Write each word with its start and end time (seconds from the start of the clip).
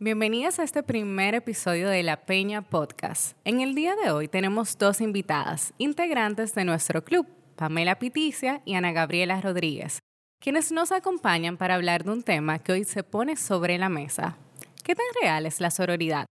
Bienvenidas 0.00 0.60
a 0.60 0.62
este 0.62 0.84
primer 0.84 1.34
episodio 1.34 1.88
de 1.88 2.04
La 2.04 2.24
Peña 2.24 2.62
Podcast. 2.62 3.36
En 3.42 3.60
el 3.60 3.74
día 3.74 3.96
de 3.96 4.12
hoy 4.12 4.28
tenemos 4.28 4.78
dos 4.78 5.00
invitadas, 5.00 5.74
integrantes 5.76 6.54
de 6.54 6.64
nuestro 6.64 7.02
club, 7.02 7.26
Pamela 7.56 7.98
Piticia 7.98 8.62
y 8.64 8.74
Ana 8.74 8.92
Gabriela 8.92 9.40
Rodríguez, 9.40 9.98
quienes 10.40 10.70
nos 10.70 10.92
acompañan 10.92 11.56
para 11.56 11.74
hablar 11.74 12.04
de 12.04 12.12
un 12.12 12.22
tema 12.22 12.60
que 12.60 12.70
hoy 12.70 12.84
se 12.84 13.02
pone 13.02 13.34
sobre 13.34 13.76
la 13.76 13.88
mesa. 13.88 14.36
¿Qué 14.84 14.94
tan 14.94 15.06
real 15.20 15.46
es 15.46 15.60
la 15.60 15.72
sororidad? 15.72 16.26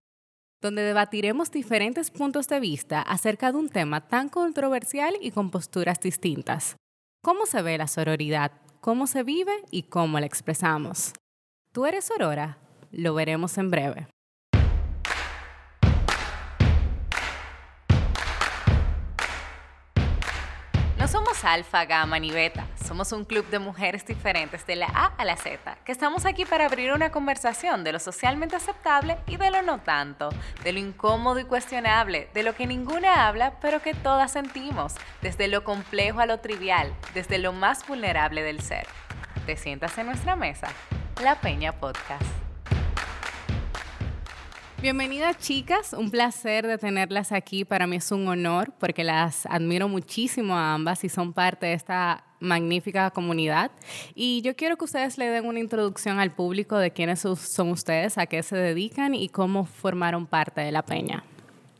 Donde 0.62 0.80
debatiremos 0.80 1.50
diferentes 1.50 2.10
puntos 2.10 2.48
de 2.48 2.60
vista 2.60 3.02
acerca 3.02 3.52
de 3.52 3.58
un 3.58 3.68
tema 3.68 4.00
tan 4.08 4.30
controversial 4.30 5.14
y 5.20 5.30
con 5.30 5.50
posturas 5.50 6.00
distintas. 6.00 6.76
¿Cómo 7.22 7.44
se 7.44 7.60
ve 7.60 7.76
la 7.76 7.86
sororidad? 7.86 8.50
¿Cómo 8.80 9.06
se 9.06 9.24
vive 9.24 9.52
y 9.70 9.82
cómo 9.82 10.18
la 10.20 10.24
expresamos? 10.24 11.12
¿Tú 11.70 11.84
eres 11.84 12.06
sorora? 12.06 12.56
Lo 12.90 13.14
veremos 13.14 13.58
en 13.58 13.70
breve. 13.70 14.08
No 20.98 21.06
somos 21.06 21.44
alfa, 21.44 21.84
gamma 21.84 22.18
ni 22.18 22.30
beta. 22.30 22.66
Somos 22.84 23.12
un 23.12 23.24
club 23.24 23.46
de 23.50 23.58
mujeres 23.58 24.04
diferentes 24.04 24.66
de 24.66 24.76
la 24.76 24.86
A 24.86 25.06
a 25.16 25.24
la 25.24 25.36
Z, 25.36 25.78
que 25.84 25.92
estamos 25.92 26.26
aquí 26.26 26.44
para 26.44 26.66
abrir 26.66 26.92
una 26.92 27.10
conversación 27.10 27.84
de 27.84 27.92
lo 27.92 27.98
socialmente 27.98 28.56
aceptable 28.56 29.16
y 29.26 29.36
de 29.36 29.50
lo 29.50 29.62
no 29.62 29.78
tanto, 29.80 30.30
de 30.64 30.72
lo 30.72 30.80
incómodo 30.80 31.38
y 31.38 31.44
cuestionable, 31.44 32.28
de 32.34 32.42
lo 32.42 32.54
que 32.54 32.66
ninguna 32.66 33.28
habla 33.28 33.60
pero 33.60 33.80
que 33.80 33.94
todas 33.94 34.32
sentimos, 34.32 34.94
desde 35.22 35.48
lo 35.48 35.64
complejo 35.64 36.20
a 36.20 36.26
lo 36.26 36.40
trivial, 36.40 36.92
desde 37.14 37.38
lo 37.38 37.52
más 37.52 37.86
vulnerable 37.86 38.42
del 38.42 38.60
ser. 38.60 38.86
¿Te 39.46 39.56
sientas 39.56 39.96
en 39.98 40.06
nuestra 40.06 40.34
mesa? 40.34 40.68
La 41.22 41.36
Peña 41.36 41.72
Podcast. 41.72 42.47
Bienvenidas 44.80 45.36
chicas, 45.38 45.92
un 45.92 46.08
placer 46.08 46.64
de 46.64 46.78
tenerlas 46.78 47.32
aquí. 47.32 47.64
Para 47.64 47.88
mí 47.88 47.96
es 47.96 48.12
un 48.12 48.28
honor 48.28 48.72
porque 48.78 49.02
las 49.02 49.44
admiro 49.46 49.88
muchísimo 49.88 50.54
a 50.54 50.74
ambas 50.74 51.02
y 51.02 51.08
son 51.08 51.32
parte 51.32 51.66
de 51.66 51.72
esta 51.72 52.22
magnífica 52.38 53.10
comunidad. 53.10 53.72
Y 54.14 54.40
yo 54.42 54.54
quiero 54.54 54.76
que 54.76 54.84
ustedes 54.84 55.18
le 55.18 55.26
den 55.26 55.46
una 55.46 55.58
introducción 55.58 56.20
al 56.20 56.30
público 56.30 56.78
de 56.78 56.92
quiénes 56.92 57.18
son 57.18 57.70
ustedes, 57.70 58.18
a 58.18 58.26
qué 58.26 58.44
se 58.44 58.54
dedican 58.54 59.16
y 59.16 59.28
cómo 59.28 59.64
formaron 59.64 60.26
parte 60.26 60.60
de 60.60 60.70
la 60.70 60.84
peña. 60.84 61.24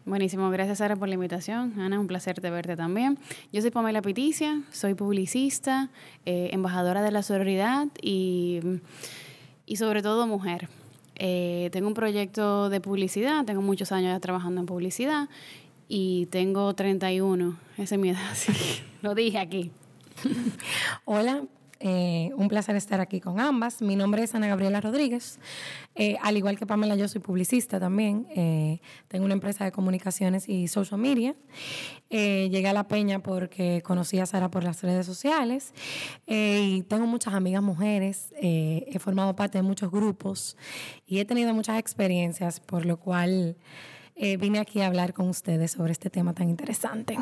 Buenísimo, 0.04 0.50
gracias 0.50 0.78
Sara 0.78 0.96
por 0.96 1.06
la 1.06 1.14
invitación. 1.14 1.78
Ana, 1.78 2.00
un 2.00 2.08
placer 2.08 2.40
de 2.40 2.50
verte 2.50 2.74
también. 2.74 3.16
Yo 3.52 3.62
soy 3.62 3.70
Pamela 3.70 4.02
Piticia, 4.02 4.62
soy 4.72 4.94
publicista, 4.94 5.88
eh, 6.26 6.50
embajadora 6.52 7.00
de 7.02 7.12
la 7.12 7.22
sororidad 7.22 7.86
y, 8.02 8.58
y 9.66 9.76
sobre 9.76 10.02
todo 10.02 10.26
mujer. 10.26 10.68
Eh, 11.18 11.68
tengo 11.72 11.88
un 11.88 11.94
proyecto 11.94 12.70
de 12.70 12.80
publicidad, 12.80 13.44
tengo 13.44 13.60
muchos 13.60 13.90
años 13.92 14.12
ya 14.12 14.20
trabajando 14.20 14.60
en 14.60 14.66
publicidad 14.66 15.28
y 15.88 16.26
tengo 16.26 16.72
31, 16.74 17.58
esa 17.76 17.94
es 17.96 18.00
mi 18.00 18.10
edad, 18.10 18.34
lo 19.02 19.14
dije 19.14 19.38
aquí. 19.38 19.72
Hola, 21.04 21.42
eh, 21.80 22.32
un 22.36 22.48
placer 22.48 22.74
estar 22.74 23.00
aquí 23.00 23.20
con 23.20 23.38
ambas. 23.38 23.82
Mi 23.82 23.94
nombre 23.94 24.22
es 24.22 24.34
Ana 24.34 24.48
Gabriela 24.48 24.80
Rodríguez. 24.80 25.38
Eh, 25.94 26.16
al 26.22 26.36
igual 26.36 26.58
que 26.58 26.66
Pamela, 26.66 26.96
yo 26.96 27.06
soy 27.06 27.20
publicista 27.20 27.78
también. 27.78 28.26
Eh, 28.34 28.80
tengo 29.06 29.24
una 29.24 29.34
empresa 29.34 29.64
de 29.64 29.70
comunicaciones 29.72 30.48
y 30.48 30.68
social 30.68 31.00
media. 31.00 31.36
llegué 32.10 32.68
a 32.68 32.72
La 32.72 32.88
Peña 32.88 33.20
porque 33.20 33.82
conocí 33.84 34.18
a 34.18 34.26
Sara 34.26 34.50
por 34.50 34.64
las 34.64 34.82
redes 34.82 35.06
sociales 35.06 35.72
y 36.26 36.82
tengo 36.82 37.06
muchas 37.06 37.34
amigas 37.34 37.62
mujeres. 37.62 38.32
he 38.40 38.98
formado 38.98 39.36
parte 39.36 39.58
de 39.58 39.62
muchos 39.62 39.90
grupos 39.90 40.56
y 41.06 41.18
he 41.20 41.24
tenido 41.24 41.54
muchas 41.54 41.78
experiencias, 41.78 42.60
por 42.60 42.86
lo 42.86 42.98
cual 42.98 43.56
vine 44.16 44.58
aquí 44.58 44.80
a 44.80 44.86
hablar 44.86 45.12
con 45.12 45.28
ustedes 45.28 45.72
sobre 45.72 45.92
este 45.92 46.10
tema 46.10 46.32
tan 46.34 46.48
interesante. 46.48 47.18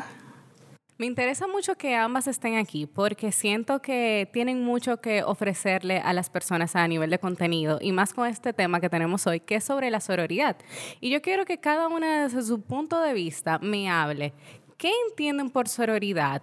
Me 0.99 1.05
interesa 1.05 1.45
mucho 1.47 1.75
que 1.75 1.95
ambas 1.95 2.25
estén 2.25 2.55
aquí 2.55 2.87
porque 2.87 3.31
siento 3.31 3.83
que 3.83 4.27
tienen 4.33 4.63
mucho 4.63 4.99
que 4.99 5.21
ofrecerle 5.21 5.99
a 5.99 6.11
las 6.11 6.31
personas 6.31 6.75
a 6.75 6.87
nivel 6.87 7.11
de 7.11 7.19
contenido 7.19 7.77
y 7.79 7.91
más 7.91 8.15
con 8.15 8.27
este 8.27 8.51
tema 8.51 8.81
que 8.81 8.89
tenemos 8.89 9.27
hoy, 9.27 9.39
que 9.39 9.55
es 9.55 9.63
sobre 9.63 9.91
la 9.91 9.99
sororidad. 9.99 10.57
Y 10.99 11.11
yo 11.11 11.21
quiero 11.21 11.45
que 11.45 11.59
cada 11.59 11.87
una 11.87 12.23
desde 12.23 12.41
su 12.41 12.61
punto 12.61 12.99
de 12.99 13.13
vista 13.13 13.59
me 13.59 13.91
hable. 13.91 14.33
¿Qué 14.77 14.91
entienden 15.07 15.51
por 15.51 15.67
sororidad 15.67 16.41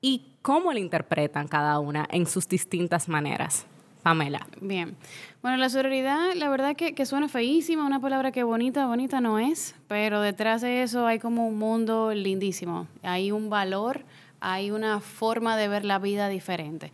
y 0.00 0.36
cómo 0.40 0.72
la 0.72 0.78
interpretan 0.78 1.48
cada 1.48 1.80
una 1.80 2.06
en 2.12 2.26
sus 2.26 2.46
distintas 2.46 3.08
maneras? 3.08 3.66
Pamela. 4.02 4.46
Bien. 4.60 4.96
Bueno, 5.42 5.56
la 5.56 5.68
sororidad, 5.68 6.34
la 6.34 6.48
verdad 6.48 6.76
que, 6.76 7.06
suena 7.06 7.28
feísima, 7.28 7.86
una 7.86 8.00
palabra 8.00 8.32
que 8.32 8.42
bonita, 8.42 8.86
bonita 8.86 9.20
no 9.20 9.38
es, 9.38 9.74
pero 9.88 10.20
detrás 10.20 10.60
de 10.60 10.82
eso 10.82 11.06
hay 11.06 11.18
como 11.18 11.46
un 11.46 11.58
mundo 11.58 12.12
lindísimo. 12.12 12.86
Hay 13.02 13.30
un 13.30 13.50
valor, 13.50 14.04
hay 14.40 14.70
una 14.70 15.00
forma 15.00 15.56
de 15.56 15.68
ver 15.68 15.84
la 15.84 15.98
vida 15.98 16.28
diferente. 16.28 16.92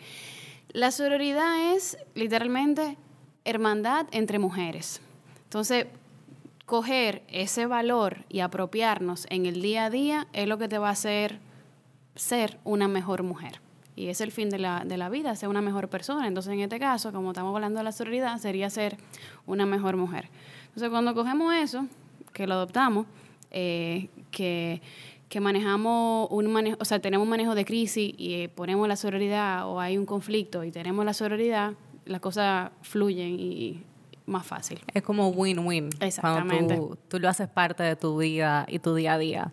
La 0.68 0.90
sororidad 0.90 1.74
es 1.74 1.98
literalmente 2.14 2.96
hermandad 3.44 4.06
entre 4.12 4.38
mujeres. 4.38 5.00
Entonces, 5.44 5.86
coger 6.66 7.22
ese 7.28 7.66
valor 7.66 8.24
y 8.28 8.40
apropiarnos 8.40 9.26
en 9.30 9.46
el 9.46 9.62
día 9.62 9.86
a 9.86 9.90
día 9.90 10.26
es 10.32 10.48
lo 10.48 10.58
que 10.58 10.68
te 10.68 10.78
va 10.78 10.88
a 10.88 10.92
hacer 10.92 11.38
ser 12.14 12.58
una 12.64 12.88
mejor 12.88 13.22
mujer 13.22 13.65
y 13.96 14.08
es 14.08 14.20
el 14.20 14.30
fin 14.30 14.50
de 14.50 14.58
la, 14.58 14.84
de 14.84 14.98
la 14.98 15.08
vida, 15.08 15.34
ser 15.34 15.48
una 15.48 15.62
mejor 15.62 15.88
persona. 15.88 16.28
Entonces, 16.28 16.52
en 16.52 16.60
este 16.60 16.78
caso, 16.78 17.12
como 17.12 17.30
estamos 17.30 17.54
hablando 17.54 17.78
de 17.78 17.84
la 17.84 17.92
sororidad, 17.92 18.38
sería 18.38 18.68
ser 18.68 18.98
una 19.46 19.64
mejor 19.64 19.96
mujer. 19.96 20.28
Entonces, 20.66 20.90
cuando 20.90 21.14
cogemos 21.14 21.54
eso, 21.54 21.86
que 22.34 22.46
lo 22.46 22.54
adoptamos, 22.54 23.06
eh, 23.50 24.10
que, 24.30 24.82
que, 25.30 25.40
manejamos 25.40 26.28
un 26.30 26.52
manejo, 26.52 26.76
o 26.78 26.84
sea, 26.84 27.00
tenemos 27.00 27.24
un 27.24 27.30
manejo 27.30 27.54
de 27.54 27.64
crisis 27.64 28.14
y 28.18 28.34
eh, 28.34 28.48
ponemos 28.50 28.86
la 28.86 28.96
sororidad 28.96 29.66
o 29.66 29.80
hay 29.80 29.96
un 29.96 30.04
conflicto 30.04 30.62
y 30.62 30.70
tenemos 30.70 31.02
la 31.06 31.14
sororidad, 31.14 31.72
las 32.04 32.20
cosas 32.20 32.70
fluyen 32.82 33.40
y 33.40 33.82
más 34.26 34.44
fácil. 34.44 34.80
Es 34.92 35.02
como 35.02 35.28
win-win. 35.28 35.88
Exactamente. 36.00 36.76
Cuando 36.76 36.98
tú, 37.08 37.18
lo 37.18 37.28
haces 37.28 37.48
parte 37.48 37.82
de 37.82 37.96
tu 37.96 38.18
vida 38.18 38.66
y 38.68 38.78
tu 38.80 38.94
día 38.94 39.14
a 39.14 39.18
día. 39.18 39.52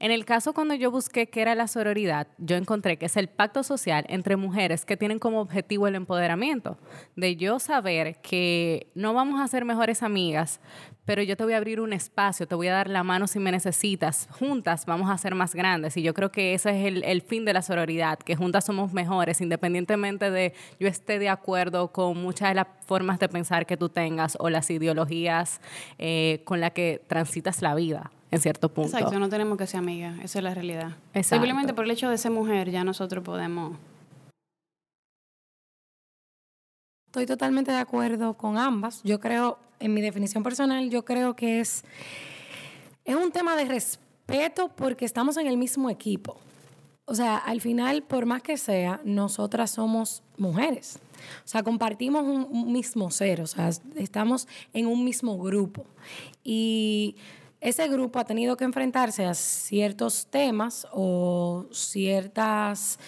En 0.00 0.12
el 0.12 0.24
caso 0.24 0.52
cuando 0.54 0.74
yo 0.74 0.92
busqué 0.92 1.28
qué 1.28 1.42
era 1.42 1.56
la 1.56 1.66
sororidad, 1.66 2.28
yo 2.38 2.54
encontré 2.54 2.98
que 2.98 3.06
es 3.06 3.16
el 3.16 3.28
pacto 3.28 3.64
social 3.64 4.04
entre 4.08 4.36
mujeres 4.36 4.84
que 4.84 4.96
tienen 4.96 5.18
como 5.18 5.40
objetivo 5.40 5.88
el 5.88 5.96
empoderamiento. 5.96 6.78
De 7.16 7.34
yo 7.34 7.58
saber 7.58 8.20
que 8.20 8.92
no 8.94 9.12
vamos 9.12 9.40
a 9.40 9.48
ser 9.48 9.64
mejores 9.64 10.04
amigas, 10.04 10.60
pero 11.04 11.20
yo 11.22 11.36
te 11.36 11.42
voy 11.42 11.54
a 11.54 11.56
abrir 11.56 11.80
un 11.80 11.92
espacio, 11.92 12.46
te 12.46 12.54
voy 12.54 12.68
a 12.68 12.74
dar 12.74 12.88
la 12.88 13.02
mano 13.02 13.26
si 13.26 13.40
me 13.40 13.50
necesitas. 13.50 14.28
Juntas 14.38 14.86
vamos 14.86 15.10
a 15.10 15.18
ser 15.18 15.34
más 15.34 15.52
grandes. 15.52 15.96
Y 15.96 16.02
yo 16.02 16.14
creo 16.14 16.30
que 16.30 16.54
ese 16.54 16.70
es 16.70 17.02
el, 17.02 17.22
fin 17.22 17.44
de 17.44 17.52
la 17.52 17.62
sororidad, 17.62 18.20
que 18.20 18.36
juntas 18.36 18.66
somos 18.66 18.92
mejores, 18.92 19.40
independientemente 19.40 20.30
de 20.30 20.54
yo 20.78 20.86
esté 20.86 21.18
de 21.18 21.28
acuerdo 21.28 21.90
con 21.90 22.22
muchas 22.22 22.50
de 22.50 22.54
las 22.54 22.68
formas 22.86 23.18
de 23.18 23.28
pensar 23.28 23.66
que 23.66 23.76
tú 23.76 23.88
tengas 23.88 24.36
o 24.38 24.48
las 24.48 24.70
ideologías 24.70 25.60
eh, 25.98 26.42
con 26.44 26.60
las 26.60 26.70
que 26.70 27.02
transitas 27.08 27.62
la 27.62 27.74
vida 27.74 28.12
en 28.30 28.40
cierto 28.40 28.68
punto. 28.68 28.96
Exacto, 28.96 29.18
no 29.18 29.28
tenemos 29.28 29.56
que 29.58 29.66
ser 29.66 29.78
amigas, 29.78 30.18
esa 30.22 30.38
es 30.38 30.42
la 30.42 30.54
realidad. 30.54 30.96
Simplemente 31.22 31.74
por 31.74 31.84
el 31.84 31.90
hecho 31.90 32.08
de 32.08 32.18
ser 32.18 32.30
mujer 32.30 32.70
ya 32.70 32.84
nosotros 32.84 33.24
podemos... 33.24 33.76
Estoy 37.06 37.24
totalmente 37.24 37.72
de 37.72 37.78
acuerdo 37.78 38.34
con 38.34 38.58
ambas. 38.58 39.02
Yo 39.02 39.18
creo 39.18 39.58
en 39.80 39.94
mi 39.94 40.00
definición 40.00 40.42
personal, 40.42 40.90
yo 40.90 41.04
creo 41.04 41.34
que 41.34 41.60
es, 41.60 41.84
es 43.04 43.16
un 43.16 43.32
tema 43.32 43.56
de 43.56 43.64
respeto 43.64 44.68
porque 44.76 45.04
estamos 45.04 45.36
en 45.36 45.46
el 45.46 45.56
mismo 45.56 45.88
equipo. 45.88 46.38
O 47.06 47.14
sea, 47.14 47.38
al 47.38 47.62
final, 47.62 48.02
por 48.02 48.26
más 48.26 48.42
que 48.42 48.58
sea, 48.58 49.00
nosotras 49.04 49.70
somos 49.70 50.22
mujeres. 50.36 50.98
O 51.44 51.48
sea, 51.48 51.62
compartimos 51.62 52.22
un, 52.22 52.70
mismo 52.70 53.10
ser, 53.10 53.40
o 53.40 53.46
sea, 53.46 53.70
estamos 53.96 54.46
en 54.74 54.86
un 54.86 55.04
mismo 55.04 55.38
grupo. 55.38 55.86
Y 56.44 57.16
ese 57.60 57.88
grupo 57.88 58.18
ha 58.20 58.24
tenido 58.24 58.56
que 58.56 58.64
enfrentarse 58.64 59.24
a 59.24 59.34
ciertos 59.34 60.26
temas 60.26 60.86
o 60.92 61.66
ciertas, 61.72 62.98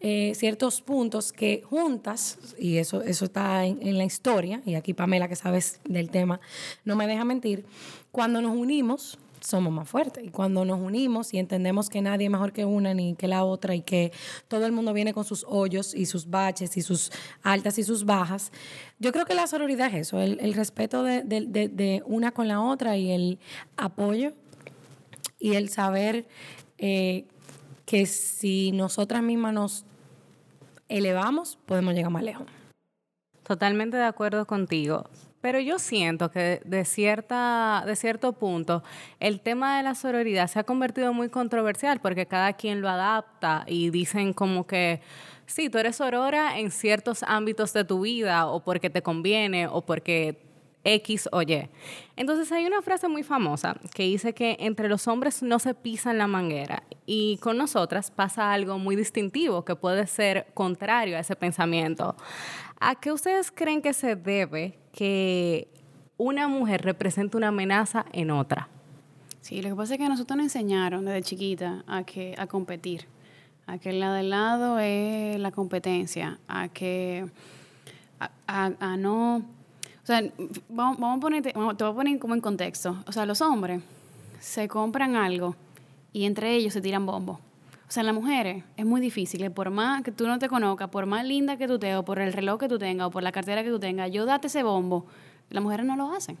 eh, 0.00 0.32
ciertos 0.34 0.80
puntos 0.80 1.32
que 1.32 1.62
juntas, 1.64 2.38
y 2.58 2.78
eso, 2.78 3.02
eso 3.02 3.26
está 3.26 3.64
en, 3.64 3.78
en, 3.86 3.98
la 3.98 4.04
historia, 4.04 4.62
y 4.66 4.74
aquí 4.74 4.94
Pamela, 4.94 5.28
que 5.28 5.36
sabes 5.36 5.80
del 5.84 6.10
tema, 6.10 6.40
no 6.84 6.96
me 6.96 7.06
deja 7.06 7.24
mentir, 7.24 7.64
cuando 8.10 8.42
nos 8.42 8.56
unimos, 8.56 9.18
somos 9.40 9.72
más 9.72 9.88
fuertes. 9.88 10.24
Y 10.24 10.30
cuando 10.30 10.64
nos 10.64 10.80
unimos 10.80 11.32
y 11.34 11.38
entendemos 11.38 11.88
que 11.88 12.02
nadie 12.02 12.26
es 12.26 12.30
mejor 12.30 12.52
que 12.52 12.64
una 12.64 12.94
ni 12.94 13.14
que 13.14 13.28
la 13.28 13.44
otra 13.44 13.74
y 13.74 13.82
que 13.82 14.12
todo 14.48 14.66
el 14.66 14.72
mundo 14.72 14.92
viene 14.92 15.12
con 15.12 15.24
sus 15.24 15.44
hoyos 15.48 15.94
y 15.94 16.06
sus 16.06 16.28
baches 16.28 16.76
y 16.76 16.82
sus 16.82 17.10
altas 17.42 17.78
y 17.78 17.82
sus 17.82 18.04
bajas, 18.04 18.52
yo 18.98 19.12
creo 19.12 19.24
que 19.24 19.34
la 19.34 19.46
sororidad 19.46 19.88
es 19.88 20.08
eso, 20.08 20.20
el, 20.20 20.54
respeto 20.54 21.02
de, 21.02 22.02
una 22.06 22.32
con 22.32 22.48
la 22.48 22.60
otra 22.60 22.96
y 22.96 23.10
el 23.10 23.38
apoyo 23.76 24.32
y 25.38 25.54
el 25.54 25.68
saber 25.70 26.26
eh, 26.78 27.24
que 27.86 28.06
si 28.06 28.72
nosotras 28.72 29.22
mismas 29.22 29.54
nos 29.54 29.84
elevamos, 30.88 31.58
podemos 31.66 31.94
llegar 31.94 32.10
más 32.10 32.22
lejos. 32.22 32.46
Totalmente 33.42 33.96
de 33.96 34.04
acuerdo 34.04 34.46
contigo. 34.46 35.08
Pero 35.40 35.58
yo 35.58 35.78
siento 35.78 36.30
que 36.30 36.60
de, 36.64 36.84
cierta, 36.84 37.82
de 37.86 37.96
cierto 37.96 38.34
punto 38.34 38.82
el 39.20 39.40
tema 39.40 39.78
de 39.78 39.82
la 39.82 39.94
sororidad 39.94 40.48
se 40.48 40.58
ha 40.58 40.64
convertido 40.64 41.14
muy 41.14 41.30
controversial 41.30 42.00
porque 42.00 42.26
cada 42.26 42.52
quien 42.52 42.82
lo 42.82 42.88
adapta 42.90 43.64
y 43.66 43.90
dicen 43.90 44.34
como 44.34 44.66
que 44.66 45.00
sí, 45.46 45.70
tú 45.70 45.78
eres 45.78 45.96
sorora 45.96 46.58
en 46.58 46.70
ciertos 46.70 47.22
ámbitos 47.22 47.72
de 47.72 47.84
tu 47.84 48.02
vida 48.02 48.46
o 48.46 48.60
porque 48.62 48.90
te 48.90 49.02
conviene 49.02 49.66
o 49.66 49.80
porque 49.80 50.49
X 50.84 51.28
o 51.32 51.42
Y. 51.42 51.68
Entonces 52.16 52.50
hay 52.52 52.66
una 52.66 52.82
frase 52.82 53.08
muy 53.08 53.22
famosa 53.22 53.76
que 53.94 54.04
dice 54.04 54.32
que 54.32 54.56
entre 54.60 54.88
los 54.88 55.08
hombres 55.08 55.42
no 55.42 55.58
se 55.58 55.74
pisan 55.74 56.18
la 56.18 56.26
manguera 56.26 56.82
y 57.06 57.38
con 57.38 57.56
nosotras 57.56 58.10
pasa 58.10 58.52
algo 58.52 58.78
muy 58.78 58.96
distintivo 58.96 59.64
que 59.64 59.76
puede 59.76 60.06
ser 60.06 60.46
contrario 60.54 61.16
a 61.16 61.20
ese 61.20 61.36
pensamiento. 61.36 62.16
¿A 62.78 62.94
qué 62.94 63.12
ustedes 63.12 63.50
creen 63.50 63.82
que 63.82 63.92
se 63.92 64.16
debe 64.16 64.78
que 64.92 65.68
una 66.16 66.48
mujer 66.48 66.82
represente 66.82 67.36
una 67.36 67.48
amenaza 67.48 68.06
en 68.12 68.30
otra? 68.30 68.68
Sí, 69.40 69.62
lo 69.62 69.70
que 69.70 69.74
pasa 69.74 69.94
es 69.94 69.98
que 69.98 70.08
nosotros 70.08 70.36
nos 70.36 70.44
enseñaron 70.44 71.04
desde 71.04 71.22
chiquita 71.22 71.84
a, 71.86 72.04
que, 72.04 72.34
a 72.38 72.46
competir, 72.46 73.06
a 73.66 73.78
que 73.78 73.92
lado 73.92 74.14
del 74.14 74.30
lado 74.30 74.78
es 74.78 75.38
la 75.40 75.50
competencia, 75.50 76.38
a 76.46 76.68
que 76.68 77.26
a 78.46 78.96
no 78.98 79.44
sea, 80.12 80.30
vamos, 80.68 81.18
a 81.18 81.20
ponerte, 81.20 81.52
te 81.52 81.58
voy 81.58 81.92
a 81.92 81.94
poner 81.94 82.18
como 82.18 82.34
en 82.34 82.40
contexto. 82.40 82.96
O 83.06 83.12
sea, 83.12 83.26
los 83.26 83.40
hombres 83.40 83.82
se 84.40 84.68
compran 84.68 85.16
algo 85.16 85.56
y 86.12 86.24
entre 86.24 86.54
ellos 86.54 86.72
se 86.72 86.80
tiran 86.80 87.06
bombos. 87.06 87.38
O 87.88 87.92
sea, 87.92 88.04
las 88.04 88.14
mujeres 88.14 88.62
es 88.76 88.86
muy 88.86 89.00
difícil, 89.00 89.50
por 89.50 89.70
más 89.70 90.02
que 90.02 90.12
tú 90.12 90.26
no 90.26 90.38
te 90.38 90.48
conozcas, 90.48 90.88
por 90.90 91.06
más 91.06 91.24
linda 91.24 91.56
que 91.56 91.66
tú 91.66 91.78
te 91.78 91.96
o 91.96 92.04
por 92.04 92.20
el 92.20 92.32
reloj 92.32 92.60
que 92.60 92.68
tú 92.68 92.78
tengas, 92.78 93.08
o 93.08 93.10
por 93.10 93.22
la 93.22 93.32
cartera 93.32 93.64
que 93.64 93.70
tú 93.70 93.80
tengas, 93.80 94.10
yo 94.12 94.26
date 94.26 94.46
ese 94.46 94.62
bombo. 94.62 95.06
Las 95.50 95.62
mujeres 95.62 95.84
no 95.84 95.96
lo 95.96 96.12
hacen. 96.12 96.38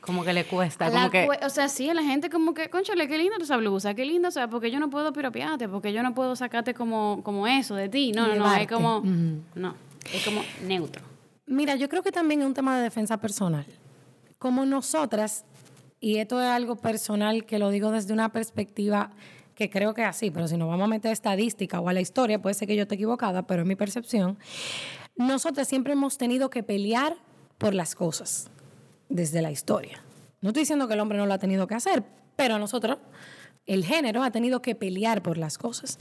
Como 0.00 0.24
que 0.24 0.32
le 0.32 0.44
cuesta, 0.44 0.90
como 0.90 1.10
que... 1.10 1.28
O 1.44 1.50
sea, 1.50 1.68
sí, 1.68 1.92
la 1.92 2.02
gente 2.02 2.30
como 2.30 2.54
que, 2.54 2.70
conchale, 2.70 3.08
qué 3.08 3.18
linda 3.18 3.36
esa 3.40 3.56
blusa, 3.56 3.92
qué 3.94 4.06
linda, 4.06 4.28
o 4.28 4.32
sea, 4.32 4.48
porque 4.48 4.70
yo 4.70 4.78
no 4.78 4.88
puedo 4.88 5.12
piropiarte, 5.12 5.68
porque 5.68 5.92
yo 5.92 6.02
no 6.02 6.14
puedo 6.14 6.36
sacarte 6.36 6.74
como, 6.74 7.20
como 7.24 7.46
eso 7.46 7.74
de 7.74 7.88
ti. 7.88 8.12
No, 8.12 8.26
no, 8.28 8.36
no, 8.36 8.54
es 8.54 8.68
como... 8.68 9.02
No, 9.54 9.74
es 10.14 10.24
como 10.24 10.42
neutro. 10.62 11.02
Mira, 11.46 11.76
yo 11.76 11.88
creo 11.88 12.02
que 12.02 12.12
también 12.12 12.40
es 12.40 12.46
un 12.46 12.54
tema 12.54 12.76
de 12.76 12.82
defensa 12.82 13.18
personal. 13.18 13.66
Como 14.38 14.66
nosotras, 14.66 15.44
y 16.00 16.16
esto 16.16 16.40
es 16.40 16.48
algo 16.48 16.76
personal 16.76 17.46
que 17.46 17.58
lo 17.58 17.70
digo 17.70 17.90
desde 17.90 18.12
una 18.12 18.30
perspectiva 18.32 19.12
que 19.54 19.70
creo 19.70 19.94
que 19.94 20.02
es 20.02 20.08
así, 20.08 20.30
pero 20.30 20.48
si 20.48 20.56
nos 20.56 20.68
vamos 20.68 20.84
a 20.84 20.88
meter 20.88 21.08
a 21.08 21.12
estadística 21.12 21.80
o 21.80 21.88
a 21.88 21.92
la 21.92 22.00
historia, 22.00 22.42
puede 22.42 22.54
ser 22.54 22.68
que 22.68 22.76
yo 22.76 22.82
esté 22.82 22.96
equivocada, 22.96 23.46
pero 23.46 23.62
es 23.62 23.68
mi 23.68 23.74
percepción, 23.74 24.38
nosotras 25.16 25.66
siempre 25.66 25.94
hemos 25.94 26.18
tenido 26.18 26.50
que 26.50 26.62
pelear 26.62 27.16
por 27.56 27.72
las 27.72 27.94
cosas 27.94 28.50
desde 29.08 29.40
la 29.40 29.50
historia. 29.50 30.02
No 30.42 30.50
estoy 30.50 30.62
diciendo 30.62 30.86
que 30.86 30.94
el 30.94 31.00
hombre 31.00 31.16
no 31.16 31.24
lo 31.24 31.32
ha 31.32 31.38
tenido 31.38 31.66
que 31.66 31.74
hacer, 31.74 32.04
pero 32.36 32.58
nosotros, 32.58 32.98
el 33.64 33.84
género, 33.84 34.22
ha 34.22 34.30
tenido 34.30 34.60
que 34.60 34.74
pelear 34.74 35.22
por 35.22 35.38
las 35.38 35.56
cosas. 35.56 35.98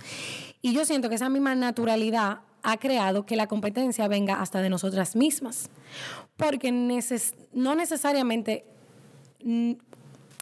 Y 0.61 0.73
yo 0.73 0.83
siento 0.83 1.07
que 1.07 1.15
esa 1.15 1.29
misma 1.29 1.55
naturalidad 1.55 2.39
ha 2.65 2.77
creado 2.77 3.25
que 3.27 3.35
la 3.35 3.45
competencia 3.45 4.07
venga 4.07 4.41
hasta 4.41 4.59
de 4.61 4.69
nosotras 4.69 5.15
mismas. 5.15 5.69
Porque 6.35 6.71
no 7.53 7.75
necesariamente 7.75 8.65
mm, 9.43 9.73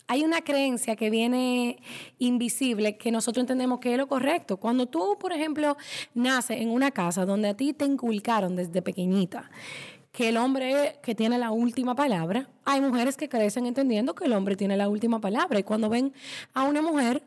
hay 0.07 0.23
una 0.23 0.41
creencia 0.41 0.95
que 0.95 1.09
viene 1.09 1.77
invisible 2.19 2.97
que 2.97 3.11
nosotros 3.11 3.43
entendemos 3.43 3.79
que 3.79 3.91
es 3.91 3.97
lo 3.97 4.07
correcto. 4.07 4.55
Cuando 4.57 4.85
tú, 4.85 5.17
por 5.19 5.33
ejemplo, 5.33 5.75
naces 6.13 6.61
en 6.61 6.69
una 6.69 6.91
casa 6.91 7.25
donde 7.25 7.49
a 7.49 7.57
ti 7.57 7.73
te 7.73 7.85
inculcaron 7.85 8.55
desde 8.55 8.81
pequeñita 8.81 9.51
que 10.13 10.29
el 10.29 10.37
hombre 10.37 10.99
que 11.01 11.15
tiene 11.15 11.37
la 11.39 11.51
última 11.51 11.95
palabra, 11.95 12.47
hay 12.63 12.79
mujeres 12.79 13.17
que 13.17 13.27
crecen 13.27 13.65
entendiendo 13.65 14.15
que 14.15 14.25
el 14.25 14.33
hombre 14.33 14.55
tiene 14.55 14.77
la 14.77 14.87
última 14.87 15.19
palabra 15.19 15.59
y 15.59 15.63
cuando 15.63 15.89
ven 15.89 16.13
a 16.53 16.63
una 16.63 16.81
mujer 16.81 17.23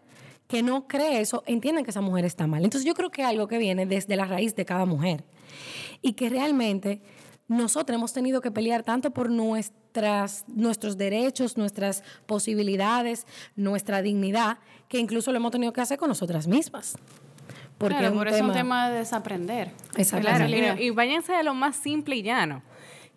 que 0.48 0.62
no 0.62 0.86
cree 0.86 1.20
eso, 1.20 1.42
entienden 1.46 1.84
que 1.84 1.90
esa 1.90 2.00
mujer 2.00 2.24
está 2.24 2.46
mal. 2.46 2.64
Entonces 2.64 2.86
yo 2.86 2.94
creo 2.94 3.10
que 3.10 3.24
algo 3.24 3.48
que 3.48 3.58
viene 3.58 3.86
desde 3.86 4.16
la 4.16 4.26
raíz 4.26 4.54
de 4.54 4.64
cada 4.64 4.86
mujer 4.86 5.24
y 6.02 6.12
que 6.12 6.28
realmente 6.28 7.00
nosotros 7.48 7.96
hemos 7.96 8.12
tenido 8.12 8.40
que 8.40 8.50
pelear 8.50 8.82
tanto 8.82 9.10
por 9.12 9.30
nuestras, 9.30 10.44
nuestros 10.48 10.96
derechos, 10.96 11.56
nuestras 11.56 12.02
posibilidades, 12.26 13.26
nuestra 13.54 14.02
dignidad, 14.02 14.58
que 14.88 14.98
incluso 14.98 15.32
lo 15.32 15.38
hemos 15.38 15.52
tenido 15.52 15.72
que 15.72 15.80
hacer 15.80 15.98
con 15.98 16.08
nosotras 16.08 16.46
mismas. 16.46 16.96
Porque 17.78 17.98
claro, 17.98 18.14
por 18.14 18.28
eso 18.28 18.36
es 18.38 18.42
un 18.42 18.52
tema 18.52 18.88
de 18.90 18.98
desaprender. 19.00 19.72
Exactamente. 19.96 20.82
y 20.82 20.90
váyanse 20.90 21.34
a 21.34 21.42
lo 21.42 21.54
más 21.54 21.76
simple 21.76 22.16
y 22.16 22.22
llano 22.22 22.62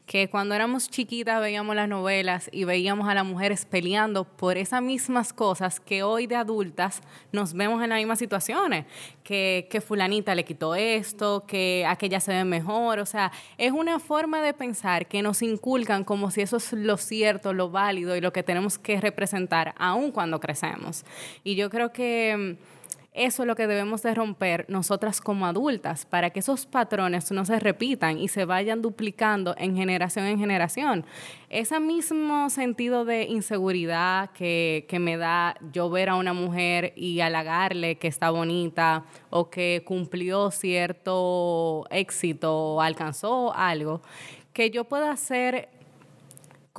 que 0.09 0.27
cuando 0.27 0.55
éramos 0.55 0.89
chiquitas 0.89 1.39
veíamos 1.39 1.75
las 1.75 1.87
novelas 1.87 2.49
y 2.51 2.63
veíamos 2.63 3.07
a 3.07 3.13
las 3.13 3.23
mujeres 3.23 3.65
peleando 3.65 4.23
por 4.23 4.57
esas 4.57 4.81
mismas 4.81 5.33
cosas 5.33 5.79
que 5.79 6.01
hoy 6.01 6.25
de 6.25 6.35
adultas 6.35 7.03
nos 7.31 7.53
vemos 7.53 7.83
en 7.83 7.89
las 7.89 7.99
mismas 7.99 8.17
situaciones, 8.17 8.87
que, 9.23 9.67
que 9.69 9.81
fulanita 9.81 10.33
le 10.33 10.45
quitó 10.45 10.73
esto, 10.73 11.43
que 11.45 11.85
aquella 11.87 12.19
se 12.21 12.31
ve 12.31 12.43
mejor, 12.43 12.97
o 12.97 13.05
sea, 13.05 13.31
es 13.59 13.71
una 13.71 13.99
forma 13.99 14.41
de 14.41 14.55
pensar 14.55 15.05
que 15.05 15.21
nos 15.21 15.43
inculcan 15.43 16.03
como 16.03 16.31
si 16.31 16.41
eso 16.41 16.57
es 16.57 16.73
lo 16.73 16.97
cierto, 16.97 17.53
lo 17.53 17.69
válido 17.69 18.15
y 18.15 18.21
lo 18.21 18.33
que 18.33 18.41
tenemos 18.41 18.79
que 18.79 18.99
representar 18.99 19.75
aún 19.77 20.11
cuando 20.11 20.39
crecemos. 20.39 21.05
Y 21.43 21.53
yo 21.53 21.69
creo 21.69 21.93
que 21.93 22.57
eso 23.13 23.41
es 23.41 23.47
lo 23.47 23.55
que 23.55 23.65
debemos 23.65 24.03
de 24.03 24.13
romper 24.13 24.65
nosotras 24.69 25.19
como 25.19 25.47
adultas 25.47 26.05
para 26.05 26.29
que 26.29 26.41
esos 26.41 26.67
patrones 26.67 27.31
no 27.31 27.43
se 27.43 27.59
repitan 27.59 28.19
y 28.19 28.27
se 28.27 28.45
vayan 28.45 28.83
duplicando 28.83 29.55
en 29.57 29.75
generación 29.75 30.25
en 30.25 30.37
generación. 30.37 31.05
Ese 31.49 31.79
mismo 31.79 32.51
sentido 32.51 33.05
de 33.05 33.23
inseguridad 33.23 34.29
que, 34.31 34.85
que 34.87 34.99
me 34.99 35.17
da 35.17 35.57
yo 35.73 35.89
ver 35.89 36.09
a 36.09 36.15
una 36.15 36.33
mujer 36.33 36.93
y 36.95 37.19
halagarle 37.21 37.95
que 37.95 38.07
está 38.07 38.29
bonita 38.29 39.05
o 39.31 39.49
que 39.49 39.81
cumplió 39.85 40.51
cierto 40.51 41.85
éxito 41.89 42.55
o 42.55 42.81
alcanzó 42.81 43.55
algo, 43.55 44.01
que 44.53 44.69
yo 44.69 44.83
pueda 44.83 45.11
hacer 45.11 45.69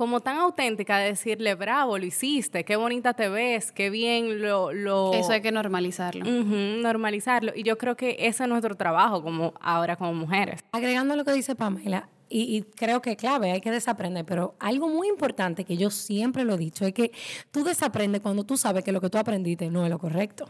como 0.01 0.19
tan 0.19 0.37
auténtica 0.37 0.97
de 0.97 1.09
decirle, 1.09 1.53
bravo, 1.53 1.99
lo 1.99 2.03
hiciste, 2.07 2.63
qué 2.63 2.75
bonita 2.75 3.13
te 3.13 3.29
ves, 3.29 3.71
qué 3.71 3.91
bien 3.91 4.41
lo... 4.41 4.73
lo... 4.73 5.13
Eso 5.13 5.31
hay 5.31 5.41
que 5.41 5.51
normalizarlo. 5.51 6.25
normalizarlo. 6.25 7.51
Y 7.55 7.61
yo 7.61 7.77
creo 7.77 7.95
que 7.95 8.15
ese 8.17 8.41
es 8.45 8.49
nuestro 8.49 8.73
trabajo 8.73 9.21
como 9.21 9.53
ahora 9.61 9.97
como 9.97 10.15
mujeres. 10.15 10.61
Agregando 10.71 11.15
lo 11.15 11.23
que 11.23 11.33
dice 11.33 11.53
Pamela, 11.53 12.09
y, 12.29 12.57
y, 12.57 12.63
creo 12.63 12.99
que 13.03 13.15
clave, 13.15 13.51
hay 13.51 13.61
que 13.61 13.69
desaprender, 13.69 14.25
pero 14.25 14.55
algo 14.57 14.89
muy 14.89 15.07
importante 15.07 15.65
que 15.65 15.77
yo 15.77 15.91
siempre 15.91 16.45
lo 16.45 16.55
he 16.55 16.57
dicho 16.57 16.83
es 16.83 16.95
que 16.95 17.11
tú 17.51 17.63
desaprendes 17.63 18.21
cuando 18.21 18.43
tú 18.43 18.57
sabes 18.57 18.83
que 18.83 18.91
lo 18.91 19.01
que 19.01 19.09
tú 19.11 19.19
aprendiste 19.19 19.69
no 19.69 19.83
es 19.83 19.91
lo 19.91 19.99
correcto. 19.99 20.49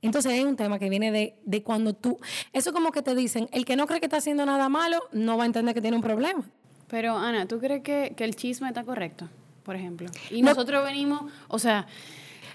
Entonces 0.00 0.32
hay 0.32 0.42
un 0.42 0.56
tema 0.56 0.78
que 0.78 0.88
viene 0.88 1.12
de, 1.12 1.34
de 1.44 1.62
cuando 1.62 1.92
tú, 1.92 2.18
eso 2.54 2.72
como 2.72 2.92
que 2.92 3.02
te 3.02 3.14
dicen, 3.14 3.46
el 3.52 3.66
que 3.66 3.76
no 3.76 3.86
cree 3.86 4.00
que 4.00 4.06
está 4.06 4.16
haciendo 4.16 4.46
nada 4.46 4.70
malo 4.70 5.02
no 5.12 5.36
va 5.36 5.42
a 5.42 5.46
entender 5.46 5.74
que 5.74 5.82
tiene 5.82 5.98
un 5.98 6.02
problema. 6.02 6.50
Pero 6.88 7.16
Ana, 7.16 7.46
¿tú 7.46 7.58
crees 7.58 7.82
que, 7.82 8.14
que 8.16 8.24
el 8.24 8.36
chisme 8.36 8.68
está 8.68 8.84
correcto, 8.84 9.28
por 9.64 9.76
ejemplo? 9.76 10.08
Y 10.30 10.42
nosotros 10.42 10.84
venimos, 10.84 11.30
o 11.48 11.58
sea, 11.58 11.86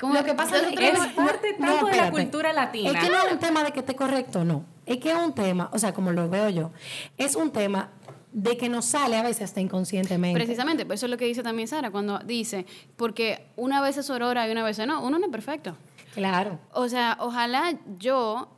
como 0.02 0.16
lo 0.16 0.24
que 0.24 0.34
pasa 0.34 0.58
es 0.58 0.76
que 0.76 0.90
es 0.90 1.00
parte 1.14 1.54
tanto 1.54 1.86
de 1.86 1.96
la 1.96 2.10
cultura 2.10 2.52
latina. 2.54 2.90
Es 2.90 3.06
que 3.06 3.12
no 3.12 3.24
es 3.24 3.32
un 3.32 3.40
tema 3.40 3.64
de 3.64 3.72
que 3.72 3.82
esté 3.82 3.96
correcto, 3.96 4.44
no. 4.44 4.66
Es 4.88 4.98
que 4.98 5.12
es 5.12 5.16
un 5.16 5.34
tema, 5.34 5.70
o 5.74 5.78
sea, 5.78 5.94
como 5.94 6.12
lo 6.12 6.28
veo 6.28 6.50
yo, 6.50 6.72
es 7.18 7.36
un 7.36 7.52
tema 7.52 7.92
de 8.32 8.58
que 8.58 8.68
nos 8.68 8.86
sale 8.86 9.18
a 9.18 9.22
veces 9.22 9.44
hasta 9.44 9.62
inconscientemente. 9.62 10.40
Precisamente, 10.40 10.86
pues 10.88 11.00
eso 11.00 11.06
es 11.06 11.12
lo 11.12 11.18
que 11.18 11.26
dice 11.26 11.44
también 11.44 11.68
Sara 11.68 11.92
cuando 11.92 12.18
dice, 12.20 12.66
porque 12.96 13.46
una 13.56 13.80
vez 13.80 13.98
es 13.98 14.10
aurora 14.10 14.48
y 14.48 14.52
una 14.52 14.64
vez 14.64 14.80
no, 14.80 15.04
uno 15.04 15.20
no 15.20 15.26
es 15.26 15.32
perfecto. 15.32 15.78
Claro. 16.16 16.60
O 16.74 16.90
sea, 16.90 17.18
ojalá 17.20 17.78
yo 18.00 18.50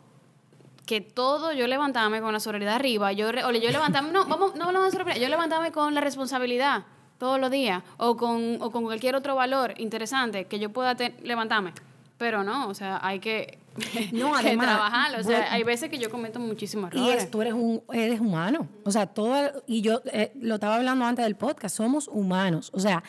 que 0.86 1.02
todo 1.02 1.54
yo 1.54 1.68
levantarme 1.68 2.22
con 2.22 2.34
la 2.34 2.40
sororidad 2.40 2.76
arriba, 2.76 3.12
yo, 3.12 3.30
o 3.30 3.52
yo 3.52 3.72
levantarme, 3.72 4.12
no, 4.12 4.26
vamos, 4.26 4.56
no 4.56 4.66
hablamos 4.66 4.88
de 4.88 4.92
sororidad, 4.92 5.22
yo 5.22 5.30
levantarme 5.30 5.72
con 5.72 5.94
la 5.94 6.02
responsabilidad 6.02 6.84
todos 7.18 7.40
los 7.40 7.50
días 7.52 7.84
o 7.98 8.18
con, 8.18 8.58
o 8.62 8.72
con 8.72 8.84
cualquier 8.84 9.16
otro 9.16 9.36
valor 9.36 9.74
interesante 9.78 10.46
que 10.46 10.60
yo 10.60 10.70
pueda 10.72 10.96
levantarme. 11.24 11.74
Pero 12.18 12.44
no, 12.44 12.68
o 12.68 12.74
sea, 12.74 13.00
hay 13.02 13.20
que 13.20 13.60
no, 14.12 14.36
además, 14.36 14.68
trabajar. 14.68 15.20
O 15.20 15.24
sea, 15.24 15.52
hay 15.52 15.64
veces 15.64 15.90
que 15.90 15.98
yo 15.98 16.10
cometo 16.10 16.40
muchísimos 16.40 16.92
errores. 16.92 17.24
Y 17.24 17.28
tú 17.28 17.42
eres, 17.42 17.54
un, 17.54 17.82
eres 17.92 18.20
humano. 18.20 18.68
O 18.84 18.92
sea, 18.92 19.08
todo, 19.08 19.64
y 19.68 19.82
yo 19.82 20.02
eh, 20.12 20.32
lo 20.40 20.56
estaba 20.56 20.76
hablando 20.76 21.06
antes 21.06 21.26
del 21.26 21.36
podcast, 21.36 21.76
somos 21.76 22.08
humanos. 22.08 22.70
O 22.74 22.80
sea, 22.80 23.04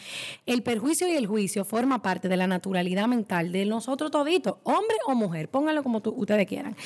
el 0.46 0.62
perjuicio 0.62 1.08
y 1.08 1.12
el 1.12 1.26
juicio 1.26 1.64
forma 1.64 2.02
parte 2.02 2.28
de 2.28 2.36
la 2.36 2.46
naturalidad 2.46 3.06
mental 3.06 3.52
de 3.52 3.66
nosotros 3.66 4.10
toditos, 4.10 4.56
hombre 4.64 4.96
o 5.06 5.14
mujer, 5.14 5.48
pónganlo 5.48 5.82
como 5.82 6.02
ustedes 6.04 6.46
quieran. 6.46 6.76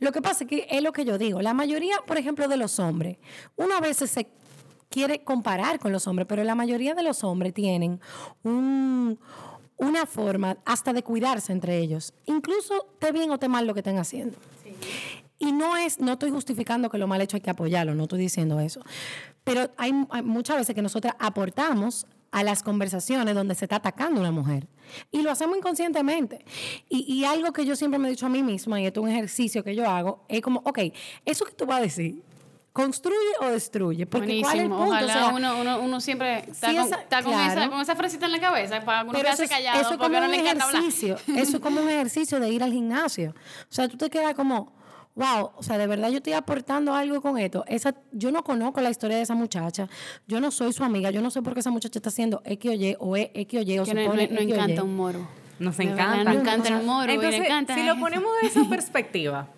Lo 0.00 0.12
que 0.12 0.22
pasa 0.22 0.44
es 0.44 0.50
que 0.50 0.66
es 0.70 0.82
lo 0.82 0.92
que 0.92 1.04
yo 1.04 1.18
digo, 1.18 1.42
la 1.42 1.54
mayoría, 1.54 1.96
por 2.06 2.18
ejemplo, 2.18 2.48
de 2.48 2.56
los 2.56 2.78
hombres, 2.78 3.18
una 3.56 3.80
vez 3.80 3.96
se 3.96 4.28
quiere 4.88 5.24
comparar 5.24 5.78
con 5.78 5.92
los 5.92 6.06
hombres, 6.06 6.26
pero 6.28 6.44
la 6.44 6.54
mayoría 6.54 6.94
de 6.94 7.02
los 7.02 7.24
hombres 7.24 7.52
tienen 7.52 8.00
un 8.42 9.18
una 9.76 10.06
forma 10.06 10.58
hasta 10.64 10.92
de 10.92 11.02
cuidarse 11.02 11.52
entre 11.52 11.78
ellos, 11.78 12.14
incluso 12.26 12.86
te 12.98 13.12
bien 13.12 13.30
o 13.30 13.38
te 13.38 13.48
mal 13.48 13.66
lo 13.66 13.74
que 13.74 13.80
estén 13.80 13.98
haciendo. 13.98 14.38
Y 15.38 15.52
no 15.52 15.76
es, 15.76 16.00
no 16.00 16.12
estoy 16.12 16.30
justificando 16.30 16.88
que 16.88 16.98
lo 16.98 17.06
mal 17.06 17.20
hecho 17.20 17.36
hay 17.36 17.42
que 17.42 17.50
apoyarlo, 17.50 17.94
no 17.94 18.04
estoy 18.04 18.20
diciendo 18.20 18.58
eso. 18.58 18.80
Pero 19.44 19.70
hay, 19.76 19.92
muchas 19.92 20.56
veces 20.56 20.74
que 20.74 20.82
nosotras 20.82 21.14
aportamos 21.18 22.06
a 22.32 22.42
las 22.42 22.62
conversaciones 22.62 23.34
donde 23.34 23.54
se 23.54 23.66
está 23.66 23.76
atacando 23.76 24.18
a 24.18 24.22
una 24.22 24.32
mujer. 24.32 24.66
Y 25.10 25.22
lo 25.22 25.30
hacemos 25.30 25.56
inconscientemente. 25.58 26.44
Y, 26.88 27.24
algo 27.24 27.52
que 27.52 27.64
yo 27.64 27.76
siempre 27.76 27.98
me 27.98 28.08
he 28.08 28.10
dicho 28.10 28.26
a 28.26 28.28
mí 28.28 28.42
misma, 28.42 28.80
y 28.80 28.86
esto 28.86 29.00
es 29.00 29.04
un 29.04 29.10
ejercicio 29.12 29.62
que 29.62 29.74
yo 29.74 29.88
hago, 29.88 30.24
es 30.28 30.40
como, 30.40 30.60
ok, 30.64 30.78
eso 31.24 31.44
que 31.44 31.52
tú 31.52 31.66
vas 31.66 31.78
a 31.78 31.82
decir, 31.82 32.22
¿Construye 32.76 33.32
o 33.40 33.46
destruye? 33.46 34.04
Porque 34.04 34.42
¿cuál 34.42 34.58
es 34.58 34.62
el 34.64 34.68
punto? 34.68 34.84
Ojalá 34.84 35.28
uno, 35.28 35.58
uno, 35.58 35.80
uno, 35.80 35.98
siempre 35.98 36.40
está, 36.40 36.74
con, 36.74 36.92
está 36.92 37.22
con, 37.22 37.32
esa, 37.32 37.70
con, 37.70 37.80
esa, 37.80 37.96
frasita 37.96 38.26
en 38.26 38.32
la 38.32 38.38
cabeza 38.38 38.84
para 38.84 39.02
uno 39.02 39.18
callado 39.48 39.80
eso 39.80 39.96
porque 39.96 40.20
no 40.20 40.28
le 40.28 40.36
encanta 40.36 40.68
ejercicio, 40.68 41.16
Eso 41.38 41.56
es 41.56 41.62
como 41.62 41.80
un 41.80 41.88
ejercicio 41.88 42.38
de 42.38 42.50
ir 42.50 42.62
al 42.62 42.72
gimnasio. 42.72 43.30
O 43.30 43.72
sea, 43.72 43.88
tú 43.88 43.96
te 43.96 44.10
quedas 44.10 44.34
como, 44.34 44.74
wow, 45.14 45.52
o 45.56 45.62
sea, 45.62 45.78
de 45.78 45.86
verdad 45.86 46.10
yo 46.10 46.18
estoy 46.18 46.34
aportando 46.34 46.92
algo 46.92 47.22
con 47.22 47.38
esto. 47.38 47.64
Esa, 47.66 47.94
yo 48.12 48.30
no 48.30 48.44
conozco 48.44 48.82
la 48.82 48.90
historia 48.90 49.16
de 49.16 49.22
esa 49.22 49.34
muchacha, 49.34 49.88
yo 50.26 50.38
no 50.42 50.50
soy 50.50 50.74
su 50.74 50.84
amiga, 50.84 51.10
yo 51.10 51.22
no 51.22 51.30
sé 51.30 51.40
por 51.40 51.54
qué 51.54 51.60
esa 51.60 51.70
muchacha 51.70 51.98
está 51.98 52.10
haciendo 52.10 52.42
X 52.44 52.70
o 52.70 52.74
Y 52.74 52.96
o 52.98 53.16
es 53.16 53.30
X 53.32 53.58
o 53.58 53.62
Y 53.62 53.78
o 53.78 53.86
se 53.86 53.94
no, 53.94 54.04
pone 54.04 54.28
no, 54.28 54.34
no 54.34 54.40
encanta 54.42 54.82
un 54.82 54.96
moro. 54.96 55.26
Nos 55.58 55.80
encanta. 55.80 56.24
Nos 56.24 56.42
encanta 56.42 56.68
el 56.68 56.84
moro. 56.84 57.10
Entonces, 57.10 57.74
si 57.74 57.82
lo 57.84 57.98
ponemos 57.98 58.30
de 58.42 58.48
esa 58.48 58.64
perspectiva, 58.68 59.48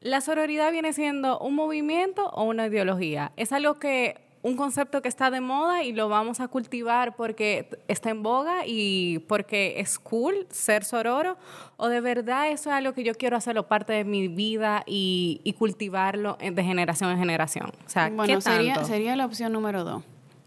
la 0.00 0.20
sororidad 0.20 0.70
viene 0.72 0.92
siendo 0.92 1.38
un 1.38 1.54
movimiento 1.54 2.28
o 2.30 2.44
una 2.44 2.66
ideología. 2.66 3.32
Es 3.36 3.52
algo 3.52 3.74
que 3.74 4.28
un 4.42 4.56
concepto 4.56 5.02
que 5.02 5.08
está 5.08 5.30
de 5.30 5.40
moda 5.40 5.82
y 5.82 5.92
lo 5.92 6.08
vamos 6.08 6.40
a 6.40 6.48
cultivar 6.48 7.16
porque 7.16 7.68
está 7.88 8.10
en 8.10 8.22
boga 8.22 8.66
y 8.66 9.18
porque 9.26 9.80
es 9.80 9.98
cool 9.98 10.46
ser 10.50 10.84
sororo 10.84 11.36
o 11.76 11.88
de 11.88 12.00
verdad 12.00 12.48
eso 12.48 12.70
es 12.70 12.76
algo 12.76 12.92
que 12.92 13.02
yo 13.02 13.14
quiero 13.14 13.36
hacerlo 13.36 13.66
parte 13.66 13.92
de 13.92 14.04
mi 14.04 14.28
vida 14.28 14.84
y, 14.86 15.54
cultivarlo 15.58 16.38
de 16.40 16.62
generación 16.62 17.10
en 17.10 17.18
generación. 17.18 17.72
O 17.84 17.88
sea, 17.88 18.10
bueno, 18.10 18.40
sería, 18.40 18.84
sería 18.84 19.16
la 19.16 19.26
opción 19.26 19.52
número 19.52 19.82
dos. 19.82 20.04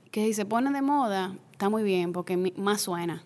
Que 0.09 0.25
si 0.25 0.33
se 0.33 0.45
pone 0.45 0.71
de 0.71 0.81
moda, 0.81 1.35
está 1.51 1.69
muy 1.69 1.83
bien 1.83 2.13
porque 2.13 2.37
más 2.37 2.81
suena. 2.81 3.23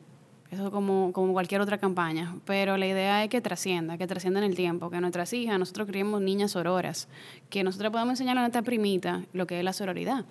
Eso 0.55 0.71
como, 0.71 1.11
como 1.11 1.33
cualquier 1.33 1.59
otra 1.59 1.77
campaña. 1.77 2.37
Pero 2.45 2.77
la 2.77 2.87
idea 2.87 3.21
es 3.25 3.29
que 3.29 3.41
trascienda, 3.41 3.97
que 3.97 4.07
trascienda 4.07 4.39
en 4.39 4.45
el 4.45 4.55
tiempo, 4.55 4.89
que 4.89 5.01
nuestras 5.01 5.33
hijas, 5.33 5.59
nosotros 5.59 5.85
criemos 5.85 6.21
niñas 6.21 6.51
sororas, 6.51 7.09
que 7.49 7.61
nosotros 7.61 7.91
podamos 7.91 8.13
enseñar 8.13 8.37
a 8.37 8.39
nuestra 8.39 8.61
primita 8.61 9.25
lo 9.33 9.47
que 9.47 9.59
es 9.59 9.65
la 9.65 9.73
sororidad. 9.73 10.23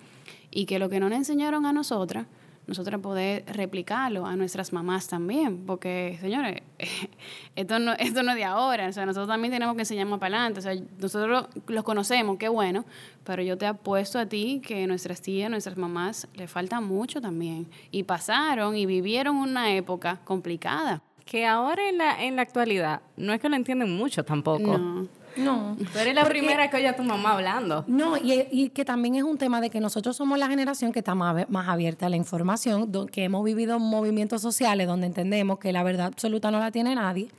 Y 0.49 0.65
que 0.65 0.79
lo 0.79 0.89
que 0.89 0.99
no 0.99 1.09
le 1.09 1.15
enseñaron 1.15 1.67
a 1.67 1.73
nosotras, 1.73 2.25
nosotros 2.67 3.01
poder 3.01 3.43
replicarlo 3.47 4.25
a 4.25 4.35
nuestras 4.35 4.73
mamás 4.73 5.07
también, 5.07 5.65
porque, 5.65 6.17
señores, 6.21 6.61
esto 7.55 7.79
no, 7.79 7.93
esto 7.93 8.23
no 8.23 8.31
es 8.31 8.37
de 8.37 8.43
ahora, 8.43 8.87
o 8.87 8.93
sea, 8.93 9.05
nosotros 9.05 9.27
también 9.27 9.53
tenemos 9.53 9.75
que 9.75 9.81
enseñar 9.81 10.07
más 10.07 10.19
para 10.19 10.37
adelante, 10.37 10.59
o 10.59 10.63
sea, 10.63 10.75
nosotros 10.99 11.47
los 11.67 11.83
conocemos, 11.83 12.37
qué 12.37 12.49
bueno, 12.49 12.85
pero 13.23 13.43
yo 13.43 13.57
te 13.57 13.65
apuesto 13.65 14.19
a 14.19 14.25
ti 14.25 14.61
que 14.65 14.87
nuestras 14.87 15.21
tías, 15.21 15.49
nuestras 15.49 15.77
mamás, 15.77 16.27
le 16.35 16.47
falta 16.47 16.81
mucho 16.81 17.21
también, 17.21 17.67
y 17.91 18.03
pasaron 18.03 18.75
y 18.75 18.85
vivieron 18.85 19.35
una 19.35 19.73
época 19.75 20.19
complicada. 20.23 21.01
Que 21.25 21.47
ahora 21.47 21.89
en 21.89 21.97
la, 21.97 22.23
en 22.23 22.35
la 22.35 22.43
actualidad 22.43 23.01
no 23.17 23.33
es 23.33 23.41
que 23.41 23.49
lo 23.49 23.55
entienden 23.55 23.91
mucho 23.97 24.23
tampoco. 24.23 24.77
No. 24.77 25.07
No. 25.37 25.75
Tú 25.91 25.99
eres 25.99 26.15
la 26.15 26.25
primera 26.25 26.69
que 26.69 26.77
oye 26.77 26.87
a 26.87 26.95
tu 26.95 27.03
mamá 27.03 27.33
hablando. 27.33 27.83
No, 27.87 28.17
y, 28.17 28.69
que 28.69 28.85
también 28.85 29.15
es 29.15 29.23
un 29.23 29.37
tema 29.37 29.61
de 29.61 29.69
que 29.69 29.79
nosotros 29.79 30.15
somos 30.15 30.37
la 30.37 30.47
generación 30.47 30.91
que 30.91 30.99
está 30.99 31.15
más, 31.15 31.45
abierta 31.67 32.07
a 32.07 32.09
la 32.09 32.15
información, 32.15 32.91
que 33.07 33.23
hemos 33.23 33.43
vivido 33.43 33.79
movimientos 33.79 34.41
sociales 34.41 34.87
donde 34.87 35.07
entendemos 35.07 35.59
que 35.59 35.71
la 35.71 35.83
verdad 35.83 36.07
absoluta 36.07 36.51
no 36.51 36.59
la 36.59 36.71
tiene 36.71 36.95
nadie, 36.95 37.29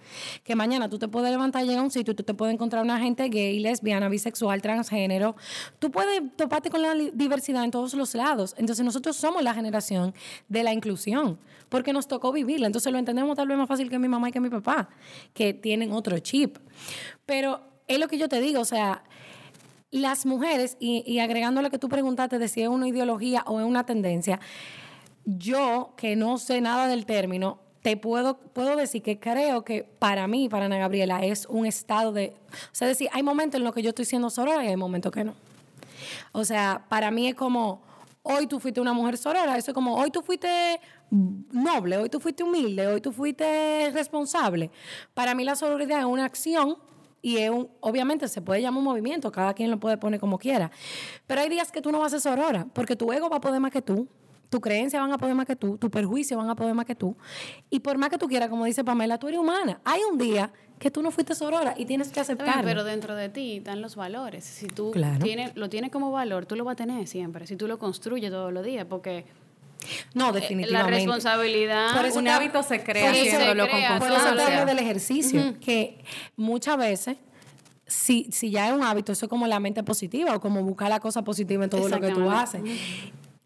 que 0.44 0.54
mañana 0.54 0.88
tú 0.88 0.98
te 0.98 1.08
puedes 1.08 1.30
levantar 1.30 1.64
y 1.64 1.66
llegar 1.66 1.80
a 1.80 1.84
un 1.84 1.90
sitio 1.90 2.12
y 2.12 2.14
tú 2.14 2.22
te 2.22 2.34
puedes 2.34 2.54
encontrar 2.54 2.82
una 2.82 2.98
gente 2.98 3.28
gay, 3.28 3.58
lesbiana, 3.60 4.08
bisexual, 4.08 4.62
transgénero. 4.62 5.36
Tú 5.78 5.90
puedes 5.90 6.22
toparte 6.36 6.70
con 6.70 6.82
la 6.82 6.94
diversidad 6.94 7.64
en 7.64 7.70
todos 7.70 7.94
los 7.94 8.14
lados. 8.14 8.54
Entonces 8.58 8.84
nosotros 8.84 9.16
somos 9.16 9.42
la 9.42 9.54
generación 9.54 10.14
de 10.48 10.62
la 10.62 10.72
inclusión, 10.72 11.38
porque 11.68 11.92
nos 11.92 12.06
tocó 12.08 12.32
vivirla. 12.32 12.66
Entonces 12.66 12.92
lo 12.92 12.98
entendemos 12.98 13.36
tal 13.36 13.48
vez 13.48 13.56
más 13.56 13.68
fácil 13.68 13.90
que 13.90 13.98
mi 13.98 14.08
mamá 14.08 14.28
y 14.28 14.32
que 14.32 14.40
mi 14.40 14.50
papá, 14.50 14.88
que 15.34 15.54
tienen 15.54 15.92
otro 15.92 16.18
chip. 16.18 16.58
Pero 17.26 17.60
es 17.88 17.98
lo 17.98 18.08
que 18.08 18.18
yo 18.18 18.28
te 18.28 18.40
digo, 18.40 18.60
o 18.60 18.64
sea, 18.64 19.02
las 19.90 20.26
mujeres, 20.26 20.76
y, 20.80 21.18
agregando 21.18 21.62
lo 21.62 21.70
que 21.70 21.78
tú 21.78 21.88
preguntaste 21.88 22.38
de 22.38 22.48
si 22.48 22.62
es 22.62 22.68
una 22.68 22.88
ideología 22.88 23.42
o 23.46 23.60
es 23.60 23.66
una 23.66 23.84
tendencia, 23.84 24.40
yo 25.24 25.94
que 25.96 26.16
no 26.16 26.38
sé 26.38 26.60
nada 26.60 26.88
del 26.88 27.04
término, 27.06 27.58
te 27.82 27.96
puedo, 27.96 28.36
puedo 28.36 28.76
decir 28.76 29.02
que 29.02 29.18
creo 29.20 29.64
que 29.64 29.84
para 29.84 30.26
mí, 30.26 30.48
para 30.48 30.66
Ana 30.66 30.78
Gabriela, 30.78 31.24
es 31.24 31.46
un 31.46 31.66
estado 31.66 32.12
de... 32.12 32.34
O 32.50 32.74
sea, 32.74 32.88
decir, 32.88 33.08
hay 33.12 33.22
momentos 33.22 33.58
en 33.58 33.64
los 33.64 33.74
que 33.74 33.82
yo 33.82 33.90
estoy 33.90 34.04
siendo 34.04 34.28
sorora 34.28 34.64
y 34.64 34.68
hay 34.68 34.76
momentos 34.76 35.12
que 35.12 35.24
no. 35.24 35.34
O 36.32 36.44
sea, 36.44 36.84
para 36.88 37.10
mí 37.12 37.28
es 37.28 37.34
como, 37.34 37.80
hoy 38.22 38.48
tú 38.48 38.58
fuiste 38.58 38.80
una 38.80 38.92
mujer 38.92 39.16
sorora, 39.16 39.56
eso 39.56 39.70
es 39.70 39.74
como, 39.74 39.96
hoy 39.96 40.10
tú 40.10 40.22
fuiste 40.22 40.80
noble, 41.10 41.96
hoy 41.96 42.08
tú 42.08 42.18
fuiste 42.18 42.42
humilde, 42.42 42.88
hoy 42.88 43.00
tú 43.00 43.12
fuiste 43.12 43.90
responsable. 43.92 44.70
Para 45.14 45.34
mí 45.34 45.44
la 45.44 45.54
sororidad 45.54 46.00
es 46.00 46.06
una 46.06 46.24
acción 46.24 46.76
y 47.26 47.38
es 47.38 47.50
un, 47.50 47.68
obviamente 47.80 48.28
se 48.28 48.40
puede 48.40 48.62
llamar 48.62 48.78
un 48.78 48.84
movimiento, 48.84 49.32
cada 49.32 49.52
quien 49.52 49.68
lo 49.68 49.80
puede 49.80 49.96
poner 49.96 50.20
como 50.20 50.38
quiera. 50.38 50.70
Pero 51.26 51.40
hay 51.40 51.48
días 51.48 51.72
que 51.72 51.82
tú 51.82 51.90
no 51.90 51.98
vas 51.98 52.12
a 52.12 52.20
ser 52.20 52.32
sorora, 52.32 52.68
porque 52.72 52.94
tu 52.94 53.12
ego 53.12 53.28
va 53.28 53.38
a 53.38 53.40
poder 53.40 53.58
más 53.58 53.72
que 53.72 53.82
tú, 53.82 54.06
tu 54.48 54.60
creencia 54.60 55.00
van 55.00 55.10
a 55.10 55.18
poder 55.18 55.34
más 55.34 55.44
que 55.44 55.56
tú, 55.56 55.76
tu 55.76 55.90
perjuicio 55.90 56.36
van 56.36 56.50
a 56.50 56.54
poder 56.54 56.72
más 56.74 56.86
que 56.86 56.94
tú. 56.94 57.16
Y 57.68 57.80
por 57.80 57.98
más 57.98 58.10
que 58.10 58.18
tú 58.18 58.28
quieras, 58.28 58.48
como 58.48 58.64
dice 58.64 58.84
Pamela, 58.84 59.18
tú 59.18 59.26
eres 59.26 59.40
humana. 59.40 59.80
Hay 59.82 60.02
un 60.08 60.18
día 60.18 60.52
que 60.78 60.92
tú 60.92 61.02
no 61.02 61.10
fuiste 61.10 61.34
sorora 61.34 61.74
y 61.76 61.84
tienes 61.84 62.12
que 62.12 62.20
aceptarlo. 62.20 62.62
Pero 62.62 62.84
dentro 62.84 63.16
de 63.16 63.28
ti 63.28 63.56
están 63.56 63.82
los 63.82 63.96
valores. 63.96 64.44
Si 64.44 64.68
tú 64.68 64.92
tienes, 65.20 65.56
lo 65.56 65.68
tienes 65.68 65.90
como 65.90 66.12
valor, 66.12 66.46
tú 66.46 66.54
lo 66.54 66.62
vas 66.62 66.74
a 66.74 66.76
tener 66.76 67.08
siempre. 67.08 67.48
Si 67.48 67.56
tú 67.56 67.66
lo 67.66 67.80
construyes 67.80 68.30
todos 68.30 68.52
los 68.52 68.64
días, 68.64 68.86
porque 68.88 69.24
no, 70.14 70.32
definitivamente. 70.32 70.90
La 70.90 70.96
responsabilidad. 70.96 72.16
un 72.16 72.28
hábito 72.28 72.62
se 72.62 72.82
crea 72.82 73.10
haciéndolo 73.10 73.68
con 73.68 73.80
constancia. 73.80 74.32
Por 74.32 74.52
eso 74.52 74.66
del 74.66 74.78
ejercicio, 74.78 75.54
que 75.60 76.04
muchas 76.36 76.76
veces 76.76 77.16
si, 77.86 78.28
si 78.32 78.50
ya 78.50 78.68
es 78.68 78.74
un 78.74 78.82
hábito, 78.82 79.12
eso 79.12 79.26
es 79.26 79.30
como 79.30 79.46
la 79.46 79.60
mente 79.60 79.82
positiva 79.82 80.34
o 80.34 80.40
como 80.40 80.62
buscar 80.62 80.90
la 80.90 81.00
cosa 81.00 81.22
positiva 81.22 81.64
en 81.64 81.70
todo 81.70 81.88
lo 81.88 82.00
que 82.00 82.10
tú 82.10 82.30
haces. 82.30 82.62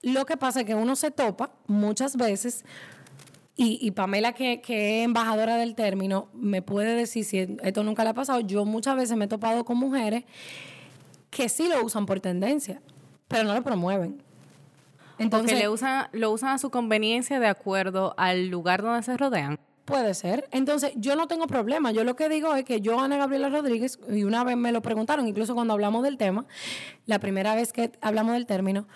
Lo 0.02 0.24
que 0.24 0.36
pasa 0.36 0.60
es 0.60 0.66
que 0.66 0.74
uno 0.74 0.96
se 0.96 1.10
topa 1.10 1.52
muchas 1.66 2.16
veces, 2.16 2.64
y, 3.54 3.78
y 3.82 3.90
Pamela, 3.90 4.32
que, 4.32 4.62
que, 4.62 5.00
es 5.00 5.04
embajadora 5.04 5.56
del 5.56 5.74
término, 5.74 6.28
me 6.32 6.62
puede 6.62 6.94
decir 6.94 7.24
si 7.24 7.58
esto 7.62 7.84
nunca 7.84 8.02
le 8.04 8.10
ha 8.10 8.14
pasado. 8.14 8.40
Yo 8.40 8.64
muchas 8.64 8.96
veces 8.96 9.16
me 9.18 9.26
he 9.26 9.28
topado 9.28 9.64
con 9.66 9.76
mujeres 9.76 10.24
que 11.28 11.50
sí 11.50 11.68
lo 11.68 11.84
usan 11.84 12.06
por 12.06 12.20
tendencia, 12.20 12.80
pero 13.28 13.44
no 13.44 13.52
lo 13.52 13.62
promueven. 13.62 14.22
Entonces, 15.20 15.52
Porque 15.52 15.62
le 15.62 15.68
usan, 15.68 16.08
lo 16.12 16.30
usan 16.30 16.50
a 16.50 16.58
su 16.58 16.70
conveniencia 16.70 17.38
de 17.38 17.46
acuerdo 17.46 18.14
al 18.16 18.48
lugar 18.48 18.82
donde 18.82 19.02
se 19.02 19.16
rodean. 19.18 19.60
Puede 19.84 20.14
ser. 20.14 20.48
Entonces, 20.50 20.92
yo 20.96 21.14
no 21.14 21.26
tengo 21.26 21.46
problema. 21.46 21.92
Yo 21.92 22.04
lo 22.04 22.16
que 22.16 22.28
digo 22.28 22.54
es 22.54 22.64
que 22.64 22.80
yo, 22.80 22.98
Ana 22.98 23.18
Gabriela 23.18 23.50
Rodríguez, 23.50 23.98
y 24.08 24.24
una 24.24 24.44
vez 24.44 24.56
me 24.56 24.72
lo 24.72 24.80
preguntaron, 24.80 25.28
incluso 25.28 25.54
cuando 25.54 25.74
hablamos 25.74 26.02
del 26.04 26.16
tema, 26.16 26.46
la 27.04 27.18
primera 27.18 27.54
vez 27.54 27.72
que 27.72 27.92
hablamos 28.00 28.32
del 28.32 28.46
término, 28.46 28.86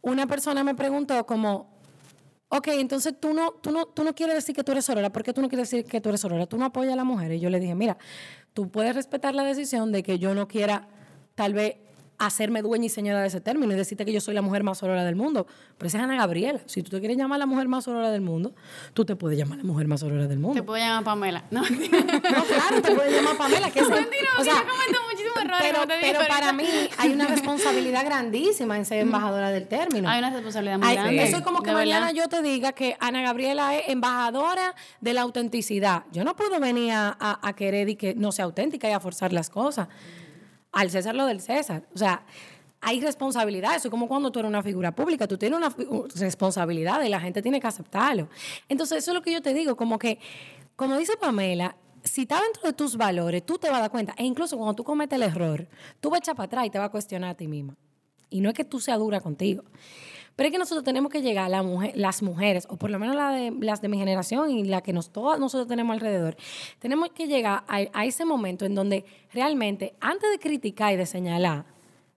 una 0.00 0.26
persona 0.26 0.64
me 0.64 0.74
preguntó 0.74 1.26
como, 1.26 1.68
ok, 2.48 2.68
entonces 2.68 3.14
tú 3.20 3.34
no, 3.34 3.52
tú 3.52 3.70
no, 3.70 3.86
tú 3.86 4.02
no 4.02 4.14
quieres 4.14 4.36
decir 4.36 4.54
que 4.54 4.64
tú 4.64 4.72
eres 4.72 4.86
sorora. 4.86 5.10
¿Por 5.10 5.24
qué 5.24 5.34
tú 5.34 5.42
no 5.42 5.48
quieres 5.48 5.70
decir 5.70 5.84
que 5.84 6.00
tú 6.00 6.08
eres 6.08 6.22
sorora? 6.22 6.46
Tú 6.46 6.56
no 6.56 6.64
apoyas 6.64 6.94
a 6.94 6.96
la 6.96 7.04
mujer. 7.04 7.32
Y 7.32 7.40
yo 7.40 7.50
le 7.50 7.60
dije, 7.60 7.74
mira, 7.74 7.98
tú 8.54 8.70
puedes 8.70 8.94
respetar 8.94 9.34
la 9.34 9.42
decisión 9.42 9.92
de 9.92 10.02
que 10.02 10.18
yo 10.18 10.34
no 10.34 10.48
quiera 10.48 10.88
tal 11.34 11.52
vez 11.52 11.76
hacerme 12.18 12.62
dueña 12.62 12.86
y 12.86 12.88
señora 12.88 13.20
de 13.20 13.28
ese 13.28 13.40
término 13.40 13.72
y 13.72 13.76
decirte 13.76 14.04
que 14.04 14.12
yo 14.12 14.20
soy 14.20 14.34
la 14.34 14.42
mujer 14.42 14.62
más 14.62 14.78
sorora 14.78 15.04
del 15.04 15.16
mundo. 15.16 15.46
Pero 15.76 15.88
esa 15.88 15.98
es 15.98 16.04
Ana 16.04 16.16
Gabriela. 16.16 16.60
Si 16.66 16.82
tú 16.82 16.90
te 16.90 16.98
quieres 17.00 17.16
llamar 17.16 17.38
la 17.38 17.46
mujer 17.46 17.68
más 17.68 17.84
sorora 17.84 18.10
del 18.10 18.22
mundo, 18.22 18.54
tú 18.94 19.04
te 19.04 19.16
puedes 19.16 19.38
llamar 19.38 19.58
la 19.58 19.64
mujer 19.64 19.86
más 19.86 20.00
sorora 20.00 20.26
del 20.26 20.38
mundo. 20.38 20.60
Te 20.60 20.62
puedo 20.62 20.82
llamar 20.82 21.04
Pamela. 21.04 21.44
No, 21.50 21.60
no 21.68 21.68
claro, 21.68 22.82
te 22.82 22.94
puedes 22.94 23.14
llamar 23.14 23.36
Pamela. 23.36 23.70
Que 23.70 23.78
es, 23.80 23.88
Mentira, 23.88 24.28
o 24.38 24.44
sea, 24.44 24.64
muchísimos 25.10 25.44
errores. 25.44 25.66
Pero, 25.70 26.00
pero 26.00 26.28
para 26.28 26.52
mí 26.52 26.66
hay 26.98 27.12
una 27.12 27.26
responsabilidad 27.26 28.04
grandísima 28.04 28.76
en 28.76 28.84
ser 28.84 29.00
embajadora 29.00 29.50
del 29.50 29.68
término. 29.68 30.08
Hay 30.08 30.18
una 30.18 30.30
responsabilidad 30.30 30.78
muy 30.78 30.92
grande. 30.92 31.22
Eso 31.22 31.36
es 31.36 31.42
como 31.42 31.62
que 31.62 31.72
mañana 31.72 32.12
yo 32.12 32.28
te 32.28 32.42
diga 32.42 32.72
que 32.72 32.96
Ana 33.00 33.22
Gabriela 33.22 33.76
es 33.76 33.88
embajadora 33.88 34.74
de 35.00 35.14
la 35.14 35.22
autenticidad. 35.22 36.04
Yo 36.12 36.24
no 36.24 36.34
puedo 36.36 36.58
venir 36.60 36.92
a, 36.92 37.16
a 37.20 37.52
querer 37.54 37.88
y 37.88 37.96
que 37.96 38.14
no 38.14 38.32
sea 38.32 38.46
auténtica 38.46 38.88
y 38.88 38.92
a 38.92 39.00
forzar 39.00 39.32
las 39.32 39.50
cosas. 39.50 39.88
Al 40.76 40.90
César 40.90 41.14
lo 41.14 41.24
del 41.24 41.40
César. 41.40 41.84
O 41.94 41.98
sea, 41.98 42.22
hay 42.82 43.00
responsabilidad. 43.00 43.74
Eso 43.76 43.88
es 43.88 43.90
como 43.90 44.06
cuando 44.06 44.30
tú 44.30 44.40
eres 44.40 44.50
una 44.50 44.62
figura 44.62 44.94
pública, 44.94 45.26
tú 45.26 45.38
tienes 45.38 45.56
una 45.56 45.74
responsabilidad 46.16 47.02
y 47.02 47.08
la 47.08 47.18
gente 47.18 47.40
tiene 47.40 47.60
que 47.60 47.66
aceptarlo. 47.66 48.28
Entonces, 48.68 48.98
eso 48.98 49.12
es 49.12 49.14
lo 49.14 49.22
que 49.22 49.32
yo 49.32 49.40
te 49.40 49.54
digo, 49.54 49.74
como 49.74 49.98
que, 49.98 50.18
como 50.76 50.98
dice 50.98 51.16
Pamela, 51.16 51.76
si 52.04 52.22
está 52.22 52.42
dentro 52.42 52.62
de 52.64 52.74
tus 52.74 52.98
valores, 52.98 53.44
tú 53.46 53.56
te 53.56 53.70
vas 53.70 53.78
a 53.78 53.80
dar 53.80 53.90
cuenta. 53.90 54.14
E 54.18 54.24
incluso 54.24 54.58
cuando 54.58 54.74
tú 54.74 54.84
cometes 54.84 55.16
el 55.16 55.22
error, 55.22 55.66
tú 55.98 56.10
vas 56.10 56.18
a 56.18 56.20
echar 56.24 56.36
para 56.36 56.44
atrás 56.44 56.66
y 56.66 56.70
te 56.70 56.78
vas 56.78 56.88
a 56.88 56.90
cuestionar 56.90 57.30
a 57.30 57.34
ti 57.34 57.48
misma. 57.48 57.74
Y 58.28 58.42
no 58.42 58.50
es 58.50 58.54
que 58.54 58.64
tú 58.66 58.78
seas 58.78 58.98
dura 58.98 59.22
contigo. 59.22 59.64
Pero 60.36 60.48
es 60.48 60.52
que 60.52 60.58
nosotros 60.58 60.84
tenemos 60.84 61.10
que 61.10 61.22
llegar, 61.22 61.50
la 61.50 61.62
mujer, 61.62 61.92
las 61.96 62.22
mujeres, 62.22 62.66
o 62.70 62.76
por 62.76 62.90
lo 62.90 62.98
menos 62.98 63.16
de, 63.16 63.52
las 63.58 63.80
de 63.80 63.88
mi 63.88 63.96
generación 63.96 64.50
y 64.50 64.64
la 64.64 64.82
que 64.82 64.92
nos, 64.92 65.10
todas 65.10 65.40
nosotros 65.40 65.66
tenemos 65.66 65.94
alrededor, 65.94 66.36
tenemos 66.78 67.08
que 67.10 67.26
llegar 67.26 67.64
a, 67.66 67.80
a 67.92 68.04
ese 68.04 68.26
momento 68.26 68.66
en 68.66 68.74
donde 68.74 69.06
realmente, 69.32 69.94
antes 69.98 70.30
de 70.30 70.38
criticar 70.38 70.92
y 70.92 70.96
de 70.96 71.06
señalar, 71.06 71.64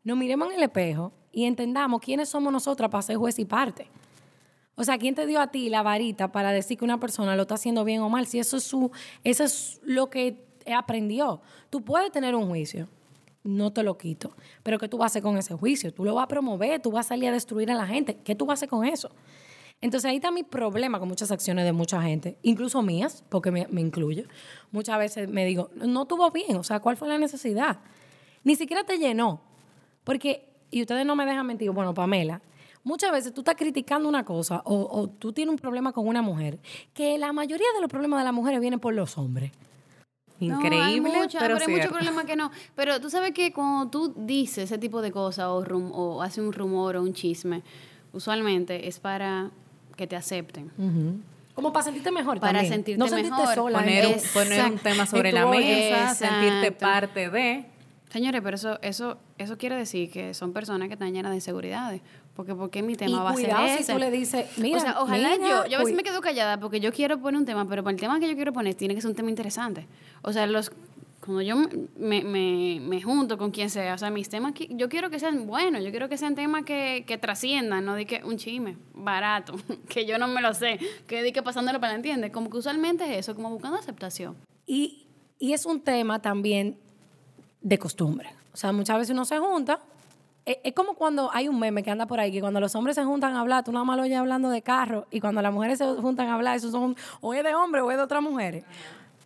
nos 0.03 0.17
miremos 0.17 0.49
en 0.49 0.57
el 0.57 0.63
espejo 0.63 1.13
y 1.31 1.45
entendamos 1.45 2.01
quiénes 2.01 2.27
somos 2.27 2.51
nosotras 2.51 2.89
para 2.89 3.01
ser 3.01 3.15
juez 3.15 3.39
y 3.39 3.45
parte. 3.45 3.87
O 4.75 4.83
sea, 4.83 4.97
¿quién 4.97 5.15
te 5.15 5.25
dio 5.25 5.41
a 5.41 5.47
ti 5.47 5.69
la 5.69 5.81
varita 5.83 6.31
para 6.31 6.51
decir 6.51 6.77
que 6.77 6.85
una 6.85 6.99
persona 6.99 7.35
lo 7.35 7.43
está 7.43 7.55
haciendo 7.55 7.83
bien 7.83 8.01
o 8.01 8.09
mal? 8.09 8.27
Si 8.27 8.39
eso 8.39 8.57
es 8.57 8.63
su, 8.63 8.91
eso 9.23 9.43
es 9.43 9.79
lo 9.83 10.09
que 10.09 10.45
aprendió. 10.73 11.41
Tú 11.69 11.83
puedes 11.83 12.11
tener 12.11 12.35
un 12.35 12.47
juicio, 12.47 12.87
no 13.43 13.71
te 13.71 13.83
lo 13.83 13.97
quito. 13.97 14.35
Pero 14.63 14.77
¿qué 14.79 14.87
tú 14.87 14.97
vas 14.97 15.05
a 15.05 15.07
hacer 15.13 15.23
con 15.23 15.37
ese 15.37 15.53
juicio? 15.55 15.93
Tú 15.93 16.03
lo 16.03 16.15
vas 16.15 16.25
a 16.25 16.27
promover, 16.27 16.81
tú 16.81 16.91
vas 16.91 17.05
a 17.07 17.09
salir 17.09 17.29
a 17.29 17.31
destruir 17.31 17.71
a 17.71 17.75
la 17.75 17.87
gente. 17.87 18.17
¿Qué 18.23 18.35
tú 18.35 18.45
vas 18.45 18.57
a 18.57 18.59
hacer 18.59 18.69
con 18.69 18.85
eso? 18.85 19.09
Entonces 19.81 20.09
ahí 20.09 20.17
está 20.17 20.31
mi 20.31 20.43
problema 20.43 20.99
con 20.99 21.07
muchas 21.07 21.31
acciones 21.31 21.63
de 21.63 21.71
mucha 21.71 22.01
gente, 22.01 22.37
incluso 22.41 22.81
mías, 22.81 23.23
porque 23.29 23.49
me, 23.49 23.65
me 23.69 23.79
incluye. 23.79 24.27
Muchas 24.71 24.97
veces 24.99 25.29
me 25.29 25.45
digo, 25.45 25.69
no 25.75 26.05
tuvo 26.05 26.31
bien, 26.31 26.57
o 26.57 26.63
sea, 26.63 26.81
¿cuál 26.81 26.97
fue 26.97 27.07
la 27.07 27.17
necesidad? 27.17 27.79
Ni 28.43 28.55
siquiera 28.55 28.83
te 28.83 28.97
llenó. 28.97 29.41
Porque, 30.03 30.49
y 30.69 30.81
ustedes 30.81 31.05
no 31.05 31.15
me 31.15 31.25
dejan 31.25 31.47
mentir, 31.47 31.71
bueno, 31.71 31.93
Pamela, 31.93 32.41
muchas 32.83 33.11
veces 33.11 33.33
tú 33.33 33.41
estás 33.41 33.55
criticando 33.55 34.09
una 34.09 34.25
cosa 34.25 34.61
o, 34.65 35.07
tú 35.07 35.33
tienes 35.33 35.51
un 35.51 35.59
problema 35.59 35.93
con 35.93 36.07
una 36.07 36.21
mujer, 36.21 36.59
que 36.93 37.17
la 37.17 37.31
mayoría 37.33 37.67
de 37.75 37.81
los 37.81 37.89
problemas 37.89 38.19
de 38.19 38.25
las 38.25 38.33
mujeres 38.33 38.59
vienen 38.59 38.79
por 38.79 38.93
los 38.93 39.17
hombres. 39.17 39.51
Increíble, 40.39 41.27
pero, 41.37 41.57
hay 41.57 41.67
muchos 41.67 41.91
problemas 41.91 42.25
que 42.25 42.35
no. 42.35 42.51
Pero 42.75 42.99
tú 43.01 43.09
sabes 43.09 43.33
que 43.33 43.51
cuando 43.51 43.89
tú 43.89 44.13
dices 44.15 44.65
ese 44.65 44.77
tipo 44.77 45.01
de 45.01 45.11
cosas 45.11 45.45
o, 45.47 45.57
o 45.57 46.21
haces 46.21 46.39
un 46.39 46.53
rumor 46.53 46.95
o 46.95 47.01
un 47.01 47.13
chisme, 47.13 47.61
usualmente 48.13 48.87
es 48.87 48.99
para 48.99 49.51
que 49.95 50.07
te 50.07 50.15
acepten. 50.15 50.71
Como 51.53 51.73
para 51.73 51.83
sentirte 51.83 52.09
mejor 52.09 52.39
Para 52.39 52.59
también. 52.59 52.73
sentirte 52.73 53.03
no 53.03 53.13
mejor. 53.13 53.53
Sola, 53.53 53.79
poner, 53.79 54.07
un, 54.07 54.15
poner 54.33 54.71
un 54.71 54.77
tema 54.77 55.05
sobre 55.05 55.33
la 55.33 55.45
mesa, 55.45 56.15
sentirte 56.15 56.71
parte 56.71 57.29
de... 57.29 57.65
Señores, 58.09 58.41
pero 58.43 58.55
eso, 58.55 58.79
eso, 58.81 59.17
eso 59.37 59.57
quiere 59.57 59.75
decir 59.75 60.09
que 60.09 60.33
son 60.33 60.51
personas 60.51 60.87
que 60.87 60.95
están 60.95 61.13
llenas 61.13 61.31
de 61.31 61.37
inseguridades. 61.37 62.01
Porque 62.35 62.55
¿por 62.55 62.69
qué 62.69 62.81
mi 62.81 62.95
tema 62.95 63.21
va 63.21 63.31
a 63.31 63.35
ser 63.35 63.49
ese? 63.65 63.83
si 63.83 63.91
tú 63.91 63.99
le 63.99 64.09
dices, 64.09 64.57
mira, 64.57 64.77
o 64.77 64.81
sea, 64.81 65.01
ojalá 65.01 65.35
yo, 65.35 65.65
yo 65.67 65.77
a 65.77 65.79
veces 65.79 65.95
me 65.95 66.03
quedo 66.03 66.21
callada 66.21 66.59
porque 66.59 66.79
yo 66.79 66.91
quiero 66.91 67.19
poner 67.19 67.39
un 67.39 67.45
tema, 67.45 67.67
pero 67.67 67.83
para 67.83 67.93
el 67.93 67.99
tema 67.99 68.19
que 68.19 68.27
yo 68.27 68.35
quiero 68.35 68.53
poner 68.53 68.75
tiene 68.75 68.95
que 68.95 69.01
ser 69.01 69.09
un 69.09 69.15
tema 69.15 69.29
interesante. 69.29 69.87
O 70.21 70.31
sea, 70.31 70.47
los 70.47 70.71
cuando 71.19 71.41
yo 71.41 71.57
me, 71.97 72.23
me, 72.23 72.79
me, 72.81 73.01
junto 73.01 73.37
con 73.37 73.51
quien 73.51 73.69
sea, 73.69 73.93
o 73.93 73.97
sea, 73.97 74.09
mis 74.09 74.29
temas, 74.29 74.53
yo 74.69 74.89
quiero 74.89 75.09
que 75.09 75.19
sean 75.19 75.45
buenos, 75.45 75.83
yo 75.83 75.91
quiero 75.91 76.07
que 76.09 76.17
sean 76.17 76.33
temas 76.33 76.63
que, 76.63 77.03
que 77.05 77.17
trasciendan, 77.17 77.85
no 77.85 77.93
de 77.93 78.05
que 78.05 78.23
un 78.23 78.37
chisme 78.37 78.77
barato, 78.93 79.53
que 79.89 80.05
yo 80.05 80.17
no 80.17 80.27
me 80.27 80.41
lo 80.41 80.53
sé, 80.53 80.79
que 81.07 81.21
di 81.21 81.31
que 81.31 81.43
pasándolo 81.43 81.79
para 81.79 81.93
la 81.93 81.97
entiende, 81.97 82.31
como 82.31 82.49
que 82.49 82.57
usualmente 82.57 83.03
es 83.03 83.19
eso, 83.19 83.35
como 83.35 83.49
buscando 83.49 83.77
aceptación. 83.77 84.37
Y, 84.65 85.07
y 85.37 85.53
es 85.53 85.65
un 85.65 85.81
tema 85.81 86.21
también 86.21 86.79
de 87.61 87.77
costumbre. 87.77 88.29
O 88.53 88.57
sea, 88.57 88.71
muchas 88.71 88.97
veces 88.97 89.13
uno 89.13 89.25
se 89.25 89.37
junta 89.39 89.79
es, 90.63 90.73
como 90.73 90.95
cuando 90.95 91.29
hay 91.33 91.47
un 91.47 91.59
meme 91.59 91.83
que 91.83 91.91
anda 91.91 92.07
por 92.07 92.19
ahí, 92.19 92.31
que 92.31 92.41
cuando 92.41 92.59
los 92.59 92.73
hombres 92.75 92.95
se 92.95 93.03
juntan 93.03 93.35
a 93.35 93.41
hablar, 93.41 93.63
tú 93.63 93.71
nada 93.71 93.85
más 93.85 93.97
lo 93.97 94.03
oyes 94.03 94.17
hablando 94.17 94.49
de 94.49 94.61
carro, 94.61 95.05
y 95.11 95.19
cuando 95.19 95.41
las 95.41 95.53
mujeres 95.53 95.77
se 95.77 95.85
juntan 95.85 96.27
a 96.27 96.35
hablar, 96.35 96.55
eso 96.55 96.71
son 96.71 96.95
o 97.21 97.33
es 97.33 97.43
de 97.43 97.53
hombre 97.55 97.81
o 97.81 97.91
es 97.91 97.97
de 97.97 98.03
otras 98.03 98.21
mujeres. 98.21 98.63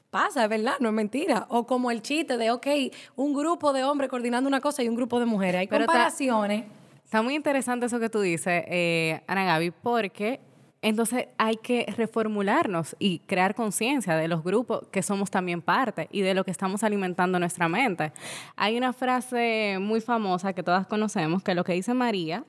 Pasa, 0.10 0.44
es 0.44 0.50
verdad, 0.50 0.76
no 0.80 0.90
es 0.90 0.94
mentira. 0.94 1.48
O 1.50 1.66
como 1.66 1.90
el 1.90 2.04
chiste 2.04 2.38
de, 2.38 2.52
ok, 2.52 2.68
un 3.16 3.34
grupo 3.34 3.74
de 3.74 3.84
hombres 3.84 4.12
coordinando 4.12 4.48
una 4.48 4.62
cosa 4.62 4.84
y 4.84 4.90
un 4.90 4.96
grupo 4.96 5.20
de 5.20 5.26
mujeres. 5.26 5.62
Hay 5.62 5.68
comparaciones. 5.68 6.66
Está, 7.04 7.24
muy 7.24 7.34
interesante 7.34 7.88
eso 7.88 8.00
que 8.00 8.10
tú 8.10 8.22
dices, 8.22 8.64
eh, 8.68 9.22
Ana 9.26 9.44
Gaby, 9.46 9.72
porque 9.72 10.40
entonces 10.84 11.28
hay 11.38 11.56
que 11.56 11.86
reformularnos 11.98 12.96
y 13.00 13.20
crear 13.20 13.56
conciencia 13.56 14.16
de 14.18 14.28
los 14.28 14.44
grupos 14.44 14.86
que 14.92 15.02
somos 15.02 15.32
también 15.32 15.62
parte 15.62 16.10
y 16.12 16.22
de 16.22 16.34
lo 16.34 16.44
que 16.44 16.52
estamos 16.52 16.84
alimentando 16.84 17.40
nuestra 17.40 17.70
mente. 17.70 18.12
Hay 18.58 18.78
una 18.78 18.92
frase 18.92 19.78
muy 19.80 20.02
famosa 20.02 20.52
que 20.52 20.62
todas 20.62 20.86
conocemos 20.86 21.42
que 21.42 21.56
lo 21.56 21.64
que 21.64 21.72
dice 21.72 21.94
María, 21.94 22.44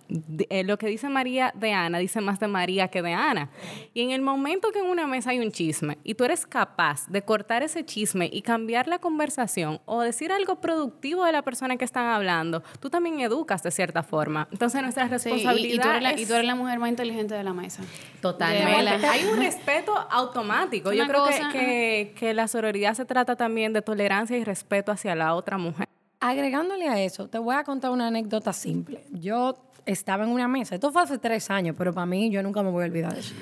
eh, 0.51 0.65
lo 0.65 0.77
que 0.79 0.89
dice 0.89 1.09
María 1.09 1.53
de 1.55 1.73
Ana 1.73 1.99
dice 1.99 2.21
más 2.21 2.41
de 2.41 2.49
María 2.49 2.89
que 2.89 3.03
de 3.03 3.13
Ana. 3.13 3.51
Y 3.95 4.03
en 4.03 4.11
el 4.11 4.21
momento 4.21 4.73
que 4.73 4.81
en 4.81 4.87
una 4.87 5.07
mesa 5.07 5.31
hay 5.31 5.39
un 5.39 5.53
chisme 5.53 5.99
y 6.03 6.15
tú 6.15 6.25
eres 6.25 6.45
capaz 6.45 7.07
de 7.09 7.23
cortar 7.23 7.63
ese 7.63 7.85
chisme 7.85 8.29
y 8.33 8.43
cambiar 8.43 8.89
la 8.89 8.99
conversación 8.99 9.81
o 9.85 10.03
decir 10.03 10.33
algo 10.33 10.61
productivo 10.61 11.25
de 11.25 11.31
la 11.31 11.43
persona 11.43 11.77
que 11.77 11.85
están 11.85 12.07
hablando, 12.07 12.65
tú 12.81 12.91
también 12.91 13.21
educas 13.21 13.63
de 13.63 13.71
cierta 13.71 14.03
forma. 14.03 14.49
Entonces 14.51 14.83
nuestra 14.83 15.07
responsabilidad 15.07 16.01
y, 16.17 16.23
y 16.23 16.27
tú 16.27 16.35
eres 16.35 16.47
la 16.47 16.57
mujer 16.57 16.81
más 16.81 16.91
inteligente 16.91 17.35
de 17.35 17.45
la 17.45 17.53
mesa. 17.53 17.85
Totalmente. 18.25 19.07
Hay 19.07 19.27
un 19.27 19.37
respeto 19.37 19.93
automático. 20.11 20.95
Yo 20.95 21.07
creo 21.07 21.27
que, 21.53 22.15
que, 22.19 22.33
la 22.33 22.49
sororidad 22.49 22.95
se 22.95 23.05
trata 23.05 23.37
también 23.37 23.75
de 23.75 23.83
tolerancia 23.83 24.35
y 24.39 24.45
respeto 24.45 24.91
hacia 24.91 25.15
la 25.15 25.35
otra 25.35 25.59
mujer. 25.59 25.87
Agregándole 26.21 26.89
a 26.89 26.99
eso, 27.03 27.29
te 27.29 27.37
voy 27.37 27.55
a 27.55 27.65
contar 27.65 27.91
una 27.91 28.07
anécdota 28.07 28.55
simple. 28.55 29.05
Yo 29.11 29.59
estaba 29.85 30.25
en 30.25 30.31
una 30.31 30.49
mesa, 30.49 30.75
esto 30.75 30.91
fue 30.91 31.03
hace 31.03 31.19
tres 31.19 31.51
años, 31.51 31.77
pero 31.77 31.93
para 31.93 32.07
mí 32.07 32.31
yo 32.31 32.43
nunca 32.43 32.63
me 32.63 32.71
voy 32.71 32.85
a 32.85 32.87
olvidar 32.87 33.13
de 33.13 33.21
eso. 33.21 33.35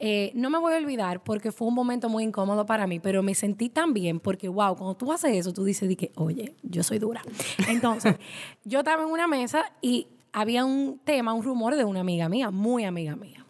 Eh, 0.00 0.32
no 0.34 0.50
me 0.50 0.58
voy 0.58 0.74
a 0.74 0.78
olvidar 0.78 1.22
porque 1.22 1.52
fue 1.52 1.68
un 1.68 1.74
momento 1.74 2.08
muy 2.08 2.24
incómodo 2.24 2.66
para 2.66 2.88
mí, 2.88 2.98
pero 2.98 3.22
me 3.22 3.36
sentí 3.36 3.68
tan 3.68 3.94
bien 3.94 4.18
porque, 4.18 4.48
wow, 4.48 4.74
cuando 4.74 4.96
tú 4.96 5.12
haces 5.12 5.36
eso, 5.36 5.52
tú 5.52 5.62
dices, 5.62 5.96
que, 5.96 6.10
oye, 6.16 6.56
yo 6.64 6.82
soy 6.82 6.98
dura. 6.98 7.22
Entonces, 7.68 8.16
yo 8.64 8.80
estaba 8.80 9.04
en 9.04 9.10
una 9.10 9.28
mesa 9.28 9.70
y 9.80 10.08
había 10.32 10.64
un 10.64 10.98
tema, 11.04 11.32
un 11.34 11.44
rumor 11.44 11.76
de 11.76 11.84
una 11.84 12.00
amiga 12.00 12.28
mía, 12.28 12.50
muy 12.50 12.84
amiga 12.84 13.14
mía. 13.14 13.44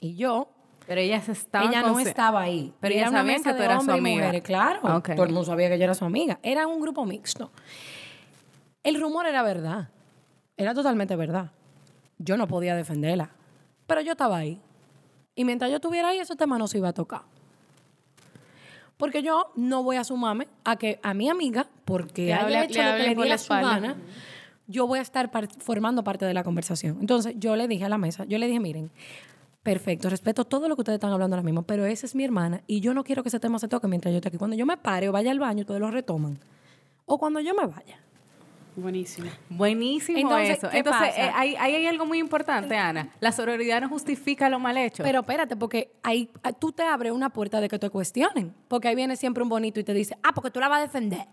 Y 0.00 0.16
yo 0.16 0.48
pero 0.88 1.02
ella 1.02 1.16
estaba 1.16 1.66
Ella 1.66 1.82
no 1.82 1.98
estaba 1.98 2.40
ahí. 2.40 2.72
Pero 2.80 2.94
ella 2.94 3.10
sabía 3.10 3.36
que 3.36 3.52
tú 3.52 3.62
eras 3.62 3.84
su 3.84 3.90
amiga. 3.90 4.40
claro. 4.40 5.02
Todo 5.02 5.24
el 5.24 5.32
mundo 5.32 5.44
sabía 5.44 5.68
que 5.68 5.76
yo 5.76 5.84
era 5.84 5.94
su 5.94 6.06
amiga. 6.06 6.40
Era 6.42 6.66
un 6.66 6.80
grupo 6.80 7.04
mixto. 7.04 7.52
El 8.82 8.98
rumor 8.98 9.26
era 9.26 9.42
verdad. 9.42 9.90
Era 10.56 10.72
totalmente 10.72 11.14
verdad. 11.14 11.52
Yo 12.16 12.38
no 12.38 12.48
podía 12.48 12.74
defenderla. 12.74 13.30
Pero 13.86 14.00
yo 14.00 14.12
estaba 14.12 14.38
ahí. 14.38 14.62
Y 15.34 15.44
mientras 15.44 15.70
yo 15.70 15.76
estuviera 15.76 16.08
ahí, 16.08 16.20
ese 16.20 16.36
tema 16.36 16.56
no 16.56 16.66
se 16.66 16.78
iba 16.78 16.88
a 16.88 16.94
tocar. 16.94 17.22
Porque 18.96 19.22
yo 19.22 19.52
no 19.56 19.82
voy 19.82 19.96
a 19.96 20.04
sumarme 20.04 20.48
a 20.64 20.76
que 20.76 21.00
a 21.02 21.12
mi 21.12 21.28
amiga, 21.28 21.66
porque 21.84 22.32
haya 22.32 22.64
hecho 22.64 22.82
lo 22.82 22.96
que 22.96 23.14
le 23.14 23.38
su 23.38 23.52
gana, 23.52 23.94
yo 24.66 24.86
voy 24.86 25.00
a 25.00 25.02
estar 25.02 25.30
formando 25.58 26.02
parte 26.02 26.24
de 26.24 26.32
la 26.32 26.44
conversación. 26.44 26.96
Entonces, 27.00 27.34
yo 27.36 27.56
le 27.56 27.68
dije 27.68 27.84
a 27.84 27.88
la 27.90 27.98
mesa, 27.98 28.24
yo 28.24 28.38
le 28.38 28.46
dije, 28.46 28.58
miren, 28.58 28.90
Perfecto, 29.68 30.08
respeto 30.08 30.46
todo 30.46 30.66
lo 30.66 30.76
que 30.76 30.80
ustedes 30.80 30.96
están 30.96 31.12
hablando 31.12 31.36
ahora 31.36 31.44
mismo, 31.44 31.62
pero 31.62 31.84
esa 31.84 32.06
es 32.06 32.14
mi 32.14 32.24
hermana 32.24 32.62
y 32.66 32.80
yo 32.80 32.94
no 32.94 33.04
quiero 33.04 33.22
que 33.22 33.28
ese 33.28 33.38
tema 33.38 33.58
se 33.58 33.68
toque 33.68 33.86
mientras 33.86 34.12
yo 34.12 34.16
esté 34.16 34.28
aquí. 34.28 34.38
Cuando 34.38 34.56
yo 34.56 34.64
me 34.64 34.78
pare 34.78 35.10
o 35.10 35.12
vaya 35.12 35.30
al 35.30 35.38
baño, 35.38 35.60
ustedes 35.60 35.78
lo 35.78 35.90
retoman. 35.90 36.38
O 37.04 37.18
cuando 37.18 37.38
yo 37.40 37.54
me 37.54 37.66
vaya. 37.66 38.00
Buenísimo. 38.76 39.28
Buenísimo 39.50 40.18
Entonces, 40.18 40.58
eso. 40.58 40.70
Entonces, 40.72 41.08
eh, 41.18 41.30
ahí, 41.34 41.54
hay 41.56 41.86
algo 41.86 42.06
muy 42.06 42.18
importante, 42.18 42.76
Ana. 42.76 43.10
La 43.20 43.30
sororidad 43.30 43.82
no 43.82 43.90
justifica 43.90 44.48
lo 44.48 44.58
mal 44.58 44.78
hecho. 44.78 45.02
Pero 45.02 45.20
espérate, 45.20 45.54
porque 45.54 45.90
ahí 46.02 46.30
ah, 46.42 46.52
tú 46.52 46.72
te 46.72 46.84
abres 46.84 47.12
una 47.12 47.28
puerta 47.28 47.60
de 47.60 47.68
que 47.68 47.78
te 47.78 47.90
cuestionen. 47.90 48.54
Porque 48.68 48.88
ahí 48.88 48.94
viene 48.94 49.16
siempre 49.16 49.42
un 49.42 49.50
bonito 49.50 49.80
y 49.80 49.84
te 49.84 49.92
dice, 49.92 50.16
ah, 50.22 50.32
porque 50.32 50.50
tú 50.50 50.60
la 50.60 50.68
vas 50.68 50.78
a 50.78 50.82
defender. 50.82 51.26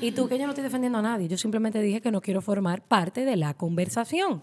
y 0.00 0.12
tú, 0.12 0.26
que 0.26 0.38
yo 0.38 0.44
no 0.44 0.52
estoy 0.52 0.64
defendiendo 0.64 1.00
a 1.00 1.02
nadie. 1.02 1.28
Yo 1.28 1.36
simplemente 1.36 1.82
dije 1.82 2.00
que 2.00 2.10
no 2.10 2.22
quiero 2.22 2.40
formar 2.40 2.80
parte 2.80 3.26
de 3.26 3.36
la 3.36 3.52
conversación. 3.52 4.42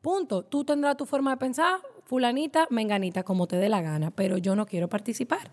Punto. 0.00 0.42
Tú 0.44 0.64
tendrás 0.64 0.96
tu 0.96 1.04
forma 1.04 1.32
de 1.32 1.36
pensar, 1.36 1.80
fulanita, 2.10 2.66
menganita, 2.70 3.22
como 3.22 3.46
te 3.46 3.54
dé 3.54 3.68
la 3.68 3.82
gana, 3.82 4.10
pero 4.10 4.36
yo 4.36 4.56
no 4.56 4.66
quiero 4.66 4.88
participar. 4.88 5.48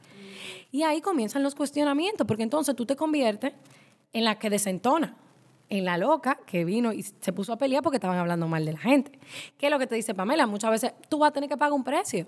Y 0.71 0.81
ahí 0.81 1.01
comienzan 1.01 1.43
los 1.43 1.53
cuestionamientos, 1.53 2.25
porque 2.25 2.41
entonces 2.41 2.75
tú 2.75 2.87
te 2.87 2.95
conviertes 2.95 3.53
en 4.11 4.23
la 4.23 4.39
que 4.39 4.49
desentona, 4.49 5.15
en 5.69 5.85
la 5.85 5.99
loca 5.99 6.39
que 6.47 6.65
vino 6.65 6.93
y 6.93 7.03
se 7.03 7.31
puso 7.31 7.53
a 7.53 7.59
pelear 7.59 7.83
porque 7.83 7.97
estaban 7.97 8.17
hablando 8.17 8.47
mal 8.47 8.65
de 8.65 8.73
la 8.73 8.79
gente. 8.79 9.19
¿Qué 9.59 9.67
es 9.67 9.71
lo 9.71 9.77
que 9.77 9.85
te 9.85 9.93
dice 9.93 10.15
Pamela? 10.15 10.47
Muchas 10.47 10.71
veces 10.71 10.93
tú 11.09 11.19
vas 11.19 11.29
a 11.29 11.33
tener 11.33 11.47
que 11.47 11.57
pagar 11.57 11.73
un 11.73 11.83
precio. 11.83 12.25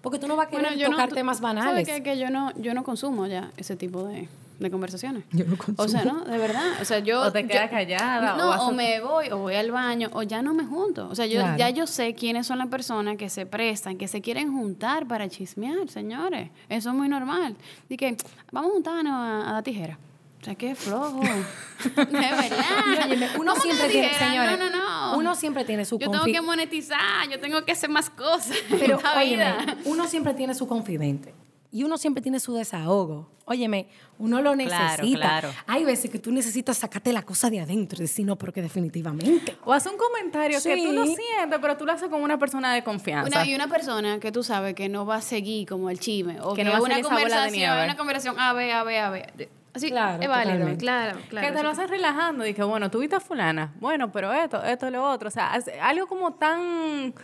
Porque 0.00 0.18
tú 0.18 0.26
no 0.28 0.36
vas 0.36 0.46
a 0.46 0.50
querer 0.50 0.82
tocar 0.88 1.10
temas 1.10 1.42
banales. 1.42 1.86
¿Sabes 1.86 1.88
que, 1.88 2.02
que 2.02 2.18
yo 2.18 2.30
no 2.30 2.52
yo 2.56 2.72
no 2.72 2.84
consumo 2.84 3.26
ya 3.26 3.52
ese 3.58 3.76
tipo 3.76 4.04
de, 4.04 4.28
de 4.58 4.70
conversaciones. 4.70 5.24
Yo 5.32 5.44
no 5.44 5.56
O 5.76 5.88
sea, 5.88 6.04
¿no? 6.04 6.24
De 6.24 6.36
verdad. 6.36 6.72
O 6.80 6.84
sea, 6.84 6.98
yo... 6.98 7.22
O 7.22 7.32
te 7.32 7.46
quedas 7.46 7.70
callada. 7.70 8.36
No, 8.36 8.66
o, 8.66 8.72
me 8.72 9.00
voy, 9.00 9.28
o 9.30 9.38
voy 9.38 9.54
al 9.54 9.70
baño, 9.70 10.10
o 10.12 10.22
ya 10.22 10.42
no 10.42 10.54
me 10.54 10.64
junto. 10.64 11.08
O 11.08 11.14
sea, 11.14 11.26
yo 11.26 11.40
ya 11.56 11.70
yo 11.70 11.86
sé 11.86 12.14
quiénes 12.14 12.46
son 12.46 12.58
las 12.58 12.68
personas 12.68 13.16
que 13.16 13.28
se 13.28 13.46
prestan, 13.46 13.96
que 13.96 14.08
se 14.08 14.20
quieren 14.20 14.52
juntar 14.52 15.06
para 15.06 15.28
chismear, 15.28 15.88
señores. 15.88 16.50
Eso 16.68 16.90
es 16.90 16.94
muy 16.94 17.08
normal. 17.08 17.56
Dije, 17.88 18.16
vamos 18.50 18.70
a 18.70 18.74
juntarnos 18.74 19.12
a, 19.12 19.52
la 19.52 19.62
tijera. 19.62 19.98
O 20.40 20.44
sea, 20.44 20.54
qué 20.54 20.74
flojo. 20.74 21.20
de 21.94 22.04
verdad. 22.04 23.30
uno 23.38 23.56
siempre 23.56 23.88
tiene, 23.88 24.14
señores, 24.14 24.58
no, 24.58 24.70
no, 24.70 25.10
no. 25.10 25.18
Uno 25.18 25.34
siempre 25.34 25.64
tiene 25.64 25.84
su 25.84 25.98
Yo 25.98 26.10
tengo 26.10 26.24
que 26.24 26.40
monetizar, 26.40 27.28
yo 27.30 27.40
tengo 27.40 27.64
que 27.64 27.72
hacer 27.72 27.90
más 27.90 28.10
cosas. 28.10 28.56
Pero, 28.70 29.00
óyeme, 29.16 29.54
uno 29.84 30.06
siempre 30.06 30.34
tiene 30.34 30.54
su 30.54 30.66
confidente 30.66 31.34
y 31.70 31.84
uno 31.84 31.98
siempre 31.98 32.22
tiene 32.22 32.40
su 32.40 32.54
desahogo. 32.54 33.30
Óyeme, 33.44 33.88
uno 34.18 34.42
lo 34.42 34.54
necesita. 34.54 35.18
Claro, 35.18 35.50
Hay 35.66 35.84
veces 35.84 36.10
que 36.10 36.18
tú 36.18 36.30
necesitas 36.30 36.78
sacarte 36.78 37.12
la 37.12 37.22
cosa 37.22 37.48
de 37.48 37.60
adentro 37.60 37.98
y 37.98 38.02
decir, 38.02 38.26
no, 38.26 38.36
pero 38.36 38.52
que 38.52 38.60
definitivamente. 38.60 39.56
O 39.64 39.72
hacer 39.72 39.92
un 39.92 39.98
comentario 39.98 40.58
que 40.62 40.76
tú 40.76 40.92
lo 40.92 41.04
sientes, 41.04 41.58
pero 41.60 41.76
tú 41.76 41.86
lo 41.86 41.92
haces 41.92 42.08
con 42.08 42.22
una 42.22 42.38
persona 42.38 42.74
de 42.74 42.84
confianza. 42.84 43.46
y 43.46 43.54
una 43.54 43.68
persona 43.68 44.18
que 44.20 44.32
tú 44.32 44.42
sabes 44.42 44.74
que 44.74 44.88
no 44.88 45.06
va 45.06 45.16
a 45.16 45.22
seguir 45.22 45.66
como 45.66 45.90
el 45.90 45.98
chisme. 45.98 46.40
O 46.42 46.54
que, 46.54 46.64
no 46.64 46.72
va 46.72 46.78
a 46.78 46.82
una 46.82 47.00
conversación, 47.00 47.84
una 47.84 47.96
conversación 47.96 48.38
A, 48.38 48.52
B, 48.52 48.72
A, 48.72 48.84
B, 48.84 48.98
A, 48.98 49.10
B. 49.10 49.48
Así, 49.74 49.90
claro, 49.90 50.22
es 50.22 50.28
válido, 50.28 50.76
claro, 50.76 51.18
claro. 51.28 51.46
Que 51.46 51.52
te 51.52 51.62
lo 51.62 51.68
haces 51.68 51.88
relajando 51.88 52.46
y 52.46 52.54
que, 52.54 52.62
bueno, 52.64 52.90
tú 52.90 52.98
viste 52.98 53.16
a 53.16 53.20
fulana. 53.20 53.74
Bueno, 53.80 54.10
pero 54.10 54.32
esto, 54.32 54.62
esto, 54.62 54.90
lo 54.90 55.08
otro. 55.08 55.28
O 55.28 55.30
sea, 55.30 55.52
algo 55.82 56.06
como 56.06 56.34
tan 56.34 57.14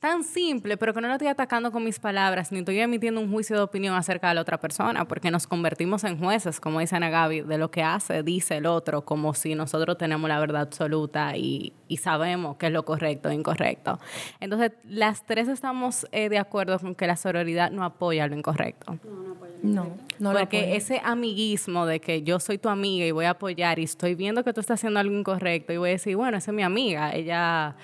tan 0.00 0.22
simple, 0.22 0.76
pero 0.76 0.94
que 0.94 1.00
no 1.00 1.08
lo 1.08 1.14
estoy 1.14 1.26
atacando 1.26 1.72
con 1.72 1.82
mis 1.82 1.98
palabras, 1.98 2.52
ni 2.52 2.60
estoy 2.60 2.78
emitiendo 2.78 3.20
un 3.20 3.32
juicio 3.32 3.56
de 3.56 3.62
opinión 3.62 3.96
acerca 3.96 4.28
de 4.28 4.36
la 4.36 4.42
otra 4.42 4.58
persona, 4.58 5.06
porque 5.08 5.30
nos 5.32 5.48
convertimos 5.48 6.04
en 6.04 6.18
jueces, 6.18 6.60
como 6.60 6.78
dice 6.78 6.94
Ana 6.94 7.10
Gaby, 7.10 7.40
de 7.40 7.58
lo 7.58 7.70
que 7.72 7.82
hace, 7.82 8.22
dice 8.22 8.58
el 8.58 8.66
otro, 8.66 9.04
como 9.04 9.34
si 9.34 9.56
nosotros 9.56 9.98
tenemos 9.98 10.28
la 10.28 10.38
verdad 10.38 10.62
absoluta 10.62 11.36
y, 11.36 11.72
sabemos 12.00 12.56
qué 12.58 12.66
es 12.66 12.72
lo 12.72 12.84
correcto 12.84 13.28
e 13.28 13.34
incorrecto. 13.34 13.98
Entonces, 14.38 14.72
las 14.84 15.26
tres 15.26 15.48
estamos 15.48 16.06
eh, 16.12 16.28
de 16.28 16.38
acuerdo 16.38 16.78
con 16.78 16.94
que 16.94 17.08
la 17.08 17.16
sororidad 17.16 17.72
no 17.72 17.82
apoya 17.82 18.28
lo 18.28 18.36
incorrecto. 18.36 18.98
No, 19.02 19.22
no 19.22 19.32
apoya 19.32 19.52
lo 19.60 19.68
No, 19.68 19.96
no 20.20 20.32
Porque 20.32 20.76
ese 20.76 21.00
amiguismo 21.02 21.86
de 21.86 21.98
que 21.98 22.22
yo 22.22 22.38
soy 22.38 22.58
tu 22.58 22.68
amiga 22.68 23.04
y 23.04 23.10
voy 23.10 23.24
a 23.24 23.30
apoyar 23.30 23.80
y 23.80 23.84
estoy 23.84 24.14
viendo 24.14 24.44
que 24.44 24.52
tú 24.52 24.60
estás 24.60 24.78
haciendo 24.78 25.00
algo 25.00 25.16
incorrecto 25.16 25.72
y 25.72 25.76
voy 25.76 25.88
a 25.88 25.92
decir, 25.92 26.14
bueno, 26.14 26.38
esa 26.38 26.52
es 26.52 26.54
mi 26.54 26.62
amiga, 26.62 27.12
ella 27.12 27.74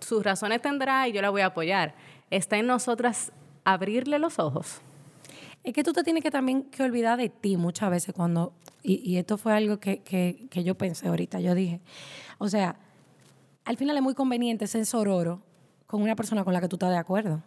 sus 0.00 0.22
razones 0.22 0.62
tendrá 0.62 1.08
y 1.08 1.12
yo 1.12 1.22
la 1.22 1.30
voy 1.30 1.42
a 1.42 1.46
apoyar. 1.46 1.94
Está 2.30 2.58
en 2.58 2.66
nosotras 2.66 3.32
abrirle 3.64 4.18
los 4.18 4.38
ojos. 4.38 4.80
Es 5.64 5.72
que 5.72 5.84
tú 5.84 5.92
te 5.92 6.02
tienes 6.02 6.22
que 6.22 6.30
también 6.30 6.64
que 6.64 6.82
olvidar 6.82 7.18
de 7.18 7.28
ti 7.28 7.56
muchas 7.56 7.90
veces 7.90 8.14
cuando, 8.14 8.52
y, 8.82 9.16
esto 9.16 9.38
fue 9.38 9.52
algo 9.52 9.78
que, 9.78 10.02
que, 10.02 10.64
yo 10.64 10.74
pensé 10.76 11.06
ahorita, 11.08 11.40
yo 11.40 11.54
dije, 11.54 11.80
o 12.38 12.48
sea, 12.48 12.76
al 13.64 13.76
final 13.76 13.96
es 13.96 14.02
muy 14.02 14.14
conveniente 14.14 14.66
ser 14.66 14.84
sororo 14.86 15.40
con 15.86 16.02
una 16.02 16.16
persona 16.16 16.42
con 16.42 16.52
la 16.52 16.60
que 16.60 16.68
tú 16.68 16.76
estás 16.76 16.90
de 16.90 16.96
acuerdo. 16.96 17.42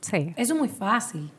Sí. 0.00 0.32
Eso 0.36 0.54
es 0.54 0.58
muy 0.58 0.68
fácil. 0.68 1.30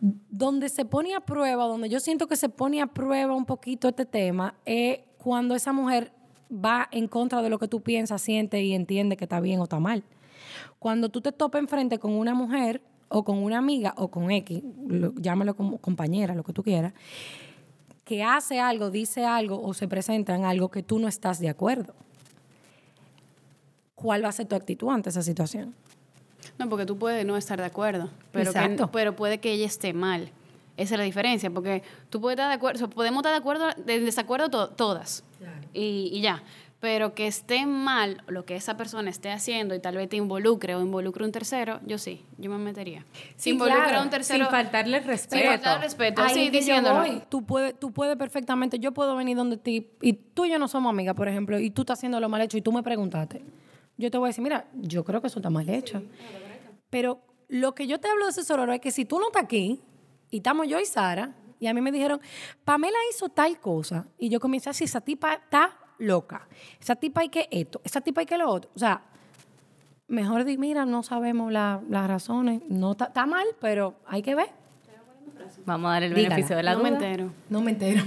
Donde 0.00 0.70
se 0.70 0.86
pone 0.86 1.14
a 1.14 1.20
prueba, 1.20 1.64
donde 1.66 1.90
yo 1.90 2.00
siento 2.00 2.26
que 2.26 2.36
se 2.36 2.48
pone 2.48 2.80
a 2.80 2.86
prueba 2.86 3.34
un 3.34 3.44
poquito 3.44 3.88
este 3.88 4.06
tema, 4.06 4.54
es 4.64 5.00
cuando 5.18 5.54
esa 5.54 5.72
mujer 5.72 6.10
va 6.52 6.88
en 6.92 7.08
contra 7.08 7.42
de 7.42 7.50
lo 7.50 7.58
que 7.58 7.68
tú 7.68 7.80
piensas, 7.80 8.22
sientes 8.22 8.62
y 8.62 8.74
entiendes 8.74 9.18
que 9.18 9.24
está 9.24 9.40
bien 9.40 9.60
o 9.60 9.64
está 9.64 9.80
mal. 9.80 10.02
Cuando 10.78 11.08
tú 11.08 11.20
te 11.20 11.32
topas 11.32 11.60
enfrente 11.60 11.98
con 11.98 12.12
una 12.12 12.34
mujer 12.34 12.82
o 13.08 13.24
con 13.24 13.38
una 13.38 13.58
amiga 13.58 13.94
o 13.96 14.08
con 14.08 14.30
X, 14.30 14.62
llámalo 15.16 15.54
como 15.54 15.78
compañera, 15.78 16.34
lo 16.34 16.42
que 16.42 16.52
tú 16.52 16.62
quieras, 16.62 16.92
que 18.04 18.22
hace 18.22 18.60
algo, 18.60 18.90
dice 18.90 19.24
algo 19.24 19.62
o 19.62 19.74
se 19.74 19.88
presenta 19.88 20.34
en 20.34 20.44
algo 20.44 20.70
que 20.70 20.82
tú 20.82 20.98
no 20.98 21.08
estás 21.08 21.38
de 21.38 21.48
acuerdo. 21.48 21.94
¿Cuál 23.94 24.24
va 24.24 24.28
a 24.28 24.32
ser 24.32 24.46
tu 24.46 24.56
actitud 24.56 24.88
ante 24.90 25.10
esa 25.10 25.22
situación? 25.22 25.74
No, 26.58 26.68
porque 26.68 26.86
tú 26.86 26.98
puedes 26.98 27.24
no 27.24 27.36
estar 27.36 27.58
de 27.60 27.66
acuerdo, 27.66 28.10
pero, 28.32 28.52
pero 28.90 29.16
puede 29.16 29.38
que 29.38 29.52
ella 29.52 29.66
esté 29.66 29.92
mal. 29.92 30.32
Esa 30.76 30.94
es 30.94 30.98
la 30.98 31.04
diferencia, 31.04 31.50
porque 31.50 31.82
tú 32.08 32.20
puedes 32.20 32.36
estar 32.38 32.48
de 32.48 32.54
acuerdo, 32.54 32.88
podemos 32.88 33.20
estar 33.20 33.32
de 33.32 33.38
acuerdo, 33.38 33.68
de 33.76 34.00
desacuerdo 34.00 34.68
todas. 34.70 35.24
Y, 35.72 36.20
ya. 36.20 36.42
Pero 36.80 37.14
que 37.14 37.28
esté 37.28 37.64
mal 37.64 38.24
lo 38.26 38.44
que 38.44 38.56
esa 38.56 38.76
persona 38.76 39.08
esté 39.08 39.30
haciendo 39.30 39.72
y 39.72 39.78
tal 39.78 39.96
vez 39.96 40.08
te 40.08 40.16
involucre 40.16 40.74
o 40.74 40.80
involucre 40.80 41.24
un 41.24 41.30
tercero, 41.30 41.78
yo 41.86 41.96
sí, 41.96 42.24
yo 42.38 42.50
me 42.50 42.58
metería. 42.58 43.06
Si 43.36 43.50
involucra 43.50 44.00
a 44.00 44.02
un 44.02 44.10
tercero. 44.10 44.46
Sin 44.46 44.50
faltarle 44.50 44.98
respeto. 44.98 45.36
Sin 45.36 45.46
faltarle 45.46 45.84
respeto, 45.84 46.28
sí, 46.30 46.50
diciéndolo. 46.50 47.22
Tú 47.28 47.44
puedes, 47.44 47.78
tú 47.78 47.92
puedes 47.92 48.16
perfectamente, 48.16 48.80
yo 48.80 48.90
puedo 48.90 49.14
venir 49.14 49.36
donde 49.36 49.58
ti 49.58 49.90
y 50.00 50.14
tú 50.14 50.44
y 50.44 50.50
yo 50.50 50.58
no 50.58 50.66
somos 50.66 50.90
amigas, 50.90 51.14
por 51.14 51.28
ejemplo, 51.28 51.60
y 51.60 51.70
tú 51.70 51.82
estás 51.82 52.00
haciendo 52.00 52.18
lo 52.18 52.28
mal 52.28 52.40
hecho 52.40 52.58
y 52.58 52.62
tú 52.62 52.72
me 52.72 52.82
preguntaste. 52.82 53.44
Yo 53.96 54.10
te 54.10 54.18
voy 54.18 54.26
a 54.26 54.30
decir, 54.30 54.42
mira, 54.42 54.66
yo 54.74 55.04
creo 55.04 55.20
que 55.20 55.28
eso 55.28 55.38
está 55.38 55.50
mal 55.50 55.68
hecho. 55.68 56.02
Pero 56.90 57.20
lo 57.46 57.76
que 57.76 57.86
yo 57.86 58.00
te 58.00 58.08
hablo 58.08 58.24
de 58.24 58.32
ese 58.32 58.42
sororo 58.42 58.72
es 58.72 58.80
que 58.80 58.90
si 58.90 59.04
tú 59.04 59.20
no 59.20 59.26
estás 59.26 59.44
aquí, 59.44 59.80
y 60.32 60.38
estamos 60.38 60.66
yo 60.66 60.80
y 60.80 60.86
Sara, 60.86 61.34
y 61.60 61.66
a 61.68 61.74
mí 61.74 61.80
me 61.80 61.92
dijeron, 61.92 62.20
Pamela 62.64 62.96
hizo 63.10 63.28
tal 63.28 63.60
cosa. 63.60 64.06
Y 64.18 64.30
yo 64.30 64.40
comencé 64.40 64.70
así, 64.70 64.84
esa 64.84 65.02
tipa 65.02 65.34
está 65.34 65.76
loca. 65.98 66.48
Esa 66.80 66.96
tipa 66.96 67.20
hay 67.20 67.28
que 67.28 67.48
esto, 67.52 67.80
esa 67.84 68.00
tipa 68.00 68.22
hay 68.22 68.26
que 68.26 68.38
lo 68.38 68.48
otro. 68.48 68.70
O 68.74 68.78
sea, 68.78 69.02
mejor 70.08 70.44
di, 70.44 70.56
mira, 70.56 70.86
no 70.86 71.02
sabemos 71.02 71.52
las 71.52 72.08
razones. 72.08 72.62
No 72.68 72.92
está 72.92 73.26
mal, 73.26 73.46
pero 73.60 73.94
hay 74.06 74.22
que 74.22 74.34
ver. 74.34 74.48
Vamos 75.66 75.90
a 75.90 75.92
dar 75.92 76.02
el 76.02 76.14
beneficio 76.14 76.56
de 76.56 76.62
la 76.62 76.74
duda. 76.74 76.82
No 76.82 76.90
me 76.90 76.96
entero. 76.96 77.30
No 77.50 77.60
me 77.60 77.70
entero. 77.72 78.02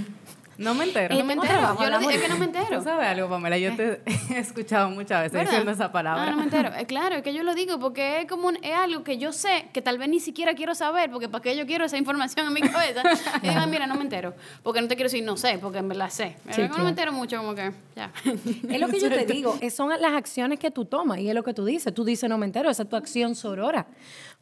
No 0.58 0.74
me 0.74 0.84
entero. 0.84 1.14
no 1.14 1.24
me 1.24 1.32
entero. 1.34 1.76
Yo 1.78 1.90
lo 1.90 2.10
es 2.10 2.22
que 2.22 2.28
no 2.28 2.36
me 2.38 2.46
entero. 2.46 2.78
¿Tú 2.78 2.82
sabes 2.82 3.06
algo, 3.06 3.28
Pamela? 3.28 3.58
Yo 3.58 3.74
te 3.76 4.00
he 4.30 4.38
escuchado 4.38 4.90
muchas 4.90 5.22
veces 5.22 5.48
diciendo 5.48 5.70
esa 5.70 5.92
palabra. 5.92 6.26
No, 6.26 6.30
no 6.32 6.36
me 6.38 6.42
entero. 6.44 6.66
Eh, 6.76 6.84
claro, 6.84 7.16
es 7.16 7.22
que 7.22 7.32
yo 7.32 7.42
lo 7.42 7.54
digo 7.54 7.78
porque 7.78 8.20
es 8.20 8.26
como 8.28 8.50
es 8.50 8.74
algo 8.74 9.02
que 9.02 9.16
yo 9.16 9.32
sé 9.32 9.68
que 9.72 9.80
tal 9.80 9.96
vez 9.96 10.08
ni 10.08 10.20
siquiera 10.20 10.54
quiero 10.54 10.74
saber 10.74 11.10
porque 11.10 11.28
para 11.28 11.40
qué 11.40 11.56
yo 11.56 11.64
quiero 11.64 11.86
esa 11.86 11.96
información 11.96 12.46
en 12.46 12.52
mi 12.52 12.60
cabeza. 12.60 13.02
y 13.42 13.48
digo, 13.48 13.66
mira, 13.66 13.86
no 13.86 13.94
me 13.94 14.02
entero. 14.02 14.34
Porque 14.62 14.82
no 14.82 14.88
te 14.88 14.94
quiero 14.96 15.08
decir 15.08 15.24
no 15.24 15.36
sé, 15.36 15.58
porque 15.58 15.78
en 15.78 15.88
verdad 15.88 16.10
sé. 16.10 16.36
Pero 16.54 16.68
no 16.68 16.82
me 16.82 16.90
entero 16.90 17.12
mucho, 17.12 17.38
como 17.38 17.54
que 17.54 17.72
ya. 17.94 18.12
Es 18.24 18.80
lo 18.80 18.88
que 18.88 19.00
yo 19.00 19.08
te 19.08 19.24
digo. 19.24 19.58
Son 19.70 19.88
las 19.88 20.12
acciones 20.12 20.58
que 20.58 20.70
tú 20.70 20.84
tomas 20.84 21.18
y 21.18 21.28
es 21.28 21.34
lo 21.34 21.42
que 21.42 21.54
tú 21.54 21.64
dices. 21.64 21.94
Tú 21.94 22.04
dices 22.04 22.28
no 22.28 22.36
me 22.36 22.46
entero. 22.46 22.68
Esa 22.68 22.82
es 22.82 22.88
tu 22.88 22.96
acción 22.96 23.34
sorora. 23.34 23.86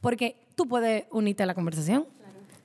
Porque 0.00 0.36
tú 0.54 0.66
puedes 0.66 1.04
unirte 1.10 1.42
a 1.42 1.46
la 1.46 1.54
conversación 1.54 2.06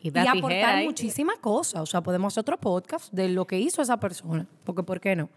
y, 0.02 0.18
aportar 0.18 0.84
muchísimas 0.84 1.38
cosas. 1.40 1.82
O 1.82 1.86
sea, 1.86 2.02
podemos 2.02 2.34
hacer 2.34 2.42
otro 2.42 2.58
podcast 2.60 3.12
de 3.14 3.30
lo 3.30 3.46
que 3.46 3.60
hizo 3.60 3.82
esa 3.82 4.00
persona, 4.00 4.48
porque 4.64 4.84
¿por 4.84 5.00
qué 5.00 5.16
no? 5.16 5.30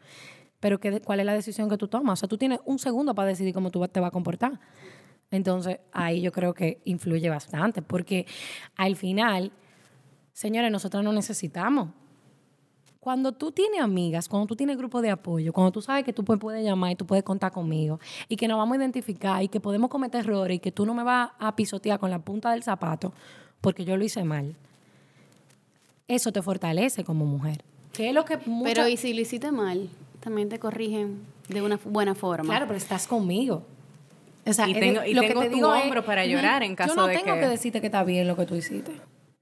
Pero 0.60 0.78
¿qué, 0.78 1.00
¿cuál 1.00 1.20
es 1.20 1.26
la 1.26 1.34
decisión 1.34 1.68
que 1.68 1.76
tú 1.76 1.88
tomas? 1.88 2.18
O 2.18 2.20
sea, 2.20 2.28
tú 2.28 2.38
tienes 2.38 2.60
un 2.64 2.78
segundo 2.78 3.14
para 3.14 3.28
decidir 3.28 3.52
cómo 3.52 3.70
tú 3.70 3.86
te 3.88 3.98
vas 3.98 4.08
a 4.08 4.12
comportar. 4.12 4.60
Entonces, 5.32 5.80
ahí 5.92 6.20
yo 6.20 6.30
creo 6.30 6.54
que 6.54 6.80
influye 6.84 7.28
bastante, 7.28 7.82
porque 7.82 8.26
al 8.76 8.96
final, 8.96 9.50
señores, 10.32 10.70
nosotros 10.70 11.02
no 11.02 11.12
necesitamos. 11.12 11.88
Cuando 13.00 13.32
tú 13.32 13.50
tienes 13.50 13.80
amigas, 13.80 14.28
cuando 14.28 14.46
tú 14.46 14.54
tienes 14.54 14.76
grupo 14.76 15.02
de 15.02 15.10
apoyo, 15.10 15.52
cuando 15.52 15.72
tú 15.72 15.82
sabes 15.82 16.04
que 16.04 16.12
tú 16.12 16.22
puedes 16.22 16.64
llamar 16.64 16.92
y 16.92 16.94
tú 16.94 17.04
puedes 17.04 17.24
contar 17.24 17.50
conmigo 17.50 17.98
y 18.28 18.36
que 18.36 18.46
nos 18.46 18.58
vamos 18.58 18.76
a 18.76 18.78
identificar 18.78 19.42
y 19.42 19.48
que 19.48 19.58
podemos 19.58 19.90
cometer 19.90 20.20
errores 20.20 20.58
y 20.58 20.60
que 20.60 20.70
tú 20.70 20.86
no 20.86 20.94
me 20.94 21.02
vas 21.02 21.30
a 21.40 21.56
pisotear 21.56 21.98
con 21.98 22.10
la 22.10 22.20
punta 22.20 22.52
del 22.52 22.62
zapato, 22.62 23.12
porque 23.62 23.86
yo 23.86 23.96
lo 23.96 24.04
hice 24.04 24.24
mal. 24.24 24.54
Eso 26.08 26.30
te 26.32 26.42
fortalece 26.42 27.04
como 27.04 27.24
mujer. 27.24 27.64
¿Qué 27.94 28.08
es 28.08 28.14
lo 28.14 28.26
que 28.26 28.38
Pero 28.64 28.86
y 28.86 28.98
si 28.98 29.14
lo 29.14 29.22
hiciste 29.22 29.50
mal, 29.50 29.88
también 30.20 30.50
te 30.50 30.58
corrigen 30.58 31.20
de 31.48 31.62
una 31.62 31.80
buena 31.84 32.14
forma. 32.14 32.44
Claro, 32.44 32.66
pero 32.66 32.76
estás 32.76 33.06
conmigo. 33.06 33.64
O 34.44 34.52
sea, 34.52 34.68
y 34.68 34.74
tengo, 34.74 35.04
y 35.04 35.14
lo 35.14 35.22
tengo 35.22 35.40
que 35.40 35.48
te 35.48 35.56
tu 35.56 35.66
hombro 35.66 36.04
para 36.04 36.26
llorar 36.26 36.62
en 36.64 36.74
caso 36.74 37.06
de 37.06 37.12
que... 37.12 37.20
Yo 37.20 37.20
no 37.20 37.24
tengo 37.24 37.40
que 37.40 37.48
decirte 37.48 37.80
que 37.80 37.86
está 37.86 38.02
bien 38.04 38.26
lo 38.26 38.36
que 38.36 38.44
tú 38.44 38.56
hiciste. 38.56 38.92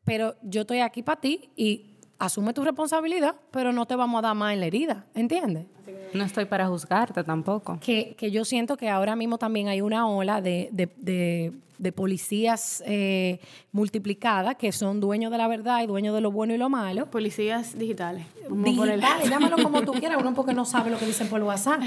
Pero 0.05 0.37
yo 0.43 0.63
estoy 0.63 0.81
aquí 0.81 1.03
para 1.03 1.21
ti 1.21 1.51
y 1.57 1.90
asume 2.21 2.53
tu 2.53 2.63
responsabilidad, 2.63 3.35
pero 3.51 3.73
no 3.73 3.87
te 3.87 3.97
vamos 3.97 4.19
a 4.21 4.23
dar 4.23 4.37
más 4.37 4.53
en 4.53 4.61
la 4.61 4.67
herida, 4.67 5.07
¿entiendes? 5.15 5.67
No 6.13 6.25
estoy 6.25 6.45
para 6.45 6.67
juzgarte 6.67 7.25
tampoco. 7.25 7.79
Que, 7.81 8.15
que 8.17 8.31
yo 8.31 8.45
siento 8.45 8.77
que 8.77 8.89
ahora 8.89 9.17
mismo 9.17 9.39
también 9.39 9.69
hay 9.69 9.81
una 9.81 10.07
ola 10.07 10.41
de, 10.43 10.69
de, 10.71 11.53
de, 11.79 11.93
policías 11.93 12.83
eh, 12.87 13.41
multiplicadas 13.73 14.57
que 14.57 14.71
son 14.71 15.01
dueños 15.01 15.33
de 15.33 15.39
la 15.39 15.49
verdad 15.49 15.83
y 15.83 15.87
dueños 15.87 16.15
de 16.15 16.21
lo 16.21 16.31
bueno 16.31 16.53
y 16.53 16.59
lo 16.59 16.69
malo. 16.69 17.07
Policías 17.11 17.79
digitales. 17.79 18.27
Digitales, 18.51 19.07
llámalo 19.31 19.57
como 19.63 19.83
tú 19.83 19.93
quieras, 19.93 20.19
uno 20.21 20.35
porque 20.35 20.53
no 20.53 20.65
sabe 20.65 20.91
lo 20.91 20.99
que 20.99 21.07
dicen 21.07 21.29
por 21.29 21.43
WhatsApp. 21.43 21.81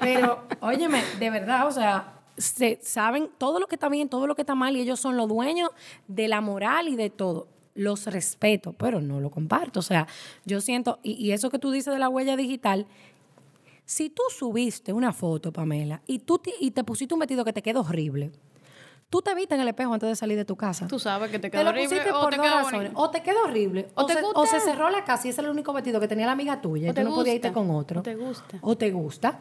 Pero, 0.00 0.40
óyeme, 0.60 1.02
de 1.20 1.30
verdad, 1.30 1.68
o 1.68 1.70
sea, 1.70 2.14
se 2.36 2.80
saben 2.82 3.30
todo 3.38 3.60
lo 3.60 3.66
que 3.68 3.76
está 3.76 3.88
bien, 3.88 4.08
todo 4.08 4.26
lo 4.26 4.34
que 4.34 4.42
está 4.42 4.54
mal 4.54 4.74
y 4.76 4.80
ellos 4.80 4.98
son 4.98 5.16
los 5.16 5.28
dueños 5.28 5.70
de 6.08 6.28
la 6.28 6.40
moral 6.40 6.88
y 6.88 6.96
de 6.96 7.10
todo 7.10 7.46
los 7.76 8.06
respeto, 8.06 8.72
pero 8.72 9.00
no 9.00 9.20
lo 9.20 9.30
comparto. 9.30 9.80
O 9.80 9.82
sea, 9.82 10.06
yo 10.44 10.60
siento, 10.60 10.98
y, 11.02 11.30
eso 11.30 11.50
que 11.50 11.58
tú 11.58 11.70
dices 11.70 11.92
de 11.92 11.98
la 11.98 12.08
huella 12.08 12.36
digital, 12.36 12.86
si 13.84 14.10
tú 14.10 14.22
subiste 14.30 14.92
una 14.92 15.12
foto, 15.12 15.52
Pamela, 15.52 16.02
y, 16.06 16.18
tú 16.18 16.38
te, 16.38 16.52
y 16.60 16.72
te 16.72 16.82
pusiste 16.82 17.14
un 17.14 17.20
vestido 17.20 17.44
que 17.44 17.52
te 17.52 17.62
queda 17.62 17.80
horrible, 17.80 18.32
tú 19.10 19.22
te 19.22 19.34
viste 19.34 19.54
en 19.54 19.60
el 19.60 19.68
espejo 19.68 19.94
antes 19.94 20.08
de 20.08 20.16
salir 20.16 20.36
de 20.36 20.44
tu 20.44 20.56
casa. 20.56 20.88
Tú 20.88 20.98
sabes 20.98 21.30
que 21.30 21.38
te 21.38 21.50
quedó 21.50 21.68
horrible. 21.68 22.02
o 22.12 22.28
te 22.28 22.36
razones. 22.36 22.92
O 22.94 23.10
te 23.10 23.22
quedó 23.22 23.44
horrible. 23.44 23.88
O, 23.94 24.06
o, 24.34 24.46
se 24.46 24.60
cerró 24.60 24.90
la 24.90 25.04
casa 25.04 25.28
y 25.28 25.30
ese 25.30 25.40
es 25.40 25.44
el 25.44 25.50
único 25.50 25.72
vestido 25.72 26.00
que 26.00 26.08
tenía 26.08 26.26
la 26.26 26.32
amiga 26.32 26.60
tuya. 26.60 26.90
y 26.90 26.94
tú 26.94 27.02
no 27.02 27.14
podías 27.14 27.36
irte 27.36 27.52
con 27.52 27.70
otro. 27.70 28.00
O 28.00 28.02
te 28.02 28.16
gusta. 28.16 28.58
O 28.62 28.76
te 28.76 28.90
gusta. 28.90 29.38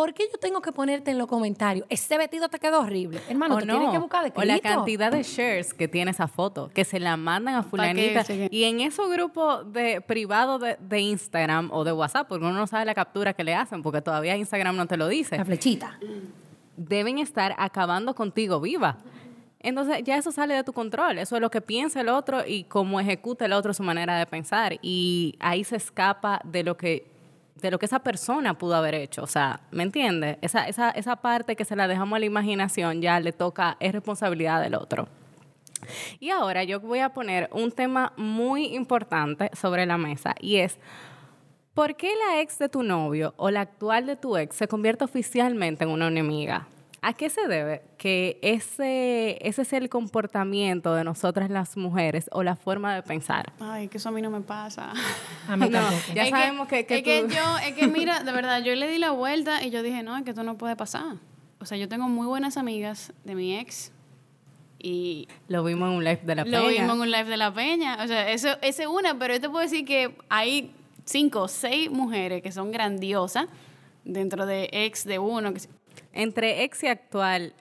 ¿Por 0.00 0.14
qué 0.14 0.24
yo 0.32 0.38
tengo 0.38 0.62
que 0.62 0.72
ponerte 0.72 1.10
en 1.10 1.18
los 1.18 1.26
comentarios? 1.26 1.84
Ese 1.90 2.16
vestido 2.16 2.48
te 2.48 2.58
quedó 2.58 2.80
horrible. 2.80 3.20
Hermano, 3.28 3.58
te 3.58 3.66
tienes 3.66 3.90
que 3.90 3.98
buscar 3.98 4.24
de 4.24 4.32
O 4.34 4.44
la 4.44 4.58
cantidad 4.58 5.12
de 5.12 5.22
shares 5.22 5.74
que 5.74 5.88
tiene 5.88 6.12
esa 6.12 6.26
foto, 6.26 6.70
que 6.72 6.86
se 6.86 6.98
la 6.98 7.18
mandan 7.18 7.56
a 7.56 7.62
fulanita. 7.62 8.24
Y 8.50 8.64
en 8.64 8.80
esos 8.80 9.10
grupos 9.10 9.70
de 9.74 10.00
privado 10.00 10.58
de, 10.58 11.00
Instagram 11.00 11.68
o 11.70 11.84
de 11.84 11.92
WhatsApp, 11.92 12.28
porque 12.28 12.46
uno 12.46 12.54
no 12.54 12.66
sabe 12.66 12.86
la 12.86 12.94
captura 12.94 13.34
que 13.34 13.44
le 13.44 13.54
hacen, 13.54 13.82
porque 13.82 14.00
todavía 14.00 14.38
Instagram 14.38 14.74
no 14.74 14.86
te 14.86 14.96
lo 14.96 15.06
dice. 15.06 15.36
La 15.36 15.44
flechita. 15.44 15.98
Deben 16.78 17.18
estar 17.18 17.54
acabando 17.58 18.14
contigo 18.14 18.58
viva. 18.58 18.96
Entonces 19.58 20.02
ya 20.02 20.16
eso 20.16 20.32
sale 20.32 20.54
de 20.54 20.64
tu 20.64 20.72
control, 20.72 21.18
eso 21.18 21.36
es 21.36 21.42
lo 21.42 21.50
que 21.50 21.60
piensa 21.60 22.00
el 22.00 22.08
otro 22.08 22.46
y 22.46 22.64
cómo 22.64 23.00
ejecuta 23.00 23.44
el 23.44 23.52
otro 23.52 23.74
su 23.74 23.82
manera 23.82 24.18
de 24.18 24.24
pensar 24.24 24.78
y 24.80 25.36
ahí 25.40 25.62
se 25.62 25.76
escapa 25.76 26.40
de 26.44 26.62
lo 26.62 26.78
que 26.78 27.19
de 27.60 27.70
lo 27.70 27.78
que 27.78 27.86
esa 27.86 28.00
persona 28.00 28.58
pudo 28.58 28.74
haber 28.74 28.94
hecho. 28.94 29.22
O 29.22 29.26
sea, 29.26 29.60
¿me 29.70 29.82
entiendes? 29.82 30.38
Esa, 30.40 30.68
esa, 30.68 30.90
esa 30.90 31.16
parte 31.16 31.56
que 31.56 31.64
se 31.64 31.76
la 31.76 31.88
dejamos 31.88 32.16
a 32.16 32.20
la 32.20 32.26
imaginación 32.26 33.02
ya 33.02 33.20
le 33.20 33.32
toca, 33.32 33.76
es 33.80 33.92
responsabilidad 33.92 34.62
del 34.62 34.74
otro. 34.74 35.08
Y 36.18 36.30
ahora 36.30 36.64
yo 36.64 36.80
voy 36.80 37.00
a 37.00 37.10
poner 37.10 37.48
un 37.52 37.72
tema 37.72 38.12
muy 38.16 38.74
importante 38.74 39.50
sobre 39.54 39.86
la 39.86 39.98
mesa 39.98 40.34
y 40.40 40.56
es, 40.56 40.78
¿por 41.74 41.96
qué 41.96 42.12
la 42.28 42.40
ex 42.40 42.58
de 42.58 42.68
tu 42.68 42.82
novio 42.82 43.34
o 43.36 43.50
la 43.50 43.62
actual 43.62 44.06
de 44.06 44.16
tu 44.16 44.36
ex 44.36 44.56
se 44.56 44.68
convierte 44.68 45.04
oficialmente 45.04 45.84
en 45.84 45.90
una 45.90 46.08
enemiga? 46.08 46.66
¿A 47.02 47.14
qué 47.14 47.30
se 47.30 47.48
debe 47.48 47.82
que 47.96 48.38
ese, 48.42 49.38
ese 49.40 49.62
es 49.62 49.72
el 49.72 49.88
comportamiento 49.88 50.94
de 50.94 51.02
nosotras 51.02 51.48
las 51.48 51.78
mujeres 51.78 52.28
o 52.32 52.42
la 52.42 52.56
forma 52.56 52.94
de 52.94 53.02
pensar? 53.02 53.52
Ay, 53.58 53.88
que 53.88 53.96
eso 53.96 54.10
a 54.10 54.12
mí 54.12 54.20
no 54.20 54.30
me 54.30 54.42
pasa. 54.42 54.92
A 55.48 55.56
mí 55.56 55.68
no, 55.70 55.80
Ya 56.14 56.28
sabemos 56.28 56.68
que, 56.68 56.84
que, 56.84 56.98
es 56.98 57.02
que 57.02 57.26
yo, 57.28 57.58
es 57.66 57.74
que 57.74 57.86
mira, 57.86 58.20
de 58.24 58.32
verdad, 58.32 58.62
yo 58.62 58.74
le 58.74 58.86
di 58.88 58.98
la 58.98 59.12
vuelta 59.12 59.62
y 59.64 59.70
yo 59.70 59.82
dije, 59.82 60.02
no, 60.02 60.16
es 60.16 60.24
que 60.24 60.30
esto 60.30 60.42
no 60.42 60.58
puede 60.58 60.76
pasar. 60.76 61.16
O 61.58 61.64
sea, 61.64 61.78
yo 61.78 61.88
tengo 61.88 62.08
muy 62.08 62.26
buenas 62.26 62.58
amigas 62.58 63.14
de 63.24 63.34
mi 63.34 63.56
ex 63.56 63.92
y... 64.78 65.26
Lo 65.48 65.64
vimos 65.64 65.88
en 65.90 65.96
un 65.96 66.04
live 66.04 66.20
de 66.22 66.34
la 66.34 66.44
Peña. 66.44 66.60
Lo 66.60 66.68
vimos 66.68 66.94
en 66.96 67.00
un 67.00 67.10
live 67.10 67.30
de 67.30 67.36
la 67.38 67.52
Peña. 67.52 67.98
O 68.02 68.06
sea, 68.06 68.30
eso, 68.30 68.48
es 68.60 68.78
una, 68.86 69.18
pero 69.18 69.34
yo 69.34 69.40
te 69.40 69.48
puedo 69.48 69.62
decir 69.62 69.86
que 69.86 70.16
hay 70.28 70.74
cinco 71.04 71.42
o 71.42 71.48
seis 71.48 71.90
mujeres 71.90 72.42
que 72.42 72.52
son 72.52 72.70
grandiosas 72.70 73.46
dentro 74.04 74.44
de 74.46 74.68
ex 74.72 75.04
de 75.04 75.18
uno. 75.18 75.52
Que 75.52 75.60
entre 76.12 76.64
ex 76.64 76.82
y 76.82 76.88
actual, 76.88 77.54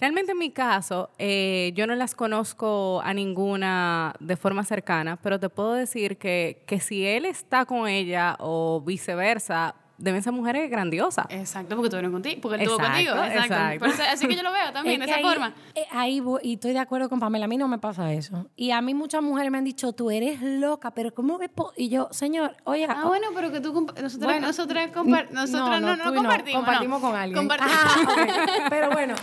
realmente 0.00 0.32
en 0.32 0.38
mi 0.38 0.50
caso, 0.50 1.10
eh, 1.18 1.72
yo 1.74 1.86
no 1.86 1.94
las 1.94 2.14
conozco 2.14 3.00
a 3.04 3.14
ninguna 3.14 4.14
de 4.20 4.36
forma 4.36 4.64
cercana, 4.64 5.16
pero 5.22 5.38
te 5.38 5.48
puedo 5.48 5.74
decir 5.74 6.18
que, 6.18 6.62
que 6.66 6.80
si 6.80 7.06
él 7.06 7.24
está 7.24 7.64
con 7.64 7.88
ella 7.88 8.36
o 8.38 8.80
viceversa, 8.80 9.74
deben 9.98 10.22
ser 10.22 10.32
mujeres 10.32 10.70
grandiosas. 10.70 11.26
Exacto, 11.30 11.76
porque 11.76 11.86
estuvieron 11.86 12.12
contigo, 12.12 12.40
porque 12.40 12.56
él 12.56 12.62
estuvo 12.62 12.78
contigo. 12.78 13.14
Exacto. 13.14 14.02
así 14.10 14.26
que 14.26 14.34
yo 14.34 14.42
lo 14.42 14.52
veo 14.52 14.72
también, 14.72 15.00
de 15.04 15.06
esa 15.06 15.20
forma. 15.20 15.54
Eh, 15.74 15.86
ahí 15.90 16.20
voy, 16.20 16.40
y 16.42 16.54
estoy 16.54 16.72
de 16.72 16.78
acuerdo 16.78 17.08
con 17.08 17.20
Pamela, 17.20 17.44
a 17.44 17.48
mí 17.48 17.56
no 17.56 17.68
me 17.68 17.78
pasa 17.78 18.12
eso. 18.12 18.48
Y 18.56 18.70
a 18.70 18.80
mí 18.80 18.94
muchas 18.94 19.22
mujeres 19.22 19.50
me 19.50 19.58
han 19.58 19.64
dicho, 19.64 19.92
tú 19.92 20.10
eres 20.10 20.40
loca, 20.42 20.92
pero 20.92 21.14
¿cómo 21.14 21.40
es 21.40 21.50
Y 21.76 21.88
yo, 21.88 22.08
señor, 22.10 22.56
oye... 22.64 22.86
Ah, 22.88 23.04
bueno, 23.06 23.28
pero 23.34 23.52
que 23.52 23.60
tú... 23.60 23.72
Nosotros, 23.72 24.18
bueno, 24.18 24.46
nosotras, 24.46 24.90
compar 24.92 25.32
nosotros 25.32 25.80
no, 25.80 25.96
no, 25.96 25.96
no, 25.96 26.14
compartimos. 26.14 26.64
compartimos 26.64 27.00
con 27.00 27.16
alguien. 27.16 27.38
Compartimos. 27.38 27.74
Ah, 27.74 28.66
Pero 28.70 28.90
bueno, 28.90 29.14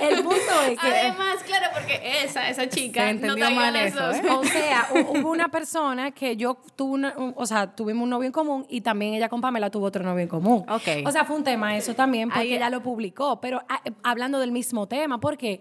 el 0.00 0.22
punto 0.22 0.62
es 0.68 0.78
que... 0.78 0.86
Además, 0.86 1.36
claro, 1.44 1.66
porque 1.74 2.22
esa, 2.24 2.48
esa 2.48 2.68
chica 2.68 3.02
Se 3.02 3.10
entendió 3.10 3.50
mal 3.50 3.74
eso, 3.76 4.10
¿eh? 4.10 4.22
O 4.30 4.44
sea, 4.44 4.88
hubo 4.92 5.30
una 5.30 5.48
persona 5.48 6.10
que 6.10 6.36
yo 6.36 6.58
tuve 6.76 6.94
una... 6.94 7.14
O 7.34 7.46
sea, 7.46 7.74
tuvimos 7.74 8.04
un 8.04 8.10
novio 8.10 8.26
en 8.26 8.32
común 8.32 8.66
y 8.68 8.80
también 8.80 9.14
ella 9.14 9.28
con 9.28 9.40
Pamela 9.40 9.70
tuvo 9.70 9.86
otro 9.86 10.04
novio 10.04 10.17
en 10.22 10.28
común. 10.28 10.64
Okay. 10.68 11.04
O 11.04 11.10
sea, 11.10 11.24
fue 11.24 11.36
un 11.36 11.44
tema 11.44 11.76
eso 11.76 11.94
también, 11.94 12.28
porque 12.28 12.56
ella 12.56 12.70
lo 12.70 12.82
publicó, 12.82 13.40
pero 13.40 13.62
ah, 13.68 13.82
hablando 14.02 14.38
del 14.38 14.52
mismo 14.52 14.86
tema, 14.86 15.18
porque 15.20 15.60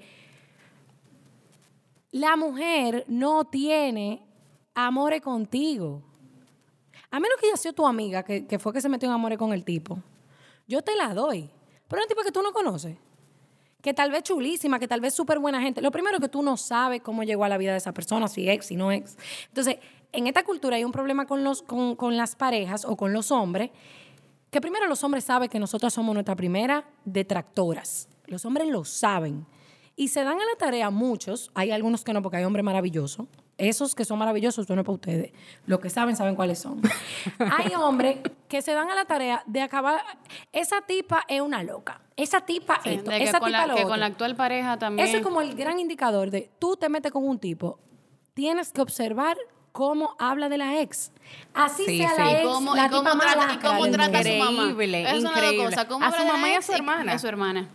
la 2.12 2.36
mujer 2.36 3.06
no 3.08 3.46
tiene 3.46 4.24
amores 4.74 5.22
contigo. 5.22 6.02
A 7.10 7.20
menos 7.20 7.38
que 7.40 7.48
ella 7.48 7.58
sea 7.58 7.74
tu 7.74 7.86
amiga, 7.86 8.24
que, 8.24 8.46
que 8.46 8.60
fue 8.60 8.74
que 8.74 8.82
se 8.82 8.90
metió 8.90 9.08
en 9.08 9.16
amores 9.16 9.38
con 9.38 9.54
el 9.54 9.64
tipo. 9.64 10.00
Yo 10.68 10.82
te 10.82 10.96
la 10.96 11.14
doy. 11.14 11.50
Pero 11.88 12.02
es 12.02 12.06
un 12.06 12.10
tipo 12.10 12.22
que 12.22 12.32
tú 12.32 12.42
no 12.42 12.52
conoces. 12.52 12.98
Que 13.82 13.94
tal 13.94 14.12
vez 14.12 14.24
chulísima, 14.24 14.80
que 14.80 14.88
tal 14.88 15.00
vez 15.00 15.14
súper 15.14 15.40
buena 15.40 15.62
gente. 15.62 15.82
Lo 15.82 15.92
primero 15.92 16.20
que 16.20 16.28
tú 16.28 16.42
no 16.42 16.58
sabes 16.58 17.02
cómo 17.02 17.24
llegó 17.24 17.44
a 17.46 17.50
la 17.50 17.58
vida 17.58 17.72
de 17.72 17.78
esa 17.78 17.94
persona, 17.94 18.28
si 18.28 18.50
ex, 18.50 18.66
si 18.66 18.76
no 18.76 18.92
ex. 18.92 19.18
Entonces, 19.48 19.78
en 20.12 20.28
esta 20.28 20.44
cultura 20.44 20.76
hay 20.76 20.84
un 20.84 20.92
problema 20.92 21.26
con, 21.26 21.44
los, 21.44 21.62
con, 21.62 21.96
con 21.96 22.18
las 22.18 22.36
parejas 22.36 22.86
o 22.86 22.98
con 22.98 23.14
los 23.14 23.32
hombres 23.32 23.72
que 24.58 24.62
primero 24.62 24.88
los 24.88 25.04
hombres 25.04 25.24
saben 25.24 25.50
que 25.50 25.60
nosotros 25.60 25.94
somos 25.94 26.16
nuestra 26.16 26.36
primera 26.36 26.84
detractoras. 27.06 28.10
Los 28.26 28.44
hombres 28.44 28.68
lo 28.68 28.86
saben. 28.86 29.46
Y 29.96 30.08
se 30.08 30.24
dan 30.24 30.42
a 30.42 30.46
la 30.46 30.56
tarea 30.58 30.90
muchos, 30.90 31.52
hay 31.54 31.70
algunos 31.70 32.04
que 32.04 32.12
no, 32.12 32.24
porque 32.24 32.38
hay 32.38 32.44
hombres 32.44 32.66
maravillosos. 32.66 33.28
Esos 33.60 33.94
que 33.94 34.04
son 34.04 34.18
maravillosos, 34.18 34.64
esto 34.64 34.76
no 34.76 34.84
para 34.84 34.96
ustedes. 34.96 35.32
Los 35.68 35.80
que 35.80 35.92
saben, 35.92 36.16
saben 36.16 36.36
cuáles 36.36 36.58
son. 36.58 36.82
hay 37.38 37.76
hombres 37.76 38.18
que 38.48 38.64
se 38.64 38.74
dan 38.74 38.90
a 38.90 38.96
la 38.96 39.06
tarea 39.06 39.44
de 39.46 39.62
acabar. 39.62 40.02
Esa 40.52 40.82
tipa 40.82 41.24
es 41.28 41.40
una 41.40 41.62
loca. 41.62 42.02
Esa 42.16 42.42
tipa 42.42 42.82
esto. 42.84 43.12
esa 43.12 43.40
tipa 43.40 43.68
lo 43.68 43.76
que 43.76 43.84
con 43.84 44.00
la 44.00 44.08
actual 44.08 44.36
pareja 44.36 44.80
también. 44.80 45.08
Eso 45.08 45.18
es 45.18 45.24
como 45.24 45.42
el 45.42 45.54
gran 45.54 45.78
indicador 45.80 46.32
de 46.32 46.50
tú 46.58 46.78
te 46.78 46.90
metes 46.90 47.12
con 47.12 47.24
un 47.24 47.38
tipo, 47.38 47.78
tienes 48.34 48.72
que 48.74 48.82
observar 48.82 49.38
cómo 49.78 50.16
habla 50.18 50.50
de 50.50 50.58
la 50.58 50.82
ex. 50.82 51.12
Así 51.54 51.86
sea 51.86 52.16
la 52.18 52.32
ex, 52.32 52.48
cómo, 52.48 52.76
la 52.76 52.90
cómo 52.90 53.12
trata, 53.12 53.54
y 53.54 53.58
cómo 53.58 53.88
trata 53.92 54.18
a 54.18 54.24
su 54.24 54.34
mamá. 54.34 54.64
Increíble, 54.64 55.02
increíble. 55.02 55.76
a 55.76 56.12
su 56.12 56.26
mamá 56.26 56.50
y 56.50 56.54
a 56.56 56.62
su 56.64 56.74
hermana. 56.74 57.14
A 57.14 57.20
su 57.20 57.28
hermana. 57.28 57.70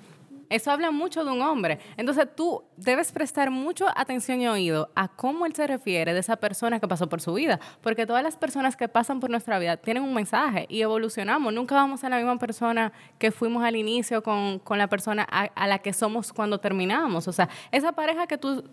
Eso 0.48 0.72
habla 0.72 0.90
mucho 0.90 1.24
de 1.24 1.30
un 1.30 1.40
hombre. 1.42 1.78
Entonces 1.96 2.26
tú 2.34 2.64
debes 2.76 3.12
prestar 3.12 3.52
mucho 3.52 3.86
atención 3.94 4.40
y 4.40 4.48
oído 4.48 4.90
a 4.96 5.06
cómo 5.06 5.46
él 5.46 5.54
se 5.54 5.64
refiere 5.64 6.12
de 6.12 6.18
esa 6.18 6.34
persona 6.34 6.80
que 6.80 6.88
pasó 6.88 7.08
por 7.08 7.20
su 7.20 7.34
vida. 7.34 7.60
Porque 7.82 8.04
todas 8.04 8.24
las 8.24 8.36
personas 8.36 8.74
que 8.74 8.88
pasan 8.88 9.20
por 9.20 9.30
nuestra 9.30 9.60
vida 9.60 9.76
tienen 9.76 10.02
un 10.02 10.12
mensaje 10.12 10.66
y 10.68 10.82
evolucionamos. 10.82 11.52
Nunca 11.52 11.76
vamos 11.76 12.02
a 12.02 12.08
la 12.08 12.16
misma 12.16 12.36
persona 12.36 12.92
que 13.20 13.30
fuimos 13.30 13.62
al 13.62 13.76
inicio 13.76 14.24
con, 14.24 14.58
con 14.58 14.76
la 14.76 14.88
persona 14.88 15.24
a, 15.30 15.44
a, 15.54 15.68
la 15.68 15.78
que 15.78 15.92
somos 15.92 16.32
cuando 16.32 16.58
terminamos. 16.58 17.28
O 17.28 17.32
sea, 17.32 17.48
esa 17.70 17.92
pareja 17.92 18.26
que 18.26 18.38
tú, 18.38 18.64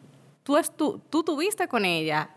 tú, 0.42 0.58
tú, 0.76 1.00
tú 1.12 1.24
tuviste 1.24 1.68
con 1.68 1.86
ella 1.86 2.32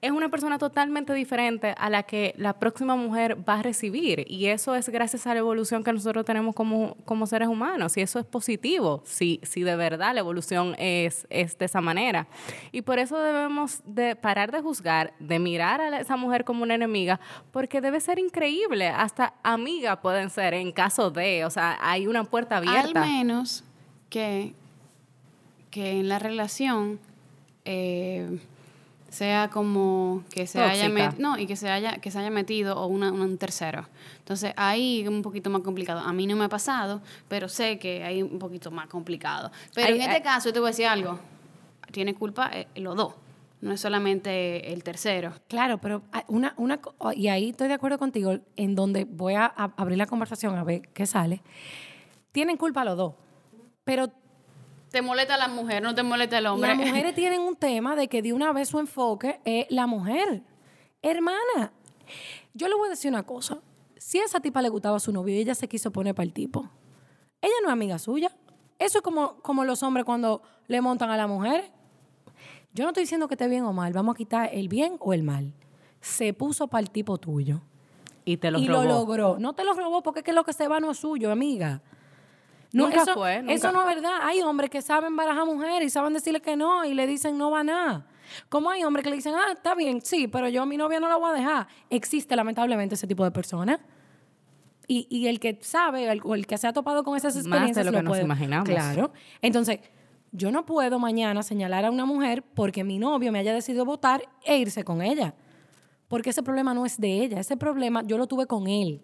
es 0.00 0.12
una 0.12 0.28
persona 0.28 0.58
totalmente 0.58 1.12
diferente 1.12 1.74
a 1.76 1.90
la 1.90 2.04
que 2.04 2.32
la 2.36 2.52
próxima 2.52 2.94
mujer 2.94 3.36
va 3.48 3.54
a 3.54 3.62
recibir. 3.62 4.24
Y 4.28 4.46
eso 4.46 4.76
es 4.76 4.88
gracias 4.88 5.26
a 5.26 5.34
la 5.34 5.40
evolución 5.40 5.82
que 5.82 5.92
nosotros 5.92 6.24
tenemos 6.24 6.54
como, 6.54 6.96
como 7.04 7.26
seres 7.26 7.48
humanos. 7.48 7.96
Y 7.96 8.02
eso 8.02 8.20
es 8.20 8.24
positivo, 8.24 9.02
si, 9.04 9.40
si 9.42 9.64
de 9.64 9.74
verdad 9.74 10.14
la 10.14 10.20
evolución 10.20 10.76
es, 10.78 11.26
es 11.30 11.58
de 11.58 11.64
esa 11.64 11.80
manera. 11.80 12.28
Y 12.70 12.82
por 12.82 13.00
eso 13.00 13.18
debemos 13.18 13.80
de 13.86 14.14
parar 14.14 14.52
de 14.52 14.60
juzgar, 14.60 15.14
de 15.18 15.40
mirar 15.40 15.80
a 15.80 15.98
esa 15.98 16.16
mujer 16.16 16.44
como 16.44 16.62
una 16.62 16.76
enemiga, 16.76 17.18
porque 17.50 17.80
debe 17.80 17.98
ser 17.98 18.20
increíble. 18.20 18.86
Hasta 18.86 19.34
amiga 19.42 20.00
pueden 20.00 20.30
ser 20.30 20.54
en 20.54 20.70
caso 20.70 21.10
de, 21.10 21.44
o 21.44 21.50
sea, 21.50 21.76
hay 21.80 22.06
una 22.06 22.22
puerta 22.22 22.58
abierta. 22.58 23.02
Al 23.02 23.08
menos 23.08 23.64
que, 24.10 24.54
que 25.72 25.98
en 25.98 26.08
la 26.08 26.20
relación... 26.20 27.00
Eh, 27.64 28.38
sea 29.08 29.48
como 29.48 30.22
que 30.30 30.46
se 30.46 30.60
haya 30.60 30.88
no 31.18 31.38
y 31.38 31.46
que 31.46 31.56
se 31.56 31.68
haya 31.70 31.98
que 31.98 32.10
se 32.10 32.18
haya 32.18 32.30
metido 32.30 32.78
o 32.78 32.86
una, 32.86 33.10
un 33.10 33.38
tercero. 33.38 33.88
Entonces 34.18 34.52
ahí 34.56 35.02
es 35.02 35.08
un 35.08 35.22
poquito 35.22 35.50
más 35.50 35.62
complicado. 35.62 36.00
A 36.00 36.12
mí 36.12 36.26
no 36.26 36.36
me 36.36 36.44
ha 36.44 36.48
pasado 36.48 37.00
pero 37.28 37.48
sé 37.48 37.78
que 37.78 38.04
hay 38.04 38.22
un 38.22 38.38
poquito 38.38 38.70
más 38.70 38.86
complicado. 38.88 39.50
Pero 39.74 39.94
en 39.94 40.02
este 40.02 40.22
caso 40.22 40.48
yo 40.48 40.52
te 40.52 40.60
voy 40.60 40.68
a 40.68 40.70
decir 40.70 40.86
algo. 40.86 41.18
Tiene 41.90 42.14
culpa 42.14 42.50
eh, 42.52 42.66
los 42.76 42.96
dos. 42.96 43.14
No 43.60 43.72
es 43.72 43.80
solamente 43.80 44.72
el 44.72 44.84
tercero. 44.84 45.32
Claro 45.48 45.78
pero 45.78 46.02
una 46.28 46.54
una 46.56 46.80
y 47.14 47.28
ahí 47.28 47.50
estoy 47.50 47.68
de 47.68 47.74
acuerdo 47.74 47.98
contigo 47.98 48.38
en 48.56 48.74
donde 48.74 49.04
voy 49.04 49.34
a 49.34 49.46
abrir 49.46 49.98
la 49.98 50.06
conversación 50.06 50.56
a 50.56 50.64
ver 50.64 50.88
qué 50.94 51.06
sale. 51.06 51.42
Tienen 52.32 52.56
culpa 52.56 52.84
los 52.84 52.96
dos 52.96 53.14
pero 53.88 54.12
te 54.90 55.02
molesta 55.02 55.36
la 55.36 55.48
mujer, 55.48 55.82
no 55.82 55.94
te 55.94 56.02
molesta 56.02 56.38
el 56.38 56.46
hombre. 56.46 56.68
Las 56.68 56.78
mujeres 56.78 57.14
tienen 57.14 57.40
un 57.40 57.56
tema 57.56 57.96
de 57.96 58.08
que 58.08 58.22
de 58.22 58.32
una 58.32 58.52
vez 58.52 58.68
su 58.68 58.78
enfoque 58.78 59.40
es 59.44 59.66
la 59.70 59.86
mujer. 59.86 60.42
Hermana, 61.02 61.72
yo 62.54 62.68
le 62.68 62.74
voy 62.74 62.86
a 62.86 62.90
decir 62.90 63.10
una 63.10 63.22
cosa. 63.24 63.58
Si 63.96 64.18
a 64.18 64.24
esa 64.24 64.40
tipa 64.40 64.62
le 64.62 64.68
gustaba 64.68 64.96
a 64.96 65.00
su 65.00 65.12
novio 65.12 65.34
y 65.34 65.38
ella 65.38 65.54
se 65.54 65.68
quiso 65.68 65.90
poner 65.90 66.14
para 66.14 66.24
el 66.24 66.32
tipo, 66.32 66.70
ella 67.40 67.54
no 67.62 67.68
es 67.68 67.72
amiga 67.72 67.98
suya. 67.98 68.30
Eso 68.78 68.98
es 68.98 69.02
como, 69.02 69.40
como 69.42 69.64
los 69.64 69.82
hombres 69.82 70.04
cuando 70.04 70.42
le 70.66 70.80
montan 70.80 71.10
a 71.10 71.16
la 71.16 71.26
mujer. 71.26 71.70
Yo 72.72 72.84
no 72.84 72.90
estoy 72.90 73.02
diciendo 73.02 73.28
que 73.28 73.34
esté 73.34 73.48
bien 73.48 73.64
o 73.64 73.72
mal. 73.72 73.92
Vamos 73.92 74.14
a 74.14 74.16
quitar 74.16 74.50
el 74.52 74.68
bien 74.68 74.96
o 75.00 75.12
el 75.12 75.22
mal. 75.22 75.54
Se 76.00 76.32
puso 76.32 76.68
para 76.68 76.82
el 76.82 76.90
tipo 76.90 77.18
tuyo. 77.18 77.62
Y 78.24 78.36
te 78.36 78.50
lo 78.50 78.58
y 78.58 78.66
lo 78.66 78.84
logró. 78.84 79.38
No 79.38 79.54
te 79.54 79.64
lo 79.64 79.72
robó 79.72 80.02
porque 80.02 80.20
es 80.20 80.24
que 80.24 80.32
lo 80.32 80.44
que 80.44 80.52
se 80.52 80.68
va 80.68 80.80
no 80.80 80.90
es 80.92 80.98
suyo, 80.98 81.32
amiga. 81.32 81.82
Nunca 82.72 83.02
eso, 83.02 83.14
fue. 83.14 83.42
Eso 83.48 83.72
no 83.72 83.80
es 83.80 83.94
verdad. 83.94 84.20
Hay 84.22 84.42
hombres 84.42 84.70
que 84.70 84.82
saben 84.82 85.16
barajar 85.16 85.42
a 85.42 85.44
mujeres 85.46 85.88
y 85.88 85.90
saben 85.90 86.12
decirle 86.12 86.40
que 86.40 86.56
no 86.56 86.84
y 86.84 86.94
le 86.94 87.06
dicen 87.06 87.38
no 87.38 87.50
va 87.50 87.64
nada. 87.64 88.06
Como 88.48 88.70
hay 88.70 88.84
hombres 88.84 89.04
que 89.04 89.10
le 89.10 89.16
dicen, 89.16 89.34
ah, 89.34 89.52
está 89.54 89.74
bien, 89.74 90.00
sí, 90.02 90.28
pero 90.28 90.48
yo 90.48 90.62
a 90.62 90.66
mi 90.66 90.76
novia 90.76 91.00
no 91.00 91.08
la 91.08 91.16
voy 91.16 91.30
a 91.30 91.32
dejar. 91.32 91.68
Existe 91.88 92.36
lamentablemente 92.36 92.94
ese 92.94 93.06
tipo 93.06 93.24
de 93.24 93.30
personas. 93.30 93.80
Y, 94.86 95.06
y 95.10 95.26
el 95.28 95.38
que 95.40 95.58
sabe, 95.60 96.10
el, 96.10 96.22
el, 96.34 96.46
que 96.46 96.56
se 96.56 96.66
ha 96.66 96.72
topado 96.72 97.04
con 97.04 97.16
esas 97.16 97.36
experiencias, 97.36 97.84
Más 97.84 97.92
de 97.92 97.92
lo, 97.92 97.98
que 97.98 98.04
nos 98.04 98.20
imaginamos. 98.20 98.68
Claro. 98.68 99.12
Entonces, 99.42 99.80
yo 100.32 100.50
no 100.50 100.64
puedo 100.66 100.98
mañana 100.98 101.42
señalar 101.42 101.84
a 101.84 101.90
una 101.90 102.06
mujer 102.06 102.42
porque 102.42 102.84
mi 102.84 102.98
novio 102.98 103.32
me 103.32 103.38
haya 103.38 103.52
decidido 103.52 103.84
votar 103.84 104.22
e 104.44 104.58
irse 104.58 104.84
con 104.84 105.02
ella. 105.02 105.34
Porque 106.08 106.30
ese 106.30 106.42
problema 106.42 106.72
no 106.72 106.86
es 106.86 106.98
de 106.98 107.22
ella. 107.22 107.40
Ese 107.40 107.56
problema 107.56 108.02
yo 108.02 108.16
lo 108.16 108.26
tuve 108.26 108.46
con 108.46 108.66
él. 108.66 109.02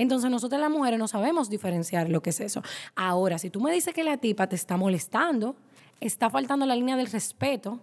Entonces 0.00 0.30
nosotros 0.30 0.58
las 0.58 0.70
mujeres 0.70 0.98
no 0.98 1.06
sabemos 1.08 1.50
diferenciar 1.50 2.08
lo 2.08 2.22
que 2.22 2.30
es 2.30 2.40
eso. 2.40 2.62
Ahora, 2.96 3.38
si 3.38 3.50
tú 3.50 3.60
me 3.60 3.70
dices 3.70 3.92
que 3.92 4.02
la 4.02 4.16
tipa 4.16 4.48
te 4.48 4.56
está 4.56 4.78
molestando, 4.78 5.56
está 6.00 6.30
faltando 6.30 6.64
la 6.64 6.74
línea 6.74 6.96
del 6.96 7.06
respeto, 7.06 7.80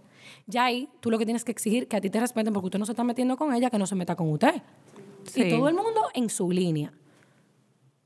ya 0.47 0.65
ahí 0.65 0.89
tú 0.99 1.11
lo 1.11 1.19
que 1.19 1.25
tienes 1.25 1.43
que 1.43 1.51
exigir 1.51 1.87
que 1.87 1.95
a 1.95 2.01
ti 2.01 2.09
te 2.09 2.19
respeten 2.19 2.53
porque 2.53 2.65
usted 2.65 2.79
no 2.79 2.87
se 2.87 2.93
está 2.93 3.03
metiendo 3.03 3.37
con 3.37 3.53
ella, 3.53 3.69
que 3.69 3.77
no 3.77 3.85
se 3.85 3.93
meta 3.93 4.15
con 4.15 4.31
usted. 4.31 4.63
Y 5.35 5.47
todo 5.51 5.67
el 5.67 5.75
mundo 5.75 6.07
en 6.15 6.31
su 6.31 6.49
línea. 6.49 6.91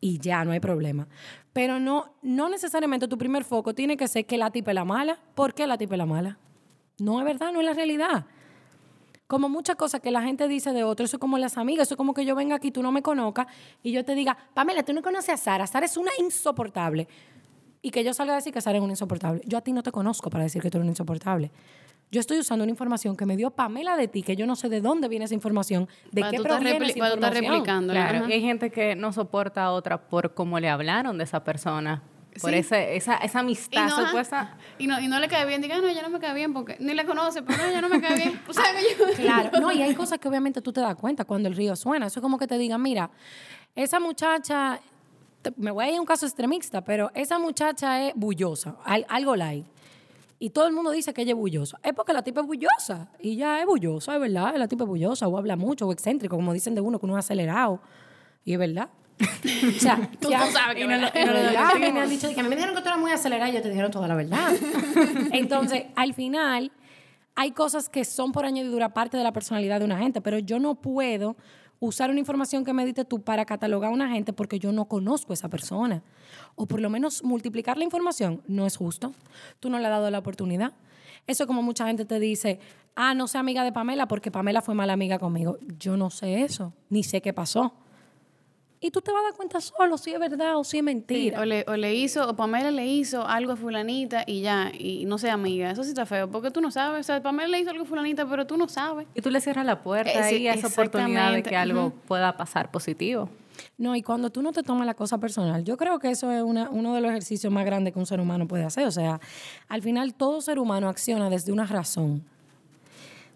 Y 0.02 0.19
ya, 0.19 0.43
no 0.43 0.52
hay 0.52 0.60
problema. 0.60 1.08
Pero 1.54 1.80
no, 1.80 2.13
no 2.21 2.50
necesariamente 2.50 3.08
tu 3.08 3.17
primer 3.17 3.45
foco 3.45 3.74
tiene 3.74 3.95
que 3.95 4.10
ser 4.10 4.26
que 4.26 4.38
la 4.38 4.52
tipa 4.52 4.71
es 4.71 4.76
la 4.76 4.84
mala. 4.84 5.19
¿Por 5.36 5.54
qué 5.54 5.65
la 5.65 5.78
tipa 5.78 5.95
es 5.95 6.00
la 6.00 6.06
mala? 6.06 6.38
No 7.00 7.19
es 7.19 7.26
verdad, 7.26 7.54
no 7.54 7.62
es 7.62 7.65
la 7.65 7.74
realidad 7.74 8.26
como 9.32 9.48
muchas 9.48 9.78
cosas 9.78 10.02
que 10.02 10.12
la 10.12 10.22
gente 10.22 10.50
dice 10.50 10.74
de 10.74 10.84
otros, 10.84 11.10
eso 11.10 11.15
es 11.15 11.22
como 11.22 11.38
las 11.38 11.58
amigas, 11.58 11.88
eso 11.88 11.94
es 11.94 11.98
como 11.98 12.13
que 12.13 12.26
yo 12.26 12.36
venga 12.36 12.58
aquí, 12.58 12.70
tú 12.70 12.84
no 12.84 12.91
me 12.91 13.02
conozcas 13.02 13.48
y 13.82 13.94
yo 13.94 14.04
te 14.04 14.13
diga, 14.13 14.38
Pamela, 14.54 14.84
tú 14.84 14.91
no 14.91 15.02
conoces 15.02 15.30
a 15.30 15.38
Sara, 15.38 15.67
Sara 15.67 15.86
es 15.86 15.96
una 15.96 16.12
insoportable. 16.20 17.08
y 17.82 17.91
que 17.91 18.04
yo 18.04 18.13
salga 18.13 18.34
a 18.34 18.36
decir 18.36 18.52
que 18.52 18.60
Sara 18.60 18.78
es 18.78 18.84
un 18.84 18.89
insoportable. 18.89 19.41
Yo 19.46 19.58
a 19.58 19.62
ti 19.62 19.72
no 19.72 19.84
te 19.84 19.91
conozco 19.94 20.30
para 20.30 20.44
decir 20.44 20.62
que 20.62 20.70
tú 20.70 20.80
eres 20.80 20.84
un 20.84 20.89
insoportable. 20.89 21.50
Yo 22.12 22.20
estoy 22.20 22.39
usando 22.39 22.63
una 22.63 22.72
información 22.72 23.15
que 23.15 23.26
me 23.26 23.38
dio 23.38 23.52
Pamela 23.52 23.96
de 23.96 24.10
ti, 24.10 24.22
que 24.22 24.36
yo 24.36 24.46
no 24.46 24.58
sé 24.58 24.67
de 24.67 24.82
dónde 24.82 25.08
viene 25.08 25.24
esa 25.24 25.34
información, 25.34 25.88
de 26.12 26.24
qué 26.24 26.41
proviene 26.41 26.86
esa 26.89 27.00
información. 27.00 27.34
replicando. 27.34 27.94
Claro, 27.94 28.26
hay 28.26 28.41
gente 28.41 28.70
que 28.70 28.98
no 28.98 29.13
soporta 29.13 29.63
a 29.63 29.72
otra 29.72 30.10
por 30.10 30.34
cómo 30.34 30.60
le 30.60 30.67
hablaron 30.67 31.17
de 31.17 31.24
esa 31.24 31.46
persona. 31.46 32.04
Por 32.39 32.54
ese, 32.54 32.96
esa, 32.96 33.17
esa 33.17 33.39
amistad 33.39 33.88
y 33.88 33.89
no, 33.89 34.08
supuesta. 34.08 34.58
Y 34.78 34.88
no, 34.88 35.00
y 35.02 35.08
no 35.08 35.20
le 35.20 35.28
cae 35.28 35.46
bien. 35.46 35.62
Diga, 35.62 35.78
no, 35.80 35.88
ella 35.88 36.02
no 36.02 36.10
me 36.10 36.20
cae 36.20 36.34
bien 36.34 36.54
porque 36.54 36.78
ni 36.80 36.94
la 36.94 37.06
conoce, 37.06 37.41
pero 37.41 37.58
no, 37.58 37.65
ella 37.70 37.82
no 37.82 37.89
me 37.89 38.00
cae 38.00 38.15
bien. 38.15 38.41
O 38.48 38.54
sea, 38.54 38.63
yo... 38.98 39.13
Claro, 39.15 39.60
no, 39.60 39.72
y 39.72 39.82
hay 39.82 39.94
cosas 39.94 40.20
que 40.20 40.28
obviamente 40.28 40.62
tú 40.62 40.72
te 40.72 40.80
das 40.80 40.96
cuenta 40.96 41.26
cuando 41.26 41.50
el 41.50 41.56
río 41.56 41.76
suena. 41.76 42.08
Eso 42.08 42.20
es 42.20 42.22
como 42.22 42.38
que 42.38 42.48
te 42.48 42.58
digan, 42.58 42.82
mira, 42.82 43.10
esa 43.76 44.00
muchacha, 44.00 44.80
me 45.58 45.72
voy 45.72 45.86
a 45.86 45.89
ir 45.89 45.98
a 45.98 46.00
un 46.00 46.06
caso 46.06 46.26
extremista, 46.26 46.82
pero 46.84 47.12
esa 47.15 47.38
muchacha 47.38 48.08
es 48.08 48.13
bullosa, 48.15 48.78
algo 48.86 49.36
like. 49.36 49.67
Y 50.39 50.50
todo 50.50 50.65
el 50.65 50.74
mundo 50.74 50.89
dice 50.89 51.13
que 51.13 51.22
ella 51.22 51.34
es 51.34 51.38
bullosa. 51.38 51.80
Es 51.84 51.94
porque 51.94 52.13
la 52.13 52.24
tipa 52.24 52.41
es 52.41 52.48
bullosa. 52.48 53.10
Y 53.20 53.36
ya 53.36 53.60
es 53.60 53.65
bullosa, 53.67 54.15
es 54.15 54.22
verdad. 54.22 54.56
La 54.58 54.67
tipa 54.67 54.86
es 54.86 54.88
bullosa, 54.88 55.28
o 55.28 55.38
habla 55.38 55.56
mucho, 55.56 55.88
o 55.88 55.91
excéntrico, 55.91 56.36
como 56.36 56.52
dicen 56.52 56.74
de 56.74 56.82
uno, 56.82 56.98
que 56.98 57.06
uno 57.06 57.15
es 57.15 57.26
acelerado. 57.26 57.80
Y 58.44 58.54
es 58.54 58.58
verdad. 58.58 58.89
O 59.21 59.79
sea, 59.79 60.10
tú, 60.19 60.29
sabes 60.29 60.75
que 60.75 60.86
no, 60.86 60.97
no, 60.97 61.79
me 61.93 61.99
han 61.99 62.10
dicho 62.10 62.34
que 62.34 62.39
a 62.39 62.43
mí 62.43 62.49
me 62.49 62.55
dijeron 62.55 62.75
que 62.75 62.81
tú 62.81 62.88
eras 62.88 62.99
muy 62.99 63.12
acelerada 63.12 63.49
y 63.49 63.53
yo 63.53 63.62
te 63.62 63.69
dijeron 63.69 63.91
toda 63.91 64.07
la 64.07 64.15
verdad. 64.15 64.53
Entonces, 65.31 65.86
al 65.95 66.13
final, 66.13 66.71
hay 67.36 67.51
cosas 67.51 67.89
que 67.89 68.05
son 68.05 68.31
por 68.31 68.45
añadidura 68.45 68.89
parte 68.93 69.17
de 69.17 69.23
la 69.23 69.34
personalidad 69.34 69.79
de 69.79 69.86
una 69.86 69.97
gente, 69.97 70.21
pero 70.21 70.39
yo 70.39 70.60
no 70.60 70.75
puedo 70.75 71.36
usar 71.79 72.12
una 72.12 72.19
información 72.19 72.63
que 72.63 72.73
me 72.73 72.86
diste 72.86 73.05
tú 73.05 73.21
para 73.21 73.45
catalogar 73.45 73.89
a 73.89 73.93
una 73.93 74.10
gente 74.10 74.34
porque 74.34 74.60
yo 74.60 74.71
no 74.71 74.86
conozco 74.86 75.34
a 75.34 75.36
esa 75.36 75.49
persona. 75.49 76.03
O 76.55 76.67
por 76.67 76.79
lo 76.79 76.89
menos 76.89 77.23
multiplicar 77.23 77.77
la 77.77 77.84
información 77.84 78.41
no 78.47 78.67
es 78.67 78.77
justo. 78.77 79.13
Tú 79.60 79.69
no 79.69 79.79
le 79.79 79.86
has 79.86 79.91
dado 79.91 80.10
la 80.12 80.19
oportunidad. 80.19 80.73
Eso 81.27 81.47
como 81.47 81.63
mucha 81.63 81.88
gente 81.88 82.05
te 82.05 82.19
dice, 82.19 82.60
ah, 82.95 83.13
no 83.13 83.27
sé 83.27 83.38
amiga 83.38 83.63
de 83.63 83.71
Pamela 83.71 84.07
porque 84.07 84.31
Pamela 84.31 84.62
fue 84.62 84.75
mala 84.75 84.93
amiga 84.93 85.17
conmigo. 85.17 85.57
Yo 85.79 85.97
no 85.97 86.10
sé 86.10 86.43
eso, 86.43 86.73
ni 86.89 87.03
sé 87.03 87.21
qué 87.21 87.34
pasó. 87.34 87.73
Y 88.84 88.89
tú 88.89 89.00
te 89.00 89.12
vas 89.12 89.22
a 89.22 89.26
dar 89.26 89.34
cuenta 89.36 89.62
solo 89.62 89.96
si 90.00 90.12
es 90.12 90.20
verdad 90.20 90.58
o 90.58 90.63
si 90.63 90.80
es 90.80 90.84
mentira. 90.84 91.39
o, 91.39 91.46
le, 91.46 91.63
o, 91.67 91.78
le, 91.78 91.94
hizo, 91.94 92.28
o 92.28 92.36
Pamela 92.36 92.72
le 92.72 92.88
hizo 92.88 93.28
algo 93.28 93.54
a 93.54 93.56
fulanita 93.56 94.24
y 94.26 94.41
ya, 94.41 94.72
y 94.76 95.06
no 95.06 95.20
sé, 95.20 95.30
amiga. 95.30 95.70
Eso 95.70 95.84
sí 95.84 95.89
está 95.89 96.08
feo, 96.08 96.32
porque 96.32 96.50
tú 96.50 96.62
no 96.62 96.72
sabes. 96.72 97.02
O 97.02 97.04
sea, 97.04 97.22
Pamela 97.22 97.48
le 97.48 97.60
hizo 97.60 97.70
algo 97.70 97.84
a 97.84 97.86
fulanita, 97.86 98.28
pero 98.28 98.48
tú 98.48 98.58
no 98.58 98.67
sabes. 98.67 99.06
Y 99.13 99.22
tú 99.22 99.30
le 99.30 99.39
cierras 99.39 99.67
la 99.67 99.84
puerta 99.84 100.24
ahí 100.24 100.48
a 100.48 100.56
esa 100.56 100.67
oportunidad 100.67 101.32
de 101.32 101.44
que 101.44 101.56
algo 101.56 101.91
pueda 102.08 102.36
pasar 102.36 102.72
positivo. 102.72 103.30
No, 103.78 103.96
y 103.96 104.02
cuando 104.02 104.32
tú 104.32 104.41
no 104.41 104.52
te 104.52 104.63
tomas 104.63 104.88
la 104.88 104.96
cosa 104.96 105.20
personal, 105.20 105.63
yo 105.63 105.78
creo 105.78 106.00
que 106.00 106.10
eso 106.10 106.32
es 106.32 106.41
una, 106.41 106.67
uno 106.72 106.96
de 106.96 107.02
los 107.02 107.12
ejercicios 107.12 107.54
más 107.54 107.65
grandes 107.65 107.94
que 107.94 108.00
un 108.00 108.08
ser 108.08 108.20
humano 108.20 108.48
puede 108.48 108.63
hacer. 108.63 108.88
O 108.88 108.91
sea, 108.91 109.20
al 109.67 109.84
final 109.84 110.15
todo 110.15 110.41
ser 110.41 110.58
humano 110.58 110.89
acciona 110.89 111.30
desde 111.30 111.52
una 111.52 111.67
razón, 111.67 112.24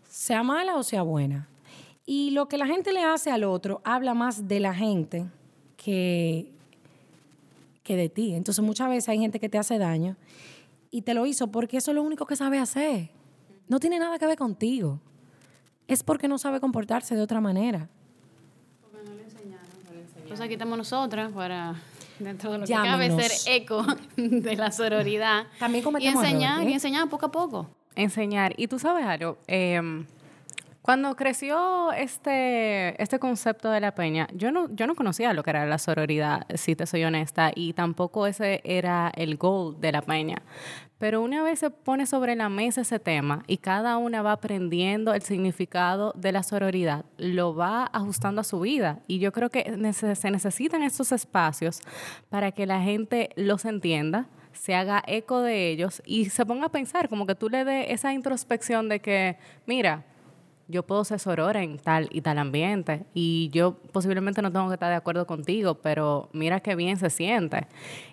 sea 0.10 0.42
mala 0.42 0.76
o 0.76 0.82
sea 0.82 1.04
buena. 1.04 1.48
Y 2.06 2.32
lo 2.32 2.48
que 2.48 2.58
la 2.58 2.68
gente 2.68 2.94
le 2.94 3.04
hace 3.04 3.32
al 3.32 3.44
otro 3.44 3.82
habla 3.84 4.14
más 4.14 4.48
de 4.48 4.60
la 4.60 4.74
gente 4.74 5.26
que, 5.78 6.52
que 7.84 7.96
de 7.96 8.10
ti. 8.10 8.36
Entonces 8.36 8.64
muchas 8.64 8.90
veces 8.90 9.10
hay 9.10 9.20
gente 9.20 9.40
que 9.40 9.50
te 9.50 9.58
hace 9.58 9.78
daño 9.78 10.16
y 10.92 11.02
te 11.02 11.14
lo 11.14 11.26
hizo 11.26 11.48
porque 11.48 11.78
eso 11.78 11.92
es 11.92 11.96
lo 11.96 12.04
único 12.04 12.26
que 12.26 12.36
sabe 12.36 12.60
hacer. 12.60 13.10
No 13.68 13.80
tiene 13.80 13.98
nada 13.98 14.20
que 14.20 14.28
ver 14.28 14.38
contigo. 14.38 15.00
Es 15.88 16.04
porque 16.04 16.28
no 16.28 16.38
sabe 16.38 16.60
comportarse 16.60 17.16
de 17.16 17.22
otra 17.22 17.42
manera. 17.42 17.90
Porque 18.82 19.10
no 19.10 19.16
le 19.16 19.24
enseñaron. 19.24 19.66
Entonces 20.16 20.42
aquí 20.42 20.54
estamos 20.54 20.78
nosotras 20.78 21.32
para 21.32 21.76
dentro 22.20 22.52
de 22.52 22.58
lo 22.60 22.66
que 22.66 22.74
cabe 22.74 23.10
ser 23.12 23.32
eco 23.54 23.84
de 24.16 24.56
la 24.56 24.72
sororidad. 24.72 25.48
También 25.60 25.84
y 26.00 26.08
enseñar, 26.08 26.68
y 26.68 26.74
enseñar 26.74 27.10
poco 27.10 27.28
a 27.28 27.32
poco. 27.32 27.68
Enseñar. 27.96 28.54
Y 28.58 28.68
tú 28.68 28.80
sabes 28.80 29.06
algo, 29.06 29.38
eh, 29.48 30.06
cuando 30.86 31.16
creció 31.16 31.92
este, 31.94 33.02
este 33.02 33.18
concepto 33.18 33.72
de 33.72 33.80
la 33.80 33.96
peña, 33.96 34.28
yo 34.36 34.52
no, 34.52 34.70
yo 34.70 34.86
no 34.86 34.94
conocía 34.94 35.34
lo 35.34 35.42
que 35.42 35.50
era 35.50 35.66
la 35.66 35.80
sororidad, 35.80 36.46
si 36.54 36.76
te 36.76 36.86
soy 36.86 37.04
honesta, 37.04 37.52
y 37.56 37.74
tampoco 37.74 38.28
ese 38.28 38.62
era 38.64 39.12
el 39.16 39.36
goal 39.38 39.82
de 39.82 39.92
la 39.92 40.04
peña. 40.04 40.44
Pero 41.00 41.24
una 41.24 41.42
vez 41.42 41.58
se 41.58 41.72
pone 41.72 42.06
sobre 42.06 42.36
la 42.36 42.50
mesa 42.50 42.82
ese 42.82 43.00
tema 43.00 43.42
y 43.48 43.58
cada 43.58 43.98
una 43.98 44.22
va 44.22 44.34
aprendiendo 44.34 45.16
el 45.16 45.24
significado 45.24 46.14
de 46.16 46.32
la 46.32 46.44
sororidad, 46.44 47.04
lo 47.18 47.56
va 47.56 47.86
ajustando 47.86 48.42
a 48.42 48.44
su 48.44 48.60
vida. 48.60 49.00
Y 49.08 49.18
yo 49.18 49.32
creo 49.32 49.50
que 49.50 49.64
se 49.92 50.30
necesitan 50.30 50.84
estos 50.84 51.12
espacios 51.12 51.82
para 52.30 52.52
que 52.52 52.68
la 52.68 52.80
gente 52.84 53.32
los 53.36 53.66
entienda, 53.66 54.28
se 54.54 54.76
haga 54.76 55.04
eco 55.08 55.42
de 55.42 55.72
ellos 55.72 56.04
y 56.06 56.26
se 56.26 56.46
ponga 56.46 56.68
a 56.68 56.70
pensar, 56.70 57.10
como 57.10 57.26
que 57.26 57.34
tú 57.34 57.50
le 57.50 57.66
des 57.66 57.88
esa 57.90 58.14
introspección 58.14 58.88
de 58.88 59.00
que, 59.00 59.38
mira, 59.66 60.06
yo 60.68 60.84
puedo 60.84 61.04
ser 61.04 61.20
sorora 61.20 61.62
en 61.62 61.78
tal 61.78 62.10
y 62.12 62.22
tal 62.22 62.40
ambiente 62.40 63.06
y 63.14 63.50
yo 63.54 63.76
posiblemente 63.92 64.42
no 64.42 64.52
tengo 64.52 64.68
que 64.68 64.74
estar 64.74 64.90
de 64.90 64.96
acuerdo 64.96 65.28
contigo, 65.28 65.76
pero 65.76 66.30
mira 66.34 66.60
qué 66.60 66.76
bien 66.76 66.98
se 66.98 67.10
siente. 67.10 67.68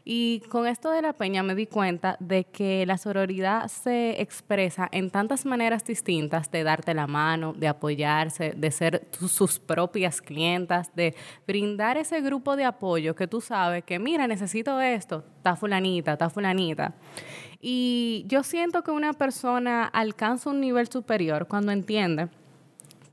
Y 0.05 0.41
con 0.51 0.67
esto 0.67 0.91
de 0.91 1.03
la 1.03 1.13
peña 1.15 1.43
me 1.43 1.55
di 1.55 1.67
cuenta 1.67 2.17
de 2.21 2.45
que 2.45 2.85
la 2.87 2.99
sororidad 2.99 3.69
se 3.69 4.21
expresa 4.21 4.89
en 4.93 5.11
tantas 5.11 5.47
maneras 5.47 5.85
distintas 5.85 6.51
de 6.51 6.63
darte 6.63 6.93
la 6.93 7.07
mano, 7.07 7.55
de 7.55 7.69
apoyarse, 7.69 8.53
de 8.57 8.71
ser 8.71 9.09
sus 9.13 9.59
propias 9.59 10.21
clientas, 10.21 10.95
de 10.95 11.15
brindar 11.47 11.97
ese 11.97 12.21
grupo 12.21 12.57
de 12.57 12.65
apoyo 12.65 13.15
que 13.15 13.27
tú 13.27 13.41
sabes 13.41 13.85
que, 13.85 13.99
mira, 13.99 14.27
necesito 14.27 14.81
esto, 14.81 15.25
está 15.39 15.57
fulanita, 15.57 16.13
está 16.13 16.29
fulanita. 16.29 16.95
Y 17.61 18.25
yo 18.27 18.43
siento 18.43 18.83
que 18.83 18.91
una 18.91 19.13
persona 19.13 19.85
alcanza 19.85 20.51
un 20.51 20.61
nivel 20.61 20.89
superior 20.89 21.47
cuando 21.47 21.71
entiende 21.71 22.29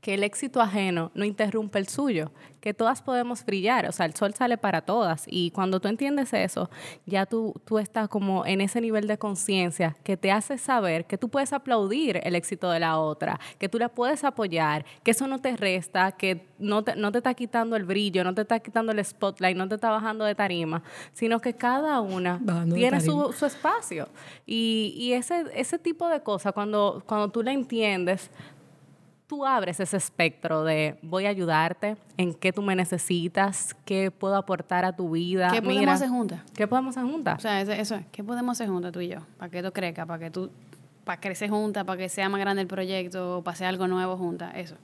que 0.00 0.14
el 0.14 0.24
éxito 0.24 0.60
ajeno 0.60 1.10
no 1.14 1.24
interrumpe 1.24 1.78
el 1.78 1.88
suyo, 1.88 2.30
que 2.60 2.74
todas 2.74 3.02
podemos 3.02 3.44
brillar, 3.44 3.86
o 3.86 3.92
sea, 3.92 4.06
el 4.06 4.14
sol 4.14 4.34
sale 4.34 4.58
para 4.58 4.82
todas 4.82 5.24
y 5.26 5.50
cuando 5.50 5.80
tú 5.80 5.88
entiendes 5.88 6.32
eso, 6.32 6.70
ya 7.06 7.26
tú, 7.26 7.54
tú 7.64 7.78
estás 7.78 8.08
como 8.08 8.44
en 8.44 8.60
ese 8.60 8.80
nivel 8.80 9.06
de 9.06 9.18
conciencia 9.18 9.96
que 10.04 10.16
te 10.16 10.30
hace 10.30 10.58
saber 10.58 11.06
que 11.06 11.18
tú 11.18 11.28
puedes 11.28 11.52
aplaudir 11.52 12.20
el 12.22 12.34
éxito 12.34 12.70
de 12.70 12.80
la 12.80 12.98
otra, 12.98 13.40
que 13.58 13.68
tú 13.68 13.78
la 13.78 13.88
puedes 13.88 14.24
apoyar, 14.24 14.84
que 15.02 15.12
eso 15.12 15.26
no 15.26 15.40
te 15.40 15.56
resta, 15.56 16.12
que 16.12 16.46
no 16.58 16.84
te, 16.84 16.96
no 16.96 17.12
te 17.12 17.18
está 17.18 17.34
quitando 17.34 17.76
el 17.76 17.84
brillo, 17.84 18.24
no 18.24 18.34
te 18.34 18.42
está 18.42 18.60
quitando 18.60 18.92
el 18.92 19.04
spotlight, 19.04 19.56
no 19.56 19.68
te 19.68 19.76
está 19.76 19.90
bajando 19.90 20.24
de 20.24 20.34
tarima, 20.34 20.82
sino 21.12 21.40
que 21.40 21.54
cada 21.54 22.00
una 22.00 22.40
tiene 22.74 23.00
su, 23.00 23.32
su, 23.32 23.46
espacio. 23.46 24.08
Y, 24.46 24.94
y, 24.96 25.12
ese, 25.14 25.44
ese 25.54 25.78
tipo 25.78 26.08
de 26.08 26.20
cosas, 26.22 26.52
cuando, 26.52 27.02
cuando 27.06 27.28
tú 27.28 27.42
la 27.42 27.52
entiendes, 27.52 28.30
tú 29.30 29.46
abres 29.46 29.78
ese 29.78 29.96
espectro 29.96 30.64
de 30.64 30.98
voy 31.02 31.26
a 31.26 31.28
ayudarte, 31.28 31.96
en 32.16 32.34
qué 32.34 32.52
tú 32.52 32.62
me 32.62 32.74
necesitas, 32.74 33.76
qué 33.84 34.10
puedo 34.10 34.34
aportar 34.34 34.84
a 34.84 34.96
tu 34.96 35.10
vida. 35.10 35.52
¿Qué 35.52 35.62
podemos 35.62 35.94
hacer 35.94 36.08
juntas? 36.08 36.40
¿Qué 36.52 36.66
podemos 36.66 36.96
hacer 36.96 37.08
juntas? 37.08 37.38
O 37.38 37.40
sea, 37.40 37.60
eso, 37.60 37.94
es, 37.94 38.06
¿qué 38.10 38.24
podemos 38.24 38.56
hacer 38.56 38.68
juntas 38.68 38.90
tú 38.90 38.98
y 38.98 39.06
yo? 39.06 39.18
Para 39.38 39.48
que 39.48 39.62
tú 39.62 39.70
crezcas, 39.70 40.04
para 40.04 40.18
que 40.18 40.32
tú, 40.32 40.50
para 41.04 41.20
crecer 41.20 41.48
juntas, 41.48 41.84
para 41.84 41.96
que 41.96 42.08
sea 42.08 42.28
más 42.28 42.40
grande 42.40 42.62
el 42.62 42.66
proyecto, 42.66 43.40
para 43.44 43.52
hacer 43.54 43.68
algo 43.68 43.86
nuevo 43.86 44.16
juntas, 44.16 44.50
eso. 44.56 44.74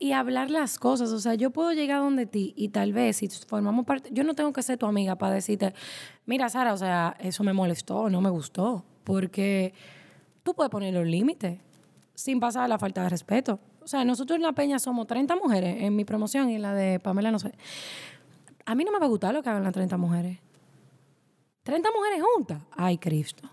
Y 0.00 0.14
hablar 0.14 0.50
las 0.50 0.76
cosas, 0.76 1.12
o 1.12 1.20
sea, 1.20 1.36
yo 1.36 1.50
puedo 1.50 1.72
llegar 1.72 2.00
donde 2.00 2.26
ti 2.26 2.52
y 2.56 2.70
tal 2.70 2.92
vez 2.92 3.18
si 3.18 3.28
formamos 3.28 3.86
parte, 3.86 4.10
yo 4.12 4.24
no 4.24 4.34
tengo 4.34 4.52
que 4.52 4.64
ser 4.64 4.78
tu 4.78 4.86
amiga 4.86 5.14
para 5.14 5.34
decirte, 5.34 5.74
mira 6.26 6.48
Sara, 6.48 6.72
o 6.72 6.76
sea, 6.76 7.16
eso 7.20 7.44
me 7.44 7.52
molestó, 7.52 8.10
no 8.10 8.20
me 8.20 8.30
gustó, 8.30 8.84
porque 9.04 9.74
tú 10.42 10.54
puedes 10.54 10.70
poner 10.70 10.92
los 10.92 11.06
límites 11.06 11.60
sin 12.20 12.40
pasar 12.40 12.64
a 12.64 12.68
la 12.68 12.78
falta 12.78 13.02
de 13.02 13.08
respeto. 13.08 13.58
O 13.82 13.88
sea, 13.88 14.04
nosotros 14.04 14.36
en 14.36 14.42
La 14.42 14.52
Peña 14.52 14.78
somos 14.78 15.06
30 15.06 15.36
mujeres 15.36 15.82
en 15.82 15.96
mi 15.96 16.04
promoción 16.04 16.50
y 16.50 16.56
en 16.56 16.62
la 16.62 16.74
de 16.74 17.00
Pamela, 17.00 17.30
no 17.30 17.38
sé. 17.38 17.52
A 18.66 18.74
mí 18.74 18.84
no 18.84 18.92
me 18.92 18.98
va 18.98 19.06
a 19.06 19.08
gustar 19.08 19.34
lo 19.34 19.42
que 19.42 19.48
hagan 19.48 19.64
las 19.64 19.72
30 19.72 19.96
mujeres. 19.96 20.38
30 21.62 21.88
mujeres 21.90 22.22
juntas. 22.22 22.62
Ay, 22.76 22.98
Cristo. 22.98 23.48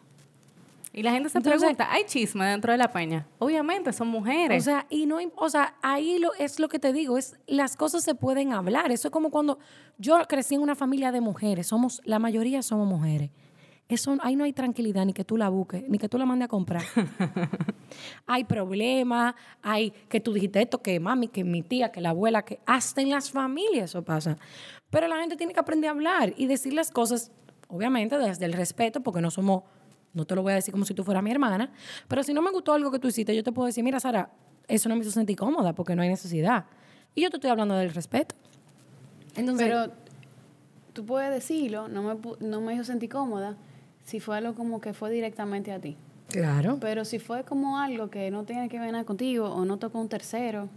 Y 0.93 1.03
la 1.03 1.11
gente 1.11 1.29
se 1.29 1.39
pregunta, 1.41 1.91
¿hay 1.91 2.05
chisme 2.05 2.43
dentro 2.45 2.71
de 2.71 2.77
la 2.77 2.91
peña? 2.91 3.27
Obviamente, 3.37 3.93
son 3.93 4.07
mujeres. 4.07 4.63
O 4.63 4.65
sea, 4.65 4.87
y 4.89 5.05
no, 5.05 5.19
o 5.35 5.49
sea, 5.49 5.75
ahí 5.83 6.17
lo, 6.17 6.33
es 6.33 6.59
lo 6.59 6.69
que 6.69 6.79
te 6.79 6.91
digo, 6.91 7.19
es 7.19 7.37
las 7.45 7.77
cosas 7.77 8.03
se 8.03 8.15
pueden 8.15 8.51
hablar. 8.51 8.91
Eso 8.91 9.09
es 9.09 9.11
como 9.11 9.29
cuando 9.29 9.59
yo 9.99 10.17
crecí 10.27 10.55
en 10.55 10.61
una 10.61 10.75
familia 10.75 11.11
de 11.11 11.21
mujeres, 11.21 11.67
somos, 11.67 12.01
la 12.03 12.17
mayoría 12.17 12.63
somos 12.63 12.87
mujeres. 12.87 13.29
Eso, 13.89 14.17
ahí 14.21 14.35
no 14.35 14.43
hay 14.43 14.51
tranquilidad, 14.51 15.05
ni 15.05 15.13
que 15.13 15.23
tú 15.23 15.37
la 15.37 15.47
busques, 15.47 15.87
ni 15.87 15.97
que 15.97 16.09
tú 16.09 16.17
la 16.17 16.25
mandes 16.25 16.45
a 16.45 16.49
comprar. 16.49 16.83
hay 18.27 18.43
problemas, 18.43 19.33
hay 19.61 19.91
que 20.09 20.19
tú 20.19 20.33
dijiste 20.33 20.61
esto, 20.61 20.81
que 20.81 20.99
mami, 20.99 21.29
que 21.29 21.45
mi 21.45 21.61
tía, 21.61 21.89
que 21.89 22.01
la 22.01 22.09
abuela, 22.09 22.43
que 22.43 22.59
hasta 22.65 23.01
en 23.01 23.09
las 23.09 23.31
familias 23.31 23.91
eso 23.91 24.03
pasa. 24.03 24.37
Pero 24.89 25.07
la 25.07 25.17
gente 25.17 25.37
tiene 25.37 25.53
que 25.53 25.59
aprender 25.61 25.87
a 25.87 25.91
hablar 25.91 26.33
y 26.35 26.47
decir 26.47 26.73
las 26.73 26.91
cosas, 26.91 27.31
obviamente 27.69 28.17
desde 28.17 28.43
el 28.43 28.51
respeto, 28.51 29.01
porque 29.01 29.21
no 29.21 29.31
somos, 29.31 29.63
no 30.13 30.25
te 30.25 30.35
lo 30.35 30.43
voy 30.43 30.51
a 30.51 30.55
decir 30.55 30.73
como 30.73 30.83
si 30.83 30.93
tú 30.93 31.05
fueras 31.05 31.23
mi 31.23 31.31
hermana, 31.31 31.71
pero 32.09 32.23
si 32.23 32.33
no 32.33 32.41
me 32.41 32.51
gustó 32.51 32.73
algo 32.73 32.91
que 32.91 32.99
tú 32.99 33.07
hiciste, 33.07 33.33
yo 33.33 33.43
te 33.43 33.53
puedo 33.53 33.67
decir, 33.67 33.85
mira, 33.85 34.01
Sara, 34.01 34.29
eso 34.67 34.89
no 34.89 34.95
me 34.95 35.01
hizo 35.01 35.11
sentir 35.11 35.37
cómoda 35.37 35.73
porque 35.73 35.95
no 35.95 36.01
hay 36.01 36.09
necesidad. 36.09 36.65
Y 37.15 37.21
yo 37.21 37.29
te 37.29 37.37
estoy 37.37 37.51
hablando 37.51 37.75
del 37.75 37.93
respeto. 37.93 38.35
Entonces, 39.37 39.65
pero 39.65 39.93
tú 40.91 41.05
puedes 41.05 41.31
decirlo, 41.31 41.87
no 41.87 42.03
me, 42.03 42.19
no 42.41 42.59
me 42.59 42.73
hizo 42.73 42.83
sentir 42.83 43.09
cómoda, 43.09 43.55
si 44.07 44.21
fue 44.21 44.37
algo 44.37 44.55
como 44.55 44.79
que 44.79 44.93
fue 44.93 45.11
directamente 45.11 45.73
a 45.73 45.79
ti. 45.79 45.97
Claro. 46.29 46.77
Pero 46.79 47.03
si 47.03 47.19
fue 47.19 47.43
como 47.43 47.77
algo 47.77 48.09
que 48.09 48.31
no 48.31 48.45
tiene 48.45 48.69
que 48.69 48.79
ver 48.79 48.93
nada 48.93 49.03
contigo 49.03 49.49
o 49.49 49.65
no 49.65 49.77
tocó 49.77 49.99
un 49.99 50.07
tercero, 50.07 50.69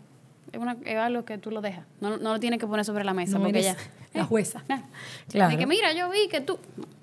es, 0.52 0.60
una, 0.60 0.76
es 0.84 0.96
algo 0.96 1.24
que 1.24 1.38
tú 1.38 1.52
lo 1.52 1.60
dejas. 1.60 1.86
No, 2.00 2.18
no 2.18 2.32
lo 2.32 2.40
tienes 2.40 2.58
que 2.58 2.66
poner 2.66 2.84
sobre 2.84 3.04
la 3.04 3.14
mesa 3.14 3.38
No 3.38 3.44
porque 3.44 3.62
ya. 3.62 3.76
la 4.14 4.24
jueza. 4.24 4.64
Nah. 4.68 4.82
Claro. 5.28 5.52
De 5.52 5.58
que 5.58 5.66
mira, 5.66 5.92
yo 5.92 6.10
vi 6.10 6.28
que 6.28 6.40
tú. 6.40 6.58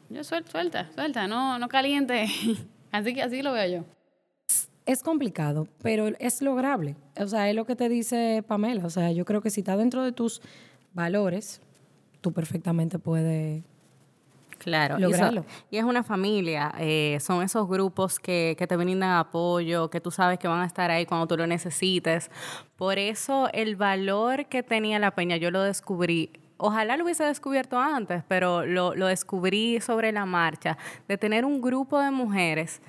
Yo 0.09 0.23
suelta, 0.25 0.51
suelta, 0.51 0.89
suelta, 0.93 1.27
no, 1.29 1.59
no 1.59 1.69
caliente. 1.69 2.25
así 2.91 3.13
que 3.13 3.21
así 3.21 3.41
lo 3.41 3.53
veo 3.53 3.79
yo. 3.79 3.85
Es 4.85 5.03
complicado, 5.03 5.69
pero 5.81 6.09
es 6.19 6.41
lograble. 6.41 6.97
O 7.17 7.27
sea, 7.27 7.49
es 7.49 7.55
lo 7.55 7.65
que 7.65 7.77
te 7.77 7.87
dice 7.87 8.43
Pamela. 8.45 8.85
O 8.85 8.89
sea, 8.89 9.13
yo 9.13 9.23
creo 9.23 9.41
que 9.41 9.49
si 9.49 9.61
está 9.61 9.77
dentro 9.77 10.03
de 10.03 10.11
tus 10.11 10.41
valores, 10.93 11.61
tú 12.19 12.33
perfectamente 12.33 12.99
puedes 12.99 13.63
Claro, 14.67 14.97
y, 15.07 15.13
so- 15.13 15.45
y 15.71 15.77
es 15.77 15.85
una 15.85 16.03
familia, 16.03 16.73
eh, 16.77 17.17
son 17.21 17.41
esos 17.41 17.69
grupos 17.69 18.19
que, 18.19 18.53
que 18.59 18.67
te 18.67 18.75
brindan 18.75 19.11
apoyo, 19.11 19.89
que 19.89 20.01
tú 20.01 20.11
sabes 20.11 20.37
que 20.39 20.49
van 20.49 20.59
a 20.59 20.65
estar 20.65 20.91
ahí 20.91 21.05
cuando 21.05 21.25
tú 21.25 21.37
lo 21.37 21.47
necesites. 21.47 22.29
Por 22.75 22.99
eso 22.99 23.49
el 23.53 23.77
valor 23.77 24.47
que 24.47 24.63
tenía 24.63 24.99
la 24.99 25.11
peña, 25.11 25.37
yo 25.37 25.51
lo 25.51 25.61
descubrí. 25.61 26.31
Ojalá 26.57 26.97
lo 26.97 27.05
hubiese 27.05 27.23
descubierto 27.23 27.79
antes, 27.79 28.23
pero 28.27 28.65
lo, 28.65 28.93
lo 28.93 29.07
descubrí 29.07 29.79
sobre 29.79 30.11
la 30.11 30.25
marcha, 30.25 30.77
de 31.07 31.17
tener 31.17 31.45
un 31.45 31.61
grupo 31.61 32.01
de 32.01 32.11
mujeres 32.11 32.81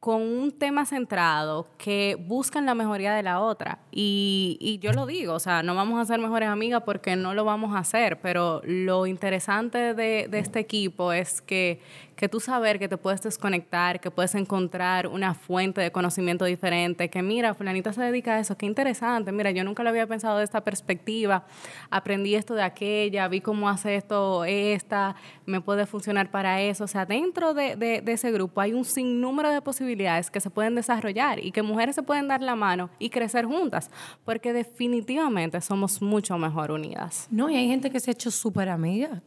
con 0.00 0.22
un 0.22 0.52
tema 0.52 0.86
centrado 0.86 1.66
que 1.76 2.16
buscan 2.20 2.66
la 2.66 2.74
mejoría 2.74 3.14
de 3.14 3.22
la 3.22 3.40
otra. 3.40 3.80
Y, 3.90 4.56
y 4.60 4.78
yo 4.78 4.92
lo 4.92 5.06
digo, 5.06 5.34
o 5.34 5.40
sea, 5.40 5.62
no 5.62 5.74
vamos 5.74 6.00
a 6.00 6.04
ser 6.04 6.20
mejores 6.20 6.48
amigas 6.48 6.82
porque 6.84 7.16
no 7.16 7.34
lo 7.34 7.44
vamos 7.44 7.74
a 7.74 7.80
hacer, 7.80 8.20
pero 8.20 8.60
lo 8.64 9.06
interesante 9.06 9.94
de, 9.94 10.28
de 10.28 10.38
este 10.38 10.60
equipo 10.60 11.12
es 11.12 11.40
que, 11.40 11.80
que 12.18 12.28
tú 12.28 12.40
saber 12.40 12.80
que 12.80 12.88
te 12.88 12.96
puedes 12.96 13.22
desconectar, 13.22 14.00
que 14.00 14.10
puedes 14.10 14.34
encontrar 14.34 15.06
una 15.06 15.34
fuente 15.34 15.80
de 15.80 15.92
conocimiento 15.92 16.44
diferente, 16.44 17.08
que 17.08 17.22
mira, 17.22 17.54
fulanita 17.54 17.92
se 17.92 18.02
dedica 18.02 18.34
a 18.34 18.40
eso, 18.40 18.56
qué 18.58 18.66
interesante, 18.66 19.30
mira, 19.30 19.52
yo 19.52 19.62
nunca 19.62 19.84
lo 19.84 19.90
había 19.90 20.04
pensado 20.08 20.38
de 20.38 20.44
esta 20.44 20.62
perspectiva, 20.64 21.46
aprendí 21.90 22.34
esto 22.34 22.54
de 22.56 22.62
aquella, 22.64 23.28
vi 23.28 23.40
cómo 23.40 23.68
hace 23.68 23.94
esto 23.94 24.44
esta, 24.44 25.14
me 25.46 25.60
puede 25.60 25.86
funcionar 25.86 26.28
para 26.32 26.60
eso, 26.60 26.82
o 26.84 26.88
sea, 26.88 27.06
dentro 27.06 27.54
de, 27.54 27.76
de- 27.76 28.00
de 28.00 28.12
ese 28.12 28.32
grupo 28.32 28.60
hay 28.60 28.72
un 28.72 28.84
sinnúmero 28.84 29.50
de 29.50 29.62
posibilidades 29.62 30.28
que 30.28 30.40
se 30.40 30.50
pueden 30.50 30.74
desarrollar 30.74 31.38
y 31.44 31.52
que 31.52 31.62
mujeres 31.62 31.94
se 31.94 32.02
pueden 32.02 32.26
dar 32.26 32.42
la 32.42 32.56
mano 32.56 32.90
y 32.98 33.10
crecer 33.10 33.44
juntas, 33.44 33.92
porque 34.24 34.52
definitivamente 34.52 35.60
somos 35.60 36.02
mucho 36.02 36.36
mejor 36.36 36.72
unidas. 36.72 37.28
No, 37.30 37.48
y 37.48 37.54
hay 37.54 37.68
gente 37.68 37.90
que 37.90 38.00
se 38.00 38.10
ha 38.10 38.12
hecho 38.14 38.32
súper 38.32 38.68
amiga. 38.70 39.22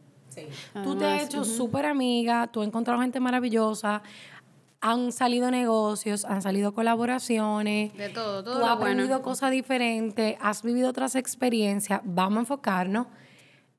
Tú 0.84 0.96
te 0.96 1.04
has 1.04 1.22
hecho 1.24 1.44
súper 1.44 1.86
amiga, 1.86 2.46
tú 2.46 2.60
has 2.60 2.68
encontrado 2.68 3.00
gente 3.00 3.20
maravillosa, 3.20 4.02
han 4.80 5.12
salido 5.12 5.50
negocios, 5.50 6.24
han 6.24 6.42
salido 6.42 6.74
colaboraciones. 6.74 7.96
De 7.96 8.08
todo, 8.08 8.42
todo 8.42 8.54
Tú 8.54 8.58
lo 8.60 8.66
has 8.66 8.76
bueno. 8.78 8.92
aprendido 8.92 9.22
cosas 9.22 9.50
diferentes, 9.52 10.36
has 10.40 10.62
vivido 10.62 10.90
otras 10.90 11.14
experiencias. 11.14 12.00
Vamos 12.04 12.38
a 12.38 12.40
enfocarnos 12.40 13.06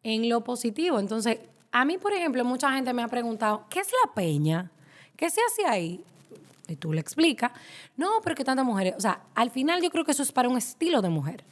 en 0.04 0.30
lo 0.30 0.44
positivo. 0.44 1.00
Entonces, 1.00 1.40
a 1.72 1.84
mí, 1.86 1.98
por 1.98 2.14
ejemplo, 2.14 2.46
mucha 2.46 2.72
gente 2.72 2.94
me 2.94 3.04
ha 3.04 3.08
preguntado, 3.08 3.66
¿qué 3.70 3.80
es 3.80 3.90
la 4.06 4.14
peña? 4.14 4.72
¿Qué 5.18 5.30
se 5.30 5.42
hace 5.42 5.66
ahí? 5.66 6.04
Y 6.68 6.78
tú 6.78 6.94
le 6.94 7.02
explicas, 7.02 7.52
no, 7.98 8.22
pero 8.24 8.36
que 8.36 8.46
tantas 8.46 8.66
mujeres. 8.66 8.94
O 8.98 9.02
sea, 9.02 9.24
al 9.36 9.52
final 9.52 9.82
yo 9.82 9.90
creo 9.90 10.06
que 10.06 10.12
eso 10.12 10.24
es 10.24 10.32
para 10.32 10.48
un 10.48 10.58
estilo 10.58 11.02
de 11.02 11.10
mujer. 11.10 11.44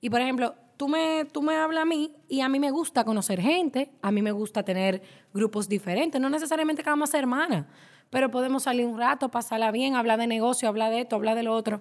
Y 0.00 0.10
por 0.10 0.20
ejemplo, 0.20 0.54
tú 0.82 0.88
me, 0.88 1.24
tú 1.26 1.42
me 1.42 1.54
hablas 1.54 1.82
a 1.82 1.84
mí 1.84 2.12
y 2.28 2.40
a 2.40 2.48
mí 2.48 2.58
me 2.58 2.72
gusta 2.72 3.04
conocer 3.04 3.40
gente, 3.40 3.92
a 4.02 4.10
mí 4.10 4.20
me 4.20 4.32
gusta 4.32 4.64
tener 4.64 5.00
grupos 5.32 5.68
diferentes. 5.68 6.20
No 6.20 6.28
necesariamente 6.28 6.82
que 6.82 6.90
vamos 6.90 7.08
a 7.08 7.12
ser 7.12 7.20
hermanas, 7.20 7.66
pero 8.10 8.32
podemos 8.32 8.64
salir 8.64 8.84
un 8.84 8.98
rato, 8.98 9.28
pasarla 9.28 9.70
bien, 9.70 9.94
hablar 9.94 10.18
de 10.18 10.26
negocio, 10.26 10.68
hablar 10.68 10.90
de 10.90 11.02
esto, 11.02 11.14
hablar 11.14 11.36
de 11.36 11.44
lo 11.44 11.54
otro 11.54 11.80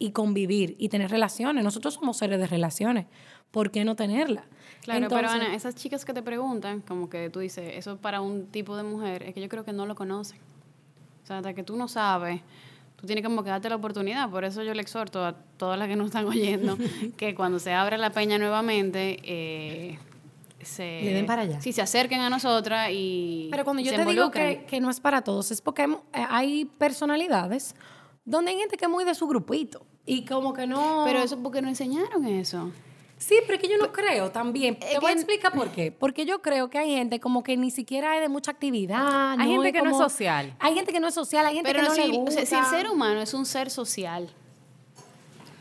y 0.00 0.10
convivir 0.10 0.74
y 0.80 0.88
tener 0.88 1.12
relaciones. 1.12 1.62
Nosotros 1.62 1.94
somos 1.94 2.16
seres 2.16 2.40
de 2.40 2.48
relaciones. 2.48 3.06
¿Por 3.52 3.70
qué 3.70 3.84
no 3.84 3.94
tenerlas? 3.94 4.46
Claro, 4.80 5.06
pero 5.08 5.28
Ana, 5.28 5.54
esas 5.54 5.76
chicas 5.76 6.04
que 6.04 6.12
te 6.12 6.24
preguntan, 6.24 6.80
como 6.80 7.08
que 7.08 7.30
tú 7.30 7.38
dices, 7.38 7.74
eso 7.76 7.98
para 7.98 8.20
un 8.20 8.48
tipo 8.48 8.76
de 8.76 8.82
mujer, 8.82 9.22
es 9.22 9.32
que 9.32 9.42
yo 9.42 9.48
creo 9.48 9.64
que 9.64 9.72
no 9.72 9.86
lo 9.86 9.94
conocen. 9.94 10.40
O 11.22 11.26
sea, 11.28 11.36
hasta 11.36 11.54
que 11.54 11.62
tú 11.62 11.76
no 11.76 11.86
sabes, 11.86 12.40
tú 13.04 13.08
tienes 13.08 13.22
como 13.22 13.44
que 13.44 13.50
darte 13.50 13.68
la 13.68 13.76
oportunidad. 13.76 14.30
Por 14.30 14.44
eso 14.44 14.62
yo 14.62 14.72
le 14.72 14.80
exhorto 14.80 15.24
a 15.24 15.34
todas 15.58 15.78
las 15.78 15.88
que 15.88 15.96
nos 15.96 16.06
están 16.06 16.24
oyendo 16.24 16.78
que 17.18 17.34
cuando 17.34 17.58
se 17.58 17.74
abra 17.74 17.98
la 17.98 18.10
peña 18.10 18.38
nuevamente, 18.38 19.18
eh, 19.22 19.98
se... 20.62 21.02
Le 21.02 21.12
den 21.12 21.26
para 21.26 21.42
allá. 21.42 21.60
Sí, 21.60 21.74
se 21.74 21.82
acerquen 21.82 22.20
a 22.20 22.30
nosotras 22.30 22.88
y 22.90 23.48
Pero 23.50 23.64
cuando 23.64 23.82
yo 23.82 23.90
se 23.90 23.98
te 23.98 24.06
digo 24.06 24.30
que, 24.30 24.64
que 24.66 24.80
no 24.80 24.88
es 24.88 25.00
para 25.00 25.20
todos, 25.20 25.50
es 25.50 25.60
porque 25.60 25.82
eh, 25.82 26.26
hay 26.30 26.64
personalidades 26.64 27.74
donde 28.24 28.52
hay 28.52 28.58
gente 28.58 28.78
que 28.78 28.86
es 28.86 28.90
muy 28.90 29.04
de 29.04 29.14
su 29.14 29.26
grupito 29.26 29.84
y 30.06 30.24
como 30.24 30.54
que 30.54 30.66
no... 30.66 31.02
Pero 31.04 31.18
eso 31.18 31.38
porque 31.42 31.60
no 31.60 31.68
enseñaron 31.68 32.24
eso. 32.26 32.72
Sí, 33.26 33.36
pero 33.46 33.54
es 33.54 33.60
que 33.62 33.68
yo 33.68 33.78
no 33.78 33.90
creo 33.90 34.30
también. 34.30 34.78
Te 34.78 34.98
voy 34.98 35.12
a 35.12 35.14
explicar 35.14 35.50
por 35.52 35.70
qué. 35.70 35.90
Porque 35.90 36.26
yo 36.26 36.42
creo 36.42 36.68
que 36.68 36.76
hay 36.76 36.90
gente 36.90 37.20
como 37.20 37.42
que 37.42 37.56
ni 37.56 37.70
siquiera 37.70 38.16
es 38.16 38.20
de 38.20 38.28
mucha 38.28 38.50
actividad. 38.50 39.36
Hay 39.38 39.50
gente 39.50 39.72
que 39.72 39.80
no 39.80 39.90
es 39.92 39.96
social. 39.96 40.54
Hay 40.58 40.74
gente 40.74 40.92
que 40.92 41.00
no 41.00 41.08
es 41.08 41.14
social, 41.14 41.46
hay 41.46 41.54
gente 41.54 41.72
Pero 41.72 41.84
que 41.84 41.88
no 41.88 41.94
si, 41.94 42.02
le 42.12 42.18
o 42.18 42.20
gusta. 42.20 42.44
sea, 42.44 42.46
si 42.46 42.54
el 42.54 42.64
ser 42.66 42.90
humano 42.90 43.22
es 43.22 43.32
un 43.32 43.46
ser 43.46 43.70
social, 43.70 44.28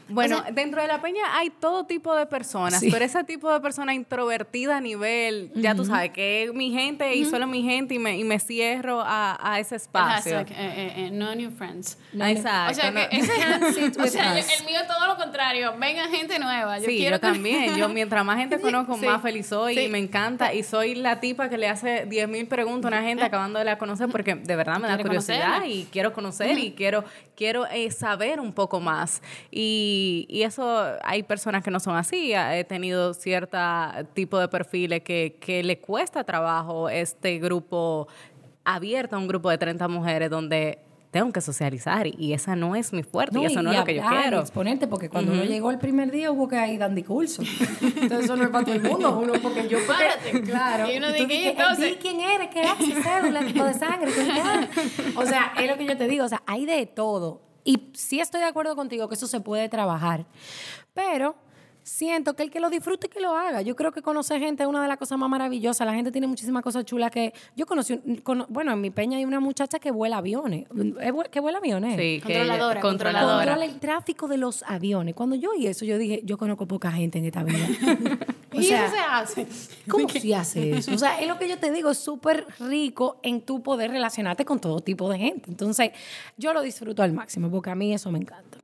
Bueno, 0.10 0.44
dentro 0.52 0.82
de 0.82 0.88
la 0.88 1.02
peña 1.02 1.22
hay 1.38 1.50
todo 1.50 1.86
tipo 1.86 2.16
de 2.16 2.26
personas, 2.26 2.80
Sí. 2.80 2.90
pero 2.92 3.06
ese 3.06 3.24
tipo 3.24 3.52
de 3.52 3.60
persona 3.62 3.94
introvertida 3.94 4.78
a 4.78 4.82
nivel, 4.82 5.52
ya 5.56 5.76
tú 5.76 5.86
sabes, 5.86 6.12
que 6.12 6.44
es 6.44 6.54
mi 6.54 6.72
gente 6.72 7.16
y 7.16 7.26
solo 7.26 7.48
mi 7.48 7.62
gente 7.64 7.94
y 7.96 8.00
me, 8.00 8.18
y 8.18 8.24
me 8.24 8.40
cierro 8.40 9.02
a, 9.02 9.38
a 9.42 9.60
ese 9.60 9.76
espacio. 9.76 10.38
hashtag, 10.38 10.52
eh, 10.52 10.56
eh, 10.76 10.94
eh, 11.08 11.12
no 11.12 11.34
new 11.36 11.52
friends. 11.52 11.98
Ah, 12.20 12.32
Exacto. 12.32 12.72
O 12.72 12.76
sea, 12.76 12.92
no- 12.92 13.10
que 13.10 13.18
ese 13.18 13.32
o 14.02 14.08
sea, 14.08 14.40
yo- 14.40 14.46
el 14.60 14.66
mío 14.66 14.80
es 14.82 14.88
todo 14.88 15.08
lo 15.08 15.16
contrario. 15.16 15.74
Venga 15.80 16.08
gente 16.10 16.38
nueva. 16.40 16.80
Yo 16.80 16.86
sí, 16.86 16.98
quiero 16.98 17.16
yo 17.18 17.20
también. 17.20 17.76
Yo 17.76 17.90
mientras 17.90 18.24
más 18.26 18.38
gente 18.38 18.60
conozco, 18.62 18.98
Sí. 18.98 19.06
más 19.06 19.22
feliz 19.22 19.48
soy 19.48 19.76
Sí. 19.76 19.82
y 19.82 19.88
me 19.88 20.00
encanta. 20.00 20.54
Y 20.54 20.64
soy 20.64 20.96
la 20.96 21.20
tipa 21.20 21.50
que 21.50 21.58
le 21.58 21.68
hace 21.70 22.06
10.000 22.08 22.48
preguntas 22.48 22.92
a 22.92 22.96
una 22.98 23.04
gente 23.08 23.24
acabando 23.24 23.60
de 23.60 23.66
la 23.66 23.78
conocer 23.78 24.10
porque 24.10 24.36
de 24.36 24.56
verdad 24.56 24.80
me 24.80 24.88
da 24.88 24.98
curiosidad 24.98 25.40
conocerla. 25.56 25.68
y 25.68 25.86
quiero 25.92 26.14
conocer 26.14 26.58
y 26.60 26.72
quiero, 26.74 27.04
quiero 27.36 27.66
eh, 27.68 27.90
saber 27.92 28.40
un 28.40 28.54
poco 28.54 28.80
más. 28.80 29.22
Y, 29.52 29.93
y 30.30 30.44
eso, 30.44 30.84
hay 31.04 31.24
personas 31.24 31.64
que 31.64 31.72
no 31.72 31.80
son 31.80 31.96
así. 31.96 32.34
He 32.34 32.64
tenido 32.64 33.14
cierta 33.14 34.06
tipo 34.14 34.40
de 34.40 34.48
perfiles 34.48 35.02
que, 35.02 35.38
que 35.40 35.64
le 35.64 35.80
cuesta 35.80 36.24
trabajo 36.24 36.90
este 36.90 37.40
grupo 37.40 38.08
abierto 38.64 39.16
a 39.16 39.20
un 39.20 39.28
grupo 39.28 39.50
de 39.50 39.58
30 39.58 39.88
mujeres 39.88 40.30
donde 40.30 40.80
tengo 41.14 41.32
que 41.32 41.42
socializar 41.42 42.08
y, 42.08 42.34
esa 42.34 42.56
no 42.56 42.76
es 42.76 42.92
mi 42.92 43.04
fuerte 43.04 43.40
y 43.40 43.46
eso 43.46 43.62
no 43.62 43.72
es 43.72 43.78
lo 43.78 43.86
que 43.86 43.96
yo 43.96 44.02
quiero. 44.02 44.40
exponerte, 44.40 44.88
porque 44.88 45.10
cuando 45.10 45.32
uno 45.32 45.44
llegó 45.44 45.70
el 45.70 45.78
primer 45.78 46.10
día 46.10 46.32
hubo 46.32 46.48
que 46.48 46.56
ir 46.74 46.80
dando 46.80 47.04
curso. 47.06 47.44
Entonces 47.82 48.26
eso 48.26 48.36
no 48.36 48.46
es 48.46 48.50
para 48.50 48.66
todo 48.66 48.76
el 48.76 48.82
mundo, 48.82 49.20
uno 49.20 49.34
porque 49.40 49.68
yo 49.68 49.78
Párate. 49.88 50.42
claro. 50.50 50.92
Y 50.92 50.98
uno 50.98 51.14
tú 51.16 51.24
¿y 51.24 51.28
que- 51.28 51.50
entonces? 51.52 51.90
di 51.92 51.96
quién 51.98 52.20
eres, 52.20 52.48
qué 52.50 52.62
haces, 52.62 52.96
cédula, 53.04 53.46
tipo 53.46 53.64
de 53.64 53.74
sangre, 53.76 54.12
qué. 54.12 55.14
O 55.16 55.24
sea, 55.24 55.54
es 55.60 55.70
lo 55.70 55.78
que 55.78 55.86
yo 55.86 55.96
te 55.96 56.08
digo, 56.08 56.26
o 56.26 56.30
sea, 56.30 56.42
hay 56.48 56.66
de 56.66 56.84
todo. 56.88 57.42
Y 57.64 57.90
sí 57.94 58.20
estoy 58.20 58.42
de 58.42 58.48
acuerdo 58.48 58.76
contigo 58.76 59.08
que 59.08 59.16
eso 59.16 59.28
se 59.28 59.40
puede 59.40 59.70
trabajar. 59.70 60.26
Pero 60.94 61.36
siento 61.86 62.34
que 62.36 62.44
el 62.44 62.50
que 62.50 62.62
lo 62.62 62.70
disfrute 62.70 63.10
que 63.10 63.20
lo 63.20 63.36
haga. 63.36 63.62
Yo 63.62 63.76
creo 63.76 63.92
que 63.92 64.02
conocer 64.02 64.40
gente 64.40 64.64
es 64.64 64.70
una 64.70 64.82
de 64.82 64.88
las 64.88 64.98
cosas 64.98 65.18
más 65.18 65.30
maravillosas. 65.30 65.86
La 65.86 65.94
gente 65.94 66.12
tiene 66.14 66.28
muchísimas 66.28 66.64
cosas 66.64 66.86
chulas 66.86 67.12
que 67.12 67.34
yo 67.58 67.66
conocí, 67.66 68.00
un- 68.06 68.16
cono- 68.18 68.46
bueno, 68.48 68.72
en 68.72 68.80
mi 68.80 68.90
peña 68.90 69.18
hay 69.18 69.26
una 69.26 69.42
muchacha 69.42 69.80
que 69.80 69.92
vuela 69.92 70.18
aviones, 70.20 70.66
que 71.30 71.40
vuela 71.42 71.58
aviones. 71.58 71.96
Sí, 71.98 72.22
que- 72.26 72.34
Controladora, 72.36 72.80
controladora. 72.82 73.36
Controla 73.52 73.66
el 73.66 73.80
tráfico 73.82 74.28
de 74.30 74.38
los 74.38 74.64
aviones. 74.64 75.14
Cuando 75.14 75.36
yo 75.36 75.52
oí 75.52 75.68
eso, 75.68 75.84
yo 75.84 75.98
dije, 75.98 76.22
yo 76.24 76.38
conozco 76.38 76.66
poca 76.68 76.90
gente 76.92 77.18
en 77.20 77.26
esta 77.26 77.44
vida. 77.44 77.58
o 78.54 78.62
y 78.62 78.66
sea, 78.66 78.86
eso 78.86 78.96
se 78.96 79.02
hace. 79.02 79.48
¿cómo 79.90 80.10
se 80.10 80.36
hace 80.36 80.72
eso? 80.78 80.94
O 80.94 80.98
sea, 80.98 81.20
es 81.20 81.28
lo 81.28 81.38
que 81.38 81.48
yo 81.48 81.58
te 81.58 81.72
digo, 81.72 81.92
es 81.92 81.98
súper 81.98 82.46
rico 82.60 83.20
en 83.24 83.42
tu 83.42 83.62
poder 83.62 83.92
relacionarte 83.92 84.46
con 84.46 84.60
todo 84.60 84.80
tipo 84.80 85.10
de 85.10 85.18
gente. 85.18 85.50
Entonces, 85.50 85.92
yo 86.38 86.54
lo 86.54 86.62
disfruto 86.62 87.04
al 87.04 87.14
máximo 87.14 87.50
porque 87.50 87.70
a 87.70 87.76
mí 87.76 87.94
eso 87.94 88.12
me 88.12 88.20
encanta. 88.20 88.58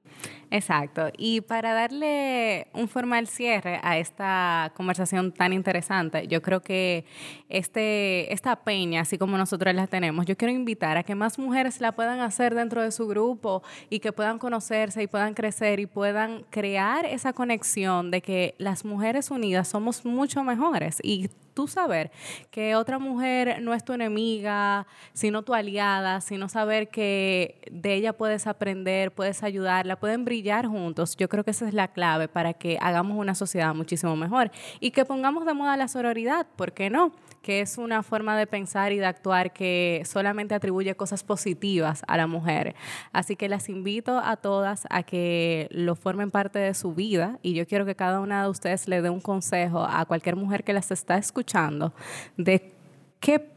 Exacto. 0.52 1.10
Y 1.16 1.42
para 1.42 1.74
darle 1.74 2.68
un 2.74 2.88
formal 2.88 3.28
cierre 3.28 3.80
a 3.84 4.00
esta 4.00 4.72
conversación 4.76 5.32
tan 5.32 5.54
interesante, 5.54 6.28
yo 6.28 6.42
creo 6.42 6.62
que 6.62 7.06
este, 7.50 8.34
esta 8.34 8.56
peña, 8.56 9.02
así 9.02 9.20
como 9.20 9.38
nosotros 9.38 9.76
la 9.76 9.86
tenemos, 9.86 10.26
yo 10.26 10.36
quiero 10.36 10.52
invitar 10.52 10.98
a 10.98 11.04
que 11.04 11.14
más 11.14 11.38
mujeres 11.38 11.82
la 11.82 11.92
puedan 11.92 12.20
hacer 12.20 12.56
dentro 12.56 12.82
de 12.82 12.92
su 12.92 13.08
grupo 13.08 13.62
y 13.92 14.00
que 14.00 14.12
puedan 14.12 14.40
conocerse 14.40 15.04
y 15.04 15.08
puedan 15.08 15.36
crecer 15.36 15.80
y 15.80 15.86
puedan 15.86 16.44
crear 16.50 17.06
esa 17.06 17.34
conexión 17.34 18.10
de 18.10 18.22
que 18.22 18.56
las 18.58 18.86
mujeres 18.86 19.30
unidas 19.30 19.68
somos 19.68 20.04
mucho 20.04 20.44
mejores 20.44 21.00
y 21.04 21.30
tú 21.60 21.68
saber 21.68 22.10
que 22.52 22.78
otra 22.78 23.00
mujer 23.00 23.62
no 23.62 23.74
es 23.74 23.84
tu 23.84 23.92
enemiga, 23.92 24.88
sino 25.12 25.42
tu 25.42 25.54
aliada, 25.54 26.22
sino 26.22 26.48
saber 26.48 26.88
que 26.88 27.60
de 27.70 27.96
ella 27.96 28.14
puedes 28.14 28.48
aprender, 28.48 29.12
puedes 29.12 29.44
ayudarla, 29.44 30.00
pueden 30.00 30.24
brillar 30.24 30.68
juntos, 30.68 31.18
yo 31.18 31.28
creo 31.28 31.44
que 31.44 31.52
esa 31.52 31.68
es 31.68 31.74
la 31.74 31.90
clave 31.90 32.30
para 32.30 32.54
que 32.54 32.78
hagamos 32.80 33.18
una 33.18 33.36
sociedad 33.36 33.76
muchísimo 33.76 34.16
mejor 34.16 34.52
y 34.80 34.92
que 34.92 35.04
pongamos 35.04 35.46
de 35.46 35.54
moda 35.54 35.76
la 35.76 35.90
sororidad, 35.90 36.48
¿por 36.56 36.72
qué 36.72 36.90
no? 36.90 37.12
Que 37.42 37.62
es 37.62 37.78
una 37.78 38.04
forma 38.04 38.38
de 38.38 38.48
pensar 38.48 38.92
y 38.92 38.98
de 38.98 39.06
actuar 39.06 39.54
que 39.54 40.04
solamente 40.06 40.54
atribuye 40.56 40.96
cosas 40.96 41.24
positivas 41.24 42.04
a 42.08 42.18
la 42.18 42.28
mujer. 42.28 42.76
Así 43.12 43.36
que 43.36 43.50
las 43.50 43.70
invito 43.70 44.20
a 44.20 44.38
todas 44.38 44.86
a 44.90 45.04
que 45.04 45.68
lo 45.72 45.96
formen 45.96 46.32
parte 46.32 46.60
de 46.60 46.74
su 46.74 46.94
vida 46.94 47.40
y 47.42 47.54
yo 47.54 47.66
quiero 47.66 47.86
que 47.86 47.96
cada 47.96 48.20
una 48.20 48.44
de 48.44 48.50
ustedes 48.50 48.88
le 48.88 49.02
dé 49.02 49.10
un 49.10 49.22
consejo 49.22 49.84
a 49.84 50.06
cualquier 50.06 50.36
mujer 50.36 50.64
que 50.64 50.74
las 50.74 50.92
está 50.92 51.18
escuchando 51.18 51.94
de 52.38 52.74
qué, 53.20 53.50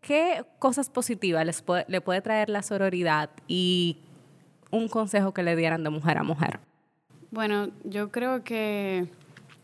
qué 0.00 0.44
cosas 0.58 0.88
positivas 0.90 1.44
les 1.44 1.64
le 1.88 2.00
puede 2.00 2.20
traer 2.20 2.48
la 2.48 2.62
sororidad 2.62 3.30
y 3.46 3.98
un 4.70 4.88
consejo 4.88 5.32
que 5.32 5.42
le 5.42 5.56
dieran 5.56 5.84
de 5.84 5.90
mujer 5.90 6.18
a 6.18 6.22
mujer. 6.22 6.60
Bueno, 7.30 7.68
yo 7.84 8.10
creo 8.10 8.44
que 8.44 9.08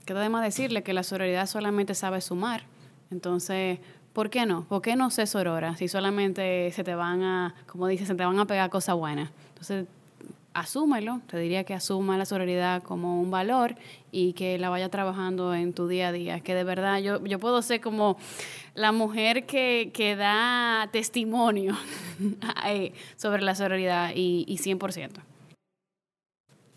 queda 0.04 0.20
de 0.20 0.28
más 0.28 0.42
decirle 0.42 0.82
que 0.82 0.92
la 0.92 1.02
sororidad 1.02 1.46
solamente 1.46 1.94
sabe 1.94 2.20
sumar. 2.20 2.64
Entonces, 3.12 3.78
¿por 4.12 4.30
qué 4.30 4.46
no? 4.46 4.64
¿Por 4.64 4.82
qué 4.82 4.96
no 4.96 5.10
se 5.10 5.26
sorora 5.26 5.76
si 5.76 5.86
solamente 5.86 6.72
se 6.72 6.82
te 6.82 6.94
van 6.94 7.22
a, 7.22 7.54
como 7.66 7.86
dices, 7.86 8.08
se 8.08 8.14
te 8.14 8.24
van 8.24 8.38
a 8.38 8.46
pegar 8.46 8.70
cosas 8.70 8.96
buenas? 8.96 9.30
Entonces, 9.50 9.86
asúmelo, 10.54 11.20
te 11.26 11.38
diría 11.38 11.64
que 11.64 11.74
asuma 11.74 12.18
la 12.18 12.24
sororidad 12.24 12.82
como 12.82 13.20
un 13.20 13.30
valor 13.30 13.76
y 14.10 14.32
que 14.32 14.58
la 14.58 14.68
vaya 14.68 14.88
trabajando 14.88 15.54
en 15.54 15.72
tu 15.72 15.88
día 15.88 16.08
a 16.08 16.12
día, 16.12 16.40
que 16.40 16.54
de 16.54 16.64
verdad 16.64 16.98
yo, 16.98 17.24
yo 17.24 17.38
puedo 17.38 17.62
ser 17.62 17.80
como 17.80 18.16
la 18.74 18.92
mujer 18.92 19.46
que, 19.46 19.90
que 19.94 20.16
da 20.16 20.88
testimonio 20.92 21.76
sobre 23.16 23.42
la 23.42 23.54
sororidad 23.54 24.12
y, 24.14 24.44
y 24.48 24.58
100%. 24.58 25.10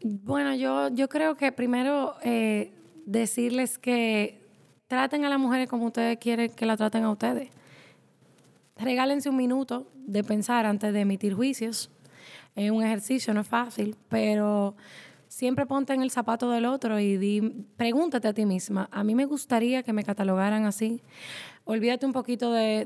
Bueno, 0.03 0.53
yo, 0.55 0.89
yo 0.89 1.09
creo 1.09 1.35
que 1.35 1.51
primero 1.51 2.15
eh, 2.23 2.71
decirles 3.05 3.77
que 3.77 4.44
traten 4.87 5.25
a 5.25 5.29
las 5.29 5.39
mujeres 5.39 5.69
como 5.69 5.87
ustedes 5.87 6.17
quieren 6.17 6.51
que 6.51 6.65
la 6.65 6.77
traten 6.77 7.03
a 7.03 7.11
ustedes. 7.11 7.49
Regálense 8.77 9.29
un 9.29 9.37
minuto 9.37 9.87
de 9.95 10.23
pensar 10.23 10.65
antes 10.65 10.93
de 10.93 11.01
emitir 11.01 11.33
juicios 11.33 11.89
es 12.55 12.71
un 12.71 12.83
ejercicio, 12.83 13.33
no 13.33 13.41
es 13.41 13.47
fácil, 13.47 13.95
pero 14.09 14.75
siempre 15.27 15.65
ponte 15.65 15.93
en 15.93 16.01
el 16.01 16.11
zapato 16.11 16.49
del 16.49 16.65
otro 16.65 16.99
y 16.99 17.17
di, 17.17 17.65
pregúntate 17.75 18.29
a 18.29 18.33
ti 18.33 18.45
misma, 18.45 18.87
a 18.91 19.03
mí 19.03 19.13
me 19.13 19.25
gustaría 19.25 19.83
que 19.83 19.93
me 19.93 20.03
catalogaran 20.03 20.65
así. 20.65 21.01
Olvídate 21.65 22.05
un 22.05 22.13
poquito 22.13 22.53
de, 22.53 22.85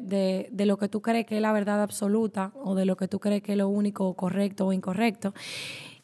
de, 0.50 0.66
lo 0.66 0.78
que 0.78 0.88
tú 0.88 1.02
crees 1.02 1.26
que 1.26 1.36
es 1.36 1.42
la 1.42 1.52
verdad 1.52 1.84
absoluta 1.84 2.54
o 2.56 2.76
de 2.76 2.86
lo 2.86 2.96
que 2.96 3.10
tú 3.10 3.20
crees 3.20 3.44
que 3.44 3.52
es 3.52 3.58
lo 3.58 3.68
único 3.68 4.14
correcto 4.14 4.68
o 4.68 4.74
incorrecto. 4.74 5.34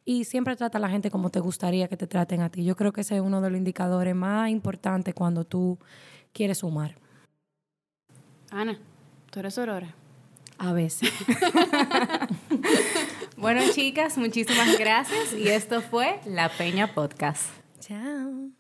Y 0.06 0.26
siempre 0.26 0.56
trata 0.56 0.78
a 0.78 0.82
la 0.82 0.90
gente 0.90 1.10
como 1.10 1.32
te 1.32 1.40
gustaría 1.40 1.88
que 1.88 1.98
te 1.98 2.06
traten 2.06 2.42
a 2.42 2.50
ti. 2.50 2.64
Yo 2.64 2.76
creo 2.76 2.94
que 2.94 3.02
ese 3.02 3.16
es 3.16 3.22
uno 3.22 3.42
de 3.42 3.50
los 3.50 3.58
indicadores 3.58 4.16
más 4.16 4.52
importantes 4.52 5.16
cuando 5.16 5.44
tú 5.44 5.80
quieres 6.32 6.60
sumar. 6.60 6.96
Ana, 8.52 8.78
tú 9.32 9.40
eres 9.40 9.58
aurora. 9.58 9.96
A 10.58 10.72
veces. 10.72 11.10
bueno, 13.38 13.62
chicas, 13.74 14.18
muchísimas 14.18 14.78
gracias. 14.78 15.34
Y 15.34 15.50
esto 15.50 15.82
fue 15.82 16.20
La 16.26 16.50
Peña 16.50 16.94
Podcast. 16.94 17.50
Chao. 17.80 18.52